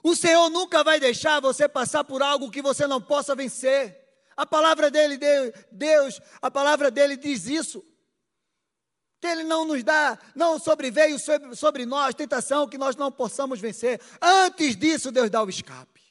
O 0.05 0.15
Senhor 0.15 0.51
nunca 0.51 0.83
vai 0.83 0.99
deixar 0.99 1.39
você 1.39 1.67
passar 1.67 2.03
por 2.03 2.21
algo 2.21 2.51
que 2.51 2.61
você 2.61 2.85
não 2.85 3.01
possa 3.01 3.33
vencer. 3.33 4.07
A 4.37 4.45
palavra 4.45 4.91
dele, 4.91 5.17
Deus, 5.71 6.21
a 6.39 6.51
palavra 6.51 6.91
dele 6.91 7.17
diz 7.17 7.47
isso. 7.47 7.83
Que 9.19 9.25
ele 9.25 9.43
não 9.43 9.65
nos 9.65 9.83
dá, 9.83 10.19
não 10.35 10.59
sobreveio 10.59 11.17
sobre, 11.17 11.55
sobre 11.55 11.87
nós 11.87 12.13
tentação 12.13 12.69
que 12.69 12.77
nós 12.77 12.95
não 12.95 13.11
possamos 13.11 13.59
vencer. 13.59 13.99
Antes 14.21 14.77
disso, 14.77 15.11
Deus 15.11 15.31
dá 15.31 15.41
o 15.41 15.49
escape. 15.49 16.03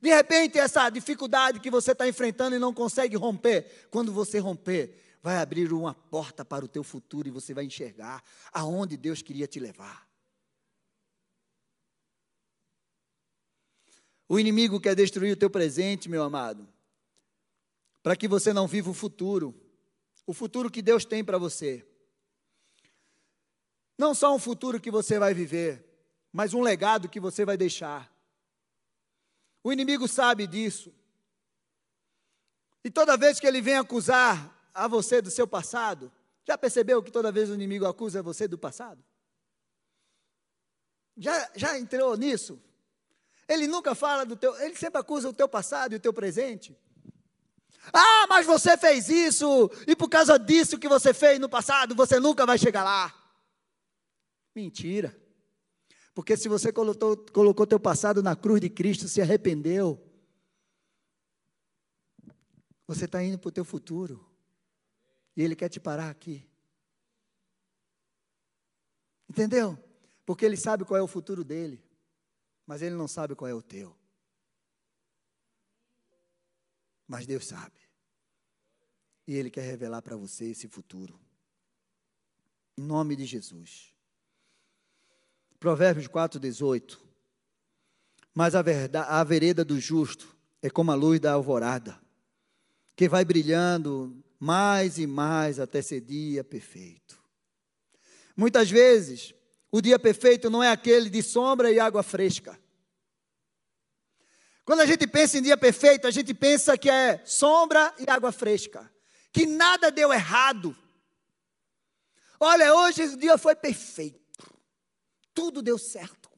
De 0.00 0.14
repente, 0.14 0.56
essa 0.56 0.88
dificuldade 0.88 1.58
que 1.58 1.68
você 1.68 1.90
está 1.90 2.06
enfrentando 2.06 2.54
e 2.54 2.60
não 2.60 2.72
consegue 2.72 3.16
romper, 3.16 3.88
quando 3.90 4.12
você 4.12 4.38
romper, 4.38 5.18
vai 5.20 5.38
abrir 5.38 5.72
uma 5.72 5.94
porta 5.94 6.44
para 6.44 6.64
o 6.64 6.68
teu 6.68 6.84
futuro 6.84 7.26
e 7.26 7.32
você 7.32 7.52
vai 7.52 7.64
enxergar 7.64 8.22
aonde 8.52 8.96
Deus 8.96 9.20
queria 9.20 9.48
te 9.48 9.58
levar. 9.58 10.03
O 14.28 14.38
inimigo 14.38 14.80
quer 14.80 14.94
destruir 14.94 15.32
o 15.32 15.38
teu 15.38 15.50
presente, 15.50 16.08
meu 16.08 16.22
amado, 16.22 16.68
para 18.02 18.16
que 18.16 18.26
você 18.26 18.52
não 18.52 18.66
viva 18.66 18.90
o 18.90 18.94
futuro, 18.94 19.54
o 20.26 20.32
futuro 20.32 20.70
que 20.70 20.82
Deus 20.82 21.04
tem 21.04 21.22
para 21.24 21.38
você. 21.38 21.86
Não 23.98 24.14
só 24.14 24.34
um 24.34 24.38
futuro 24.38 24.80
que 24.80 24.90
você 24.90 25.18
vai 25.18 25.34
viver, 25.34 25.84
mas 26.32 26.54
um 26.54 26.62
legado 26.62 27.08
que 27.08 27.20
você 27.20 27.44
vai 27.44 27.56
deixar. 27.56 28.12
O 29.62 29.72
inimigo 29.72 30.08
sabe 30.08 30.46
disso. 30.46 30.92
E 32.82 32.90
toda 32.90 33.16
vez 33.16 33.38
que 33.38 33.46
ele 33.46 33.62
vem 33.62 33.76
acusar 33.76 34.70
a 34.74 34.88
você 34.88 35.22
do 35.22 35.30
seu 35.30 35.46
passado, 35.46 36.12
já 36.46 36.58
percebeu 36.58 37.02
que 37.02 37.10
toda 37.10 37.32
vez 37.32 37.48
o 37.48 37.54
inimigo 37.54 37.86
acusa 37.86 38.22
você 38.22 38.46
do 38.46 38.58
passado? 38.58 39.02
Já, 41.16 41.50
já 41.54 41.78
entrou 41.78 42.16
nisso? 42.16 42.60
Ele 43.48 43.66
nunca 43.66 43.94
fala 43.94 44.24
do 44.24 44.36
teu, 44.36 44.58
ele 44.60 44.74
sempre 44.76 45.00
acusa 45.00 45.28
o 45.28 45.32
teu 45.32 45.48
passado 45.48 45.92
e 45.92 45.96
o 45.96 46.00
teu 46.00 46.12
presente. 46.12 46.76
Ah, 47.92 48.26
mas 48.28 48.46
você 48.46 48.76
fez 48.78 49.08
isso, 49.08 49.70
e 49.86 49.94
por 49.94 50.08
causa 50.08 50.38
disso 50.38 50.78
que 50.78 50.88
você 50.88 51.12
fez 51.12 51.38
no 51.38 51.48
passado, 51.48 51.94
você 51.94 52.18
nunca 52.18 52.46
vai 52.46 52.56
chegar 52.56 52.82
lá. 52.82 53.14
Mentira. 54.54 55.14
Porque 56.14 56.36
se 56.36 56.48
você 56.48 56.72
colocou, 56.72 57.16
colocou 57.32 57.66
teu 57.66 57.80
passado 57.80 58.22
na 58.22 58.36
cruz 58.36 58.60
de 58.60 58.70
Cristo, 58.70 59.08
se 59.08 59.20
arrependeu, 59.20 60.00
você 62.86 63.04
está 63.04 63.22
indo 63.22 63.38
para 63.38 63.48
o 63.48 63.52
teu 63.52 63.64
futuro. 63.64 64.24
E 65.36 65.42
Ele 65.42 65.56
quer 65.56 65.68
te 65.68 65.80
parar 65.80 66.08
aqui. 66.08 66.48
Entendeu? 69.28 69.76
Porque 70.24 70.44
Ele 70.44 70.56
sabe 70.56 70.84
qual 70.84 70.98
é 70.98 71.02
o 71.02 71.08
futuro 71.08 71.42
dele, 71.42 71.83
mas 72.66 72.82
Ele 72.82 72.94
não 72.94 73.08
sabe 73.08 73.34
qual 73.34 73.48
é 73.48 73.54
o 73.54 73.62
teu. 73.62 73.96
Mas 77.06 77.26
Deus 77.26 77.46
sabe. 77.46 77.78
E 79.26 79.34
Ele 79.34 79.50
quer 79.50 79.62
revelar 79.62 80.02
para 80.02 80.16
você 80.16 80.46
esse 80.46 80.68
futuro. 80.68 81.18
Em 82.76 82.82
nome 82.82 83.16
de 83.16 83.24
Jesus. 83.24 83.94
Provérbios 85.58 86.06
4, 86.06 86.40
18. 86.40 87.02
Mas 88.34 88.54
a, 88.54 88.62
verdade, 88.62 89.08
a 89.08 89.22
vereda 89.22 89.64
do 89.64 89.78
justo 89.78 90.36
é 90.60 90.68
como 90.68 90.90
a 90.90 90.94
luz 90.94 91.20
da 91.20 91.32
alvorada, 91.32 92.00
que 92.96 93.08
vai 93.08 93.24
brilhando 93.24 94.22
mais 94.38 94.98
e 94.98 95.06
mais 95.06 95.60
até 95.60 95.80
ser 95.80 96.00
dia 96.00 96.42
perfeito. 96.42 97.22
Muitas 98.36 98.70
vezes, 98.70 99.32
o 99.74 99.82
dia 99.82 99.98
perfeito 99.98 100.48
não 100.48 100.62
é 100.62 100.70
aquele 100.70 101.10
de 101.10 101.20
sombra 101.20 101.68
e 101.68 101.80
água 101.80 102.04
fresca. 102.04 102.56
Quando 104.64 104.78
a 104.78 104.86
gente 104.86 105.04
pensa 105.04 105.36
em 105.36 105.42
dia 105.42 105.56
perfeito, 105.56 106.06
a 106.06 106.12
gente 106.12 106.32
pensa 106.32 106.78
que 106.78 106.88
é 106.88 107.20
sombra 107.26 107.92
e 107.98 108.08
água 108.08 108.30
fresca, 108.30 108.88
que 109.32 109.46
nada 109.46 109.90
deu 109.90 110.12
errado. 110.12 110.76
Olha, 112.38 112.72
hoje 112.72 113.02
o 113.02 113.16
dia 113.16 113.36
foi 113.36 113.56
perfeito. 113.56 114.48
Tudo 115.34 115.60
deu 115.60 115.76
certo. 115.76 116.30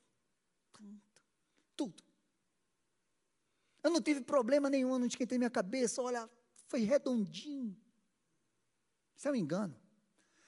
Tudo. 1.76 2.02
Eu 3.82 3.90
não 3.90 4.00
tive 4.00 4.22
problema 4.22 4.70
nenhum, 4.70 4.98
não 4.98 5.06
esquentei 5.06 5.36
minha 5.36 5.50
cabeça, 5.50 6.00
olha, 6.00 6.26
foi 6.68 6.80
redondinho. 6.80 7.76
Isso 9.14 9.28
é 9.28 9.30
um 9.30 9.36
engano. 9.36 9.78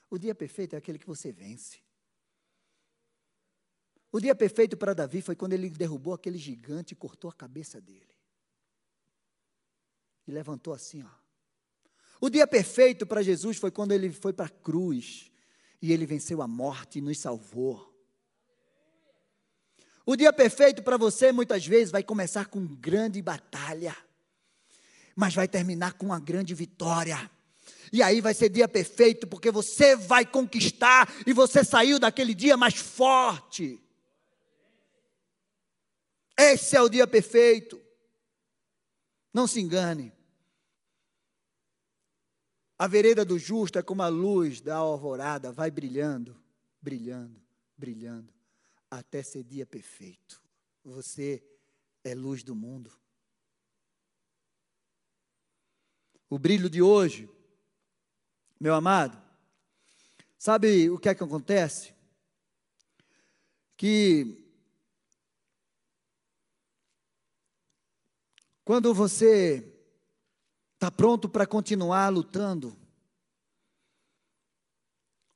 O 0.09 0.17
dia 0.17 0.35
perfeito 0.35 0.75
é 0.75 0.79
aquele 0.79 0.99
que 0.99 1.07
você 1.07 1.31
vence. 1.31 1.87
O 4.11 4.21
dia 4.21 4.35
perfeito 4.35 4.77
para 4.77 4.95
Davi 4.95 5.21
foi 5.21 5.37
quando 5.37 5.53
ele 5.53 5.69
derrubou 5.69 6.15
aquele 6.15 6.39
gigante 6.39 6.93
e 6.93 6.97
cortou 6.97 7.31
a 7.31 7.35
cabeça 7.35 7.81
dele. 7.81 8.09
E 10.27 10.33
levantou 10.33 10.73
assim, 10.73 11.03
ó. 11.03 11.19
O 12.21 12.29
dia 12.29 12.47
perfeito 12.47 13.07
para 13.07 13.23
Jesus 13.23 13.59
foi 13.59 13.71
quando 13.71 13.93
ele 13.93 14.11
foi 14.11 14.33
para 14.33 14.47
a 14.47 14.51
cruz 14.51 15.31
e 15.81 15.93
ele 15.93 16.07
venceu 16.07 16.43
a 16.43 16.49
morte 16.49 16.99
e 16.99 17.03
nos 17.03 17.19
salvou. 17.19 17.95
O 20.05 20.17
dia 20.17 20.33
perfeito 20.33 20.83
para 20.83 20.97
você 20.97 21.31
muitas 21.31 21.67
vezes 21.67 21.91
vai 21.91 22.03
começar 22.03 22.47
com 22.47 22.67
grande 22.67 23.21
batalha, 23.21 23.95
mas 25.15 25.35
vai 25.35 25.47
terminar 25.47 25.93
com 25.93 26.07
uma 26.07 26.19
grande 26.19 26.55
vitória. 26.55 27.31
E 27.93 28.03
aí 28.03 28.21
vai 28.21 28.35
ser 28.35 28.49
dia 28.49 28.67
perfeito, 28.67 29.27
porque 29.27 29.51
você 29.51 29.95
vai 29.95 30.25
conquistar 30.27 31.13
e 31.27 31.33
você 31.33 31.63
saiu 31.63 31.99
daquele 31.99 32.35
dia 32.35 32.57
mais 32.57 32.75
forte. 32.75 33.81
Esse 36.39 36.77
é 36.77 36.81
o 36.81 36.89
dia 36.89 37.05
perfeito. 37.05 37.83
Não 39.35 39.49
se 39.49 39.61
engane. 39.61 40.13
A 42.79 42.87
vereda 42.87 43.25
do 43.25 43.37
justo 43.37 43.77
é 43.77 43.83
como 43.83 44.03
a 44.03 44.09
luz 44.09 44.61
da 44.61 44.77
alvorada, 44.77 45.51
vai 45.51 45.69
brilhando, 45.69 46.41
brilhando, 46.81 47.43
brilhando 47.77 48.33
até 48.89 49.21
ser 49.21 49.43
dia 49.43 49.67
perfeito. 49.67 50.41
Você 50.85 51.43
é 52.05 52.15
luz 52.15 52.45
do 52.45 52.55
mundo. 52.55 52.97
O 56.31 56.39
brilho 56.39 56.71
de 56.71 56.81
hoje, 56.81 57.29
meu 58.61 58.75
amado, 58.75 59.21
sabe 60.39 60.89
o 60.89 60.99
que 60.99 61.09
é 61.09 61.15
que 61.15 61.25
acontece? 61.25 61.93
Que 63.77 64.48
quando 68.69 68.93
você 68.93 69.65
está 70.75 70.91
pronto 70.91 71.27
para 71.27 71.47
continuar 71.47 72.11
lutando, 72.11 72.77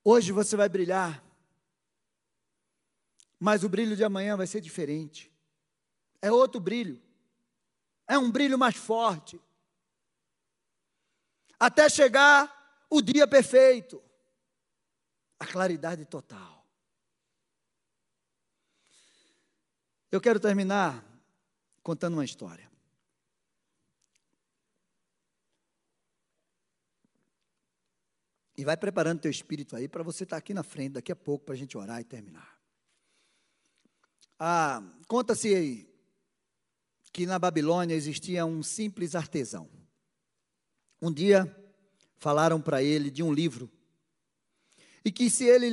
hoje 0.05 0.33
você 0.33 0.55
vai 0.55 0.69
brilhar 0.69 1.25
mas 3.41 3.65
o 3.65 3.69
brilho 3.69 3.97
de 3.97 4.05
amanhã 4.05 4.37
vai 4.37 4.47
ser 4.47 4.61
diferente. 4.61 5.33
É 6.21 6.31
outro 6.31 6.61
brilho. 6.61 7.03
É 8.07 8.17
um 8.17 8.31
brilho 8.31 8.57
mais 8.57 8.77
forte. 8.77 9.41
Até 11.59 11.89
chegar 11.89 12.85
o 12.89 13.03
dia 13.03 13.27
perfeito. 13.27 14.01
A 15.41 15.47
claridade 15.47 16.05
total. 16.05 16.65
Eu 20.09 20.21
quero 20.21 20.39
terminar 20.39 21.05
contando 21.83 22.15
uma 22.15 22.25
história. 22.25 22.72
E 28.63 28.65
vai 28.65 28.77
preparando 28.77 29.19
teu 29.19 29.31
espírito 29.31 29.75
aí 29.75 29.89
para 29.89 30.05
você 30.05 30.23
estar 30.23 30.37
aqui 30.37 30.55
na 30.55 30.63
frente 30.63 30.93
daqui 30.93 31.11
a 31.11 31.17
pouco 31.17 31.47
para 31.47 31.55
a 31.55 31.59
gente 31.59 31.77
orar 31.77 32.01
e 32.01 32.05
terminar. 32.05 32.57
Ah, 34.39 34.81
Conta-se 35.09 35.89
que 37.13 37.27
na 37.27 37.41
Babilônia 37.41 37.93
existia 37.93 38.47
um 38.47 38.63
simples 38.63 39.17
artesão. 39.17 39.69
Um 41.01 41.13
dia 41.13 41.53
falaram 42.19 42.61
para 42.63 42.81
ele 42.81 43.11
de 43.11 43.21
um 43.21 43.33
livro 43.33 43.69
e 45.05 45.11
que 45.11 45.29
se 45.29 45.43
ele 45.43 45.69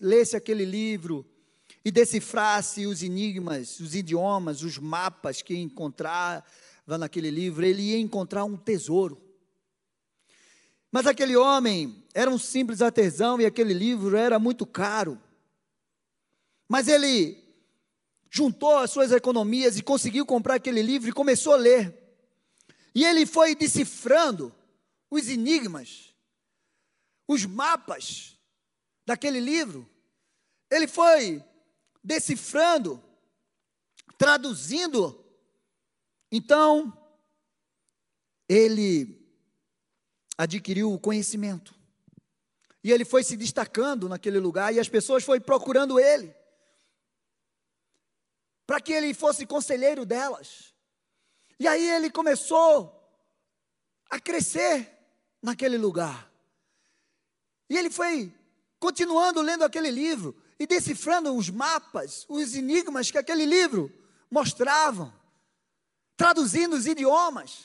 lesse 0.00 0.36
aquele 0.36 0.64
livro 0.64 1.26
e 1.84 1.90
decifrasse 1.90 2.86
os 2.86 3.02
enigmas, 3.02 3.80
os 3.80 3.96
idiomas, 3.96 4.62
os 4.62 4.78
mapas 4.78 5.42
que 5.42 5.56
encontrava 5.56 6.44
naquele 6.86 7.30
livro, 7.32 7.66
ele 7.66 7.82
ia 7.82 7.98
encontrar 7.98 8.44
um 8.44 8.56
tesouro. 8.56 9.27
Mas 10.90 11.06
aquele 11.06 11.36
homem 11.36 12.04
era 12.14 12.30
um 12.30 12.38
simples 12.38 12.80
artesão 12.80 13.40
e 13.40 13.46
aquele 13.46 13.74
livro 13.74 14.16
era 14.16 14.38
muito 14.38 14.66
caro. 14.66 15.20
Mas 16.68 16.88
ele 16.88 17.42
juntou 18.30 18.76
as 18.78 18.90
suas 18.90 19.12
economias 19.12 19.78
e 19.78 19.82
conseguiu 19.82 20.24
comprar 20.24 20.54
aquele 20.56 20.82
livro 20.82 21.08
e 21.08 21.12
começou 21.12 21.54
a 21.54 21.56
ler. 21.56 21.94
E 22.94 23.04
ele 23.04 23.26
foi 23.26 23.54
decifrando 23.54 24.54
os 25.10 25.28
enigmas, 25.28 26.14
os 27.26 27.44
mapas 27.44 28.36
daquele 29.06 29.40
livro. 29.40 29.88
Ele 30.70 30.86
foi 30.86 31.42
decifrando, 32.02 33.02
traduzindo. 34.18 35.24
Então, 36.30 36.92
ele 38.48 39.17
adquiriu 40.38 40.92
o 40.92 41.00
conhecimento. 41.00 41.74
E 42.82 42.92
ele 42.92 43.04
foi 43.04 43.24
se 43.24 43.36
destacando 43.36 44.08
naquele 44.08 44.38
lugar 44.38 44.72
e 44.72 44.78
as 44.78 44.88
pessoas 44.88 45.24
foram 45.24 45.42
procurando 45.42 45.98
ele. 45.98 46.32
Para 48.64 48.80
que 48.80 48.92
ele 48.92 49.12
fosse 49.12 49.44
conselheiro 49.44 50.06
delas. 50.06 50.72
E 51.58 51.66
aí 51.66 51.90
ele 51.90 52.08
começou 52.08 52.94
a 54.08 54.20
crescer 54.20 54.88
naquele 55.42 55.76
lugar. 55.76 56.30
E 57.68 57.76
ele 57.76 57.90
foi 57.90 58.32
continuando 58.78 59.42
lendo 59.42 59.64
aquele 59.64 59.90
livro 59.90 60.40
e 60.58 60.66
decifrando 60.66 61.34
os 61.34 61.50
mapas, 61.50 62.24
os 62.28 62.54
enigmas 62.54 63.10
que 63.10 63.18
aquele 63.18 63.44
livro 63.44 63.92
mostravam, 64.30 65.12
traduzindo 66.16 66.76
os 66.76 66.86
idiomas. 66.86 67.64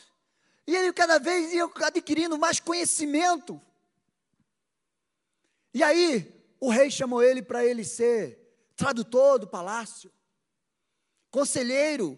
E 0.65 0.75
ele 0.75 0.93
cada 0.93 1.19
vez 1.19 1.53
ia 1.53 1.69
adquirindo 1.81 2.37
mais 2.37 2.59
conhecimento. 2.59 3.61
E 5.73 5.83
aí, 5.83 6.31
o 6.59 6.69
rei 6.69 6.89
chamou 6.89 7.21
ele 7.21 7.41
para 7.41 7.65
ele 7.65 7.83
ser 7.83 8.39
tradutor 8.75 9.39
do 9.39 9.47
palácio, 9.47 10.11
conselheiro. 11.29 12.17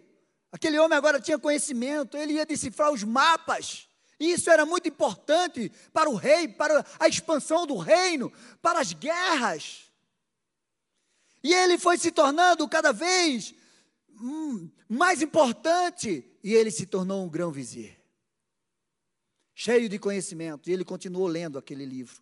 Aquele 0.52 0.78
homem 0.78 0.98
agora 0.98 1.20
tinha 1.20 1.40
conhecimento, 1.40 2.18
ele 2.18 2.34
ia 2.34 2.46
decifrar 2.46 2.92
os 2.92 3.04
mapas. 3.04 3.90
E 4.20 4.32
isso 4.32 4.50
era 4.50 4.66
muito 4.66 4.88
importante 4.88 5.72
para 5.92 6.10
o 6.10 6.16
rei, 6.16 6.48
para 6.48 6.86
a 7.00 7.08
expansão 7.08 7.66
do 7.66 7.78
reino, 7.78 8.32
para 8.62 8.80
as 8.80 8.94
guerras. 8.94 9.92
E 11.44 11.54
ele 11.54 11.78
foi 11.78 11.98
se 11.98 12.12
tornando 12.12 12.68
cada 12.70 12.94
vez 12.94 13.54
hum, 14.22 14.70
mais 14.88 15.22
importante, 15.22 16.24
e 16.44 16.54
ele 16.54 16.72
se 16.72 16.86
tornou 16.86 17.26
um 17.26 17.30
grão-vizir 17.30 17.95
cheio 19.66 19.90
de 19.90 19.98
conhecimento, 19.98 20.70
e 20.70 20.74
ele 20.74 20.86
continuou 20.86 21.26
lendo 21.26 21.58
aquele 21.58 21.86
livro. 21.86 22.22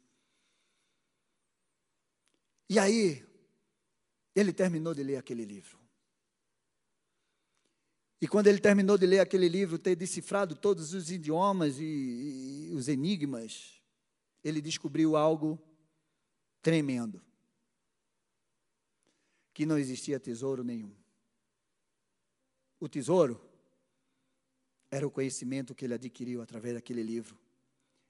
E 2.69 2.79
aí, 2.79 3.27
ele 4.33 4.53
terminou 4.53 4.93
de 4.93 5.03
ler 5.03 5.17
aquele 5.17 5.43
livro. 5.43 5.77
E 8.21 8.27
quando 8.29 8.47
ele 8.47 8.59
terminou 8.59 8.97
de 8.97 9.05
ler 9.05 9.19
aquele 9.19 9.49
livro, 9.49 9.77
ter 9.77 9.93
decifrado 9.93 10.55
todos 10.55 10.93
os 10.93 11.11
idiomas 11.11 11.77
e, 11.79 12.69
e 12.69 12.71
os 12.71 12.87
enigmas, 12.87 13.81
ele 14.41 14.61
descobriu 14.61 15.17
algo 15.17 15.61
tremendo: 16.61 17.21
que 19.53 19.65
não 19.65 19.77
existia 19.77 20.17
tesouro 20.17 20.63
nenhum. 20.63 20.95
O 22.79 22.87
tesouro 22.87 23.52
era 24.93 25.07
o 25.07 25.09
conhecimento 25.09 25.73
que 25.73 25.85
ele 25.85 25.95
adquiriu 25.95 26.39
através 26.39 26.75
daquele 26.75 27.01
livro 27.01 27.35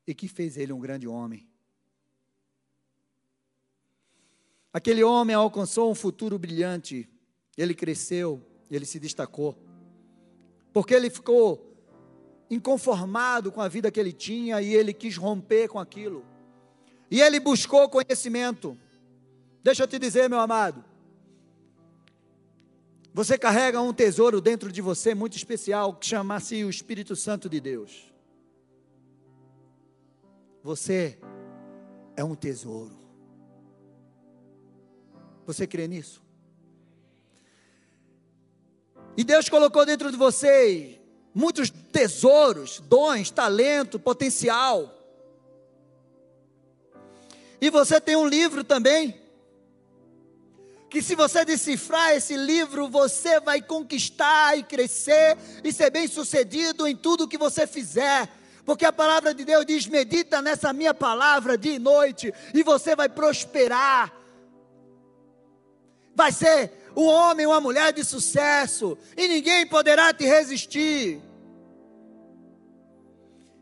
e 0.06 0.14
que 0.14 0.28
fez 0.28 0.58
ele 0.58 0.74
um 0.74 0.80
grande 0.82 1.08
homem. 1.08 1.48
Aquele 4.74 5.02
homem 5.02 5.34
alcançou 5.34 5.90
um 5.90 5.96
futuro 5.96 6.38
brilhante, 6.38 7.08
ele 7.58 7.74
cresceu, 7.74 8.46
ele 8.70 8.86
se 8.86 9.00
destacou, 9.00 9.58
porque 10.74 10.94
ele 10.94 11.10
ficou 11.10 11.74
inconformado 12.50 13.50
com 13.50 13.62
a 13.62 13.70
vida 13.70 13.90
que 13.90 14.00
ele 14.00 14.12
tinha 14.12 14.62
e 14.62 14.74
ele 14.74 14.94
quis 14.94 15.16
romper 15.16 15.70
com 15.70 15.80
aquilo. 15.80 16.26
E 17.10 17.22
ele 17.22 17.40
buscou 17.40 17.88
conhecimento. 17.88 18.78
Deixa 19.64 19.84
eu 19.84 19.88
te 19.88 19.98
dizer, 19.98 20.30
meu 20.30 20.40
amado, 20.40 20.84
você 23.14 23.38
carrega 23.38 23.80
um 23.80 23.94
tesouro 23.94 24.42
dentro 24.42 24.72
de 24.72 24.82
você 24.82 25.14
muito 25.14 25.38
especial 25.38 25.94
que 25.94 26.08
chama-se 26.08 26.64
o 26.64 26.70
Espírito 26.70 27.16
Santo 27.16 27.48
de 27.48 27.60
Deus. 27.60 28.12
Você 30.64 31.20
é 32.16 32.24
um 32.24 32.34
tesouro. 32.34 32.98
Você 35.46 35.68
crê 35.68 35.88
nisso? 35.88 36.24
E 39.16 39.24
Deus 39.24 39.48
colocou 39.48 39.86
dentro 39.86 40.10
de 40.10 40.18
você 40.18 41.00
muitos 41.36 41.70
tesouros, 41.70 42.80
dons, 42.80 43.30
talento, 43.30 44.00
potencial. 44.00 44.92
E 47.62 47.70
você 47.70 48.02
tem 48.02 48.16
um 48.16 48.28
livro 48.28 48.64
também 48.64 49.23
que 50.94 51.02
se 51.02 51.16
você 51.16 51.44
decifrar 51.44 52.12
esse 52.12 52.38
livro, 52.38 52.88
você 52.88 53.40
vai 53.40 53.60
conquistar 53.60 54.56
e 54.56 54.62
crescer 54.62 55.36
e 55.64 55.74
ser 55.74 55.90
bem 55.90 56.08
sucedido 56.08 56.86
em 56.86 56.96
tudo 56.96 57.28
que 57.28 57.36
você 57.36 57.66
fizer. 57.66 58.30
Porque 58.64 58.86
a 58.86 58.94
palavra 58.94 59.34
de 59.34 59.44
Deus 59.44 59.66
diz: 59.66 59.88
medita 59.88 60.40
nessa 60.40 60.72
minha 60.72 60.94
palavra 60.94 61.58
dia 61.58 61.74
e 61.74 61.80
noite, 61.80 62.32
e 62.54 62.62
você 62.62 62.96
vai 62.96 63.10
prosperar. 63.10 64.14
Vai 66.14 66.32
ser 66.32 66.72
um 66.96 67.06
homem, 67.06 67.48
uma 67.48 67.60
mulher 67.60 67.92
de 67.92 68.04
sucesso, 68.06 68.96
e 69.18 69.28
ninguém 69.28 69.66
poderá 69.66 70.14
te 70.14 70.26
resistir. 70.26 71.20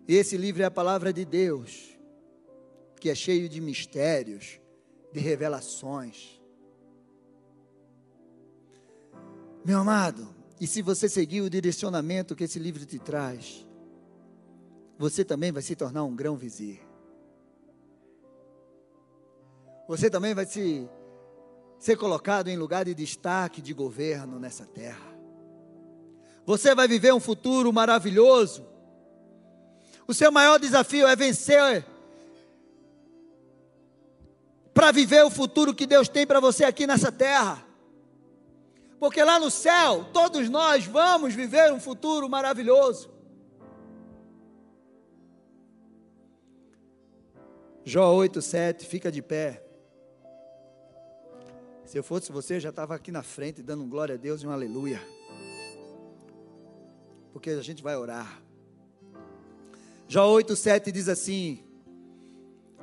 E 0.06 0.16
esse 0.18 0.36
livro 0.36 0.64
é 0.64 0.66
a 0.66 0.72
palavra 0.72 1.14
de 1.14 1.24
Deus, 1.24 1.98
que 3.00 3.10
é 3.10 3.16
cheio 3.16 3.48
de 3.48 3.62
mistérios, 3.62 4.60
de 5.14 5.22
revelações. 5.22 6.41
Meu 9.64 9.78
amado, 9.78 10.28
e 10.59 10.66
se 10.66 10.82
você 10.82 11.07
seguir 11.07 11.41
o 11.41 11.49
direcionamento 11.49 12.36
que 12.36 12.45
esse 12.45 12.57
livro 12.57 12.84
te 12.84 12.97
traz, 12.97 13.68
você 14.97 15.24
também 15.24 15.51
vai 15.51 15.62
se 15.62 15.76
tornar 15.76 16.03
um 16.03 16.16
grão 16.16 16.36
vizir. 16.36 16.80
Você 19.88 20.09
também 20.09 20.34
vai 20.34 20.47
se, 20.47 20.89
ser 21.78 21.95
colocado 21.95 22.47
em 22.47 22.57
lugar 22.57 22.86
de 22.86 22.95
destaque 22.95 23.62
de 23.62 23.72
governo 23.72 24.39
nessa 24.39 24.66
terra. 24.66 25.16
Você 26.43 26.74
vai 26.74 26.88
viver 26.88 27.14
um 27.14 27.20
futuro 27.20 27.72
maravilhoso. 27.72 28.66
O 30.07 30.14
seu 30.14 30.32
maior 30.32 30.59
desafio 30.59 31.07
é 31.07 31.16
vencer 31.16 31.86
para 34.74 34.91
viver 34.91 35.24
o 35.24 35.30
futuro 35.30 35.76
que 35.76 35.86
Deus 35.86 36.09
tem 36.09 36.26
para 36.26 36.39
você 36.39 36.64
aqui 36.64 36.88
nessa 36.88 37.12
terra 37.12 37.70
porque 39.02 39.24
lá 39.24 39.39
no 39.39 39.49
céu, 39.49 40.06
todos 40.14 40.47
nós 40.47 40.86
vamos 40.86 41.34
viver 41.34 41.74
um 41.74 41.80
futuro 41.80 42.30
maravilhoso. 42.30 43.10
Jó 47.84 48.14
8,7, 48.14 48.84
fica 48.84 49.12
de 49.12 49.24
pé. 49.24 49.66
Se 51.84 51.97
eu 51.97 52.04
fosse 52.04 52.32
você, 52.32 52.60
já 52.60 52.70
estava 52.70 52.93
aqui 52.93 53.12
na 53.12 53.24
frente, 53.24 53.64
dando 53.64 53.88
glória 53.88 54.14
a 54.14 54.18
Deus 54.20 54.43
e 54.43 54.45
um 54.47 54.52
aleluia. 54.52 55.02
Porque 57.34 57.49
a 57.49 57.64
gente 57.64 57.82
vai 57.82 57.97
orar. 57.97 58.39
Jó 60.08 60.32
8,7 60.32 60.91
diz 60.91 61.10
assim: 61.10 61.64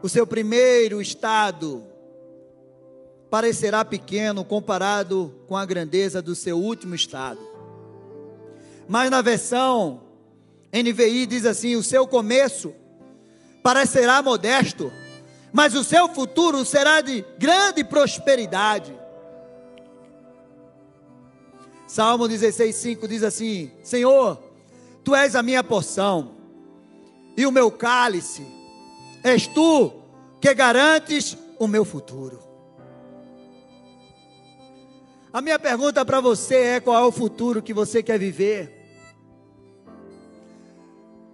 O 0.02 0.08
seu 0.08 0.26
primeiro 0.26 1.00
estado 1.00 1.86
parecerá 3.30 3.84
pequeno 3.84 4.44
comparado 4.44 5.34
com 5.46 5.56
a 5.56 5.64
grandeza 5.64 6.22
do 6.22 6.34
seu 6.34 6.58
último 6.58 6.94
estado. 6.94 7.40
Mas 8.88 9.10
na 9.10 9.20
versão 9.20 10.00
NVI 10.72 11.26
diz 11.26 11.44
assim: 11.44 11.76
o 11.76 11.82
seu 11.82 12.06
começo 12.06 12.74
parecerá 13.62 14.22
modesto, 14.22 14.90
mas 15.52 15.74
o 15.74 15.84
seu 15.84 16.08
futuro 16.08 16.64
será 16.64 17.00
de 17.00 17.24
grande 17.38 17.84
prosperidade. 17.84 18.96
Salmo 21.86 22.24
16,5 22.24 23.06
diz 23.06 23.22
assim: 23.22 23.70
Senhor, 23.82 24.42
tu 25.04 25.14
és 25.14 25.34
a 25.34 25.42
minha 25.42 25.62
porção 25.62 26.32
e 27.36 27.46
o 27.46 27.52
meu 27.52 27.70
cálice, 27.70 28.46
és 29.22 29.46
tu 29.46 29.92
que 30.40 30.52
garantes 30.54 31.36
o 31.58 31.66
meu 31.66 31.84
futuro. 31.84 32.47
A 35.32 35.40
minha 35.42 35.58
pergunta 35.58 36.04
para 36.04 36.20
você 36.20 36.54
é: 36.54 36.80
qual 36.80 36.96
é 36.96 37.06
o 37.06 37.12
futuro 37.12 37.62
que 37.62 37.74
você 37.74 38.02
quer 38.02 38.18
viver? 38.18 38.74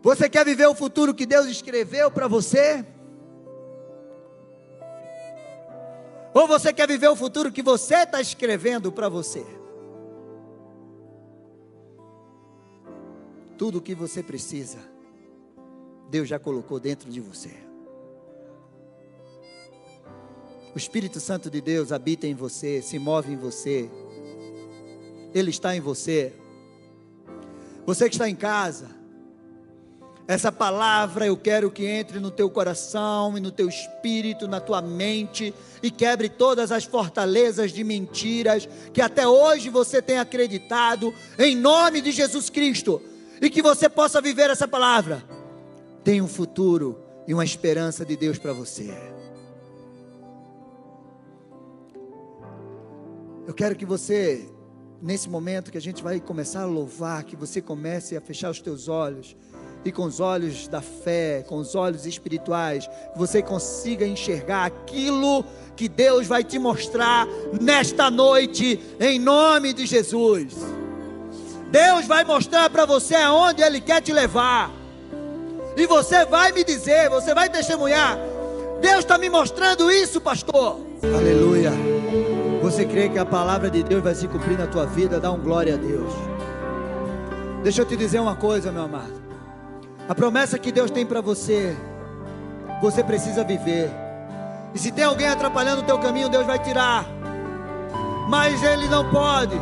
Você 0.03 0.28
quer 0.28 0.45
viver 0.45 0.66
o 0.66 0.74
futuro 0.74 1.14
que 1.14 1.24
Deus 1.24 1.47
escreveu 1.47 2.11
para 2.11 2.28
você? 2.28 2.84
Ou 6.34 6.49
você 6.49 6.72
quer 6.72 6.88
viver 6.88 7.09
o 7.09 7.16
futuro 7.16 7.53
que 7.53 7.62
você 7.62 8.03
está 8.03 8.20
escrevendo 8.20 8.90
para 8.90 9.09
você? 9.09 9.47
Tudo 13.57 13.78
o 13.78 13.80
que 13.80 13.95
você 13.95 14.20
precisa, 14.22 14.78
Deus 16.11 16.28
já 16.28 16.40
colocou 16.40 16.80
dentro 16.80 17.09
de 17.09 17.20
você. 17.20 17.74
O 20.75 20.79
Espírito 20.79 21.20
Santo 21.20 21.49
de 21.49 21.61
Deus 21.61 21.93
habita 21.93 22.27
em 22.27 22.35
você, 22.35 22.83
se 22.83 22.99
move 22.99 23.33
em 23.33 23.37
você. 23.37 23.89
Ele 25.33 25.51
está 25.51 25.77
em 25.77 25.81
você. 25.81 26.33
Você 27.87 28.09
que 28.09 28.16
está 28.16 28.29
em 28.29 28.35
casa, 28.35 28.89
essa 30.27 30.51
palavra 30.51 31.27
eu 31.27 31.37
quero 31.37 31.70
que 31.70 31.87
entre 31.87 32.18
no 32.18 32.31
teu 32.31 32.51
coração 32.51 33.39
e 33.39 33.41
no 33.41 33.53
teu 33.53 33.68
espírito, 33.68 34.49
na 34.49 34.59
tua 34.59 34.83
mente 34.83 35.55
e 35.81 35.93
quebre 35.93 36.29
todas 36.29 36.72
as 36.72 36.83
fortalezas 36.85 37.70
de 37.70 37.85
mentiras 37.85 38.68
que 38.93 39.01
até 39.01 39.29
hoje 39.29 39.68
você 39.68 40.03
tem 40.03 40.18
acreditado, 40.18 41.14
em 41.39 41.55
nome 41.55 42.01
de 42.01 42.11
Jesus 42.11 42.51
Cristo, 42.51 43.01
e 43.41 43.49
que 43.49 43.62
você 43.62 43.89
possa 43.89 44.20
viver 44.20 44.51
essa 44.51 44.66
palavra. 44.66 45.22
Tem 46.03 46.20
um 46.20 46.29
futuro 46.29 46.99
e 47.29 47.35
uma 47.35 47.45
esperança 47.45 48.05
de 48.05 48.16
Deus 48.16 48.39
para 48.39 48.53
você. 48.53 49.14
Eu 53.47 53.53
quero 53.53 53.76
que 53.76 53.84
você, 53.84 54.49
nesse 55.03 55.28
momento 55.28 55.70
que 55.70 55.76
a 55.76 55.80
gente 55.80 56.03
vai 56.03 56.18
começar 56.18 56.62
a 56.62 56.66
louvar, 56.66 57.24
que 57.24 57.36
você 57.36 57.61
comece 57.61 58.16
a 58.16 58.20
fechar 58.20 58.51
os 58.51 58.61
teus 58.61 58.88
olhos 58.88 59.36
e 59.84 59.92
com 59.92 60.05
os 60.05 60.18
olhos 60.18 60.66
da 60.66 60.80
fé, 60.80 61.45
com 61.47 61.59
os 61.59 61.74
olhos 61.74 62.07
espirituais, 62.07 62.88
que 63.12 63.18
você 63.18 63.42
consiga 63.42 64.07
enxergar 64.07 64.64
aquilo 64.64 65.45
que 65.76 65.90
Deus 65.90 66.26
vai 66.26 66.42
te 66.42 66.59
mostrar 66.59 67.28
nesta 67.61 68.11
noite, 68.11 68.80
em 68.99 69.18
nome 69.18 69.74
de 69.74 69.84
Jesus. 69.84 70.55
Deus 71.70 72.07
vai 72.07 72.24
mostrar 72.24 72.70
para 72.70 72.86
você 72.86 73.14
aonde 73.14 73.62
Ele 73.62 73.80
quer 73.80 74.01
te 74.01 74.12
levar, 74.12 74.72
e 75.76 75.86
você 75.86 76.24
vai 76.24 76.51
me 76.53 76.64
dizer, 76.64 77.11
você 77.11 77.34
vai 77.34 77.51
testemunhar. 77.51 78.16
Deus 78.80 79.01
está 79.01 79.18
me 79.18 79.28
mostrando 79.28 79.90
isso, 79.90 80.18
pastor. 80.18 80.80
Aleluia. 81.03 81.93
Você 82.65 82.87
crê 82.87 83.11
que 83.11 83.19
a 83.19 83.27
palavra 83.27 83.69
de 83.71 83.83
Deus 83.83 84.03
vai 84.03 84.15
se 84.15 84.27
cumprir 84.27 84.57
na 84.57 84.67
tua 84.67 84.87
vida? 84.87 85.21
Dá 85.21 85.31
um 85.31 85.39
glória 85.39 85.75
a 85.75 85.77
Deus. 85.77 86.11
Deixa 87.62 87.83
eu 87.83 87.85
te 87.85 87.95
dizer 87.95 88.21
uma 88.21 88.35
coisa, 88.35 88.73
meu 88.73 88.85
amado. 88.85 89.12
A 90.09 90.15
promessa 90.15 90.59
que 90.59 90.73
Deus 90.73 90.91
tem 90.91 91.05
para 91.05 91.21
você, 91.21 91.77
você 92.81 93.05
precisa 93.05 93.45
viver. 93.45 93.91
E 94.75 94.79
se 94.79 94.91
tem 94.91 95.05
alguém 95.05 95.29
atrapalhando 95.29 95.83
o 95.83 95.85
teu 95.85 95.99
caminho, 95.99 96.31
Deus 96.31 96.47
vai 96.47 96.59
tirar. 96.59 97.05
Mas 98.31 98.62
Ele 98.62 98.89
não 98.89 99.11
pode. 99.11 99.61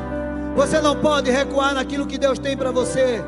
Você 0.54 0.80
não 0.80 0.94
pode 0.94 1.28
recuar 1.28 1.74
naquilo 1.74 2.06
que 2.06 2.16
Deus 2.16 2.38
tem 2.38 2.56
para 2.56 2.70
você. 2.70 3.20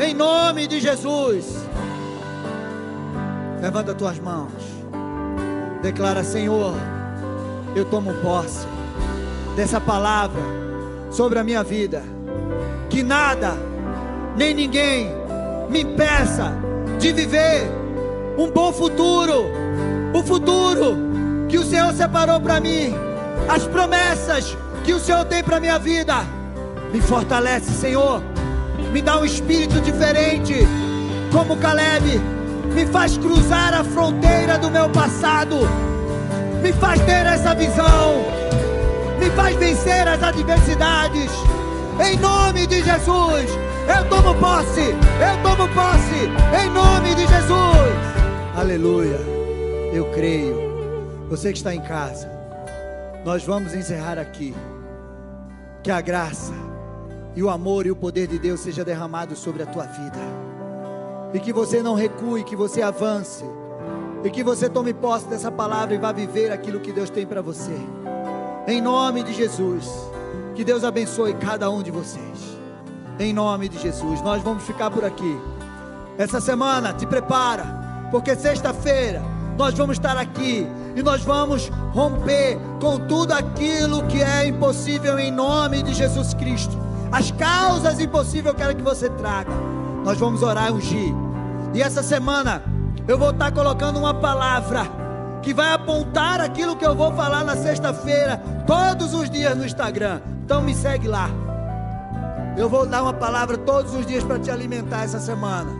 Em 0.00 0.14
nome 0.14 0.66
de 0.66 0.80
Jesus. 0.80 1.66
Levanta 3.60 3.94
tuas 3.94 4.18
mãos. 4.18 4.52
Declara, 5.82 6.24
Senhor 6.24 6.72
eu 7.74 7.84
tomo 7.84 8.12
posse 8.14 8.66
dessa 9.56 9.80
palavra 9.80 10.40
sobre 11.10 11.38
a 11.38 11.44
minha 11.44 11.62
vida. 11.62 12.02
Que 12.88 13.02
nada, 13.02 13.54
nem 14.36 14.54
ninguém 14.54 15.10
me 15.68 15.82
impeça 15.82 16.52
de 16.98 17.12
viver 17.12 17.70
um 18.36 18.50
bom 18.50 18.72
futuro, 18.72 19.46
o 20.14 20.22
futuro 20.22 20.96
que 21.48 21.58
o 21.58 21.64
Senhor 21.64 21.92
separou 21.92 22.40
para 22.40 22.60
mim, 22.60 22.94
as 23.48 23.66
promessas 23.66 24.56
que 24.84 24.92
o 24.92 24.98
Senhor 24.98 25.24
tem 25.24 25.42
para 25.42 25.60
minha 25.60 25.78
vida. 25.78 26.16
Me 26.92 27.00
fortalece, 27.00 27.70
Senhor. 27.70 28.22
Me 28.92 29.00
dá 29.00 29.18
um 29.18 29.24
espírito 29.24 29.80
diferente, 29.80 30.54
como 31.32 31.56
Caleb. 31.56 32.20
Me 32.74 32.86
faz 32.86 33.16
cruzar 33.16 33.72
a 33.74 33.84
fronteira 33.84 34.58
do 34.58 34.70
meu 34.70 34.88
passado 34.90 35.56
me 36.62 36.72
faz 36.72 37.00
ter 37.00 37.26
essa 37.26 37.54
visão, 37.56 38.22
me 39.18 39.28
faz 39.30 39.56
vencer 39.56 40.06
as 40.06 40.22
adversidades. 40.22 41.30
Em 42.00 42.16
nome 42.18 42.66
de 42.68 42.82
Jesus, 42.82 43.50
eu 43.88 44.08
tomo 44.08 44.34
posse, 44.36 44.80
eu 44.80 45.42
tomo 45.42 45.68
posse, 45.74 46.62
em 46.64 46.70
nome 46.70 47.14
de 47.16 47.26
Jesus. 47.26 48.56
Aleluia, 48.56 49.18
eu 49.92 50.08
creio. 50.12 50.72
Você 51.28 51.50
que 51.50 51.58
está 51.58 51.74
em 51.74 51.80
casa, 51.80 52.30
nós 53.24 53.44
vamos 53.44 53.74
encerrar 53.74 54.18
aqui. 54.18 54.54
Que 55.82 55.90
a 55.90 56.00
graça 56.00 56.52
e 57.34 57.42
o 57.42 57.50
amor 57.50 57.86
e 57.86 57.90
o 57.90 57.96
poder 57.96 58.28
de 58.28 58.38
Deus 58.38 58.60
seja 58.60 58.84
derramado 58.84 59.34
sobre 59.34 59.64
a 59.64 59.66
tua 59.66 59.84
vida. 59.84 60.20
E 61.34 61.40
que 61.40 61.52
você 61.52 61.82
não 61.82 61.94
recue, 61.94 62.44
que 62.44 62.54
você 62.54 62.82
avance 62.82 63.44
e 64.24 64.30
que 64.30 64.42
você 64.42 64.68
tome 64.68 64.94
posse 64.94 65.26
dessa 65.26 65.50
palavra 65.50 65.94
e 65.94 65.98
vá 65.98 66.12
viver 66.12 66.52
aquilo 66.52 66.80
que 66.80 66.92
Deus 66.92 67.10
tem 67.10 67.26
para 67.26 67.42
você. 67.42 67.76
Em 68.66 68.80
nome 68.80 69.22
de 69.22 69.32
Jesus. 69.32 69.90
Que 70.54 70.64
Deus 70.64 70.84
abençoe 70.84 71.34
cada 71.34 71.70
um 71.70 71.82
de 71.82 71.90
vocês. 71.90 72.58
Em 73.18 73.32
nome 73.32 73.68
de 73.68 73.78
Jesus. 73.78 74.20
Nós 74.22 74.42
vamos 74.42 74.62
ficar 74.64 74.90
por 74.90 75.04
aqui. 75.04 75.38
Essa 76.18 76.40
semana, 76.40 76.92
te 76.92 77.06
prepara, 77.06 78.08
porque 78.10 78.36
sexta-feira 78.36 79.22
nós 79.58 79.74
vamos 79.74 79.96
estar 79.96 80.16
aqui 80.16 80.66
e 80.94 81.02
nós 81.02 81.22
vamos 81.22 81.68
romper 81.92 82.58
com 82.80 82.98
tudo 82.98 83.32
aquilo 83.32 84.06
que 84.06 84.22
é 84.22 84.46
impossível 84.46 85.18
em 85.18 85.30
nome 85.30 85.82
de 85.82 85.94
Jesus 85.94 86.34
Cristo. 86.34 86.78
As 87.10 87.30
causas 87.30 88.00
impossíveis 88.00 88.46
eu 88.46 88.54
quero 88.54 88.76
que 88.76 88.82
você 88.82 89.10
traga. 89.10 89.52
Nós 90.04 90.18
vamos 90.18 90.42
orar 90.42 90.68
e 90.68 90.72
ungir. 90.72 91.14
E 91.74 91.82
essa 91.82 92.02
semana 92.02 92.62
eu 93.06 93.18
vou 93.18 93.30
estar 93.30 93.50
colocando 93.52 93.98
uma 93.98 94.14
palavra 94.14 94.86
que 95.42 95.52
vai 95.52 95.72
apontar 95.72 96.40
aquilo 96.40 96.76
que 96.76 96.86
eu 96.86 96.94
vou 96.94 97.12
falar 97.12 97.44
na 97.44 97.56
sexta-feira, 97.56 98.40
todos 98.66 99.12
os 99.12 99.28
dias 99.28 99.56
no 99.56 99.66
Instagram. 99.66 100.20
Então 100.44 100.62
me 100.62 100.74
segue 100.74 101.08
lá. 101.08 101.28
Eu 102.56 102.68
vou 102.68 102.86
dar 102.86 103.02
uma 103.02 103.12
palavra 103.12 103.58
todos 103.58 103.94
os 103.94 104.06
dias 104.06 104.22
para 104.22 104.38
te 104.38 104.50
alimentar 104.50 105.04
essa 105.04 105.18
semana. 105.18 105.72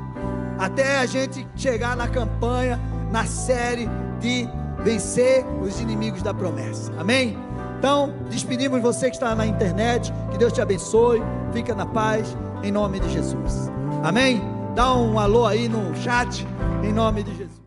Até 0.59 0.99
a 0.99 1.07
gente 1.07 1.47
chegar 1.55 1.97
na 1.97 2.09
campanha, 2.09 2.81
na 3.11 3.25
série 3.25 3.89
de 4.21 4.49
vencer 4.83 5.45
os 5.61 5.81
inimigos 5.81 6.23
da 6.23 6.35
promessa. 6.35 6.93
Amém? 6.99 7.39
Então, 7.79 8.15
despedimos 8.31 8.81
você 8.81 9.11
que 9.11 9.17
está 9.17 9.35
na 9.35 9.47
internet. 9.47 10.13
Que 10.31 10.39
Deus 10.39 10.53
te 10.53 10.61
abençoe. 10.61 11.23
Fica 11.53 11.75
na 11.75 11.87
paz, 11.87 12.37
em 12.63 12.73
nome 12.73 13.01
de 13.01 13.11
Jesus. 13.11 13.71
Amém? 14.03 14.52
Dá 14.75 14.95
um 14.95 15.19
alô 15.19 15.47
aí 15.47 15.69
no 15.69 15.95
chat, 15.97 16.47
em 16.83 16.93
nome 16.93 17.23
de 17.23 17.37
Jesus. 17.37 17.62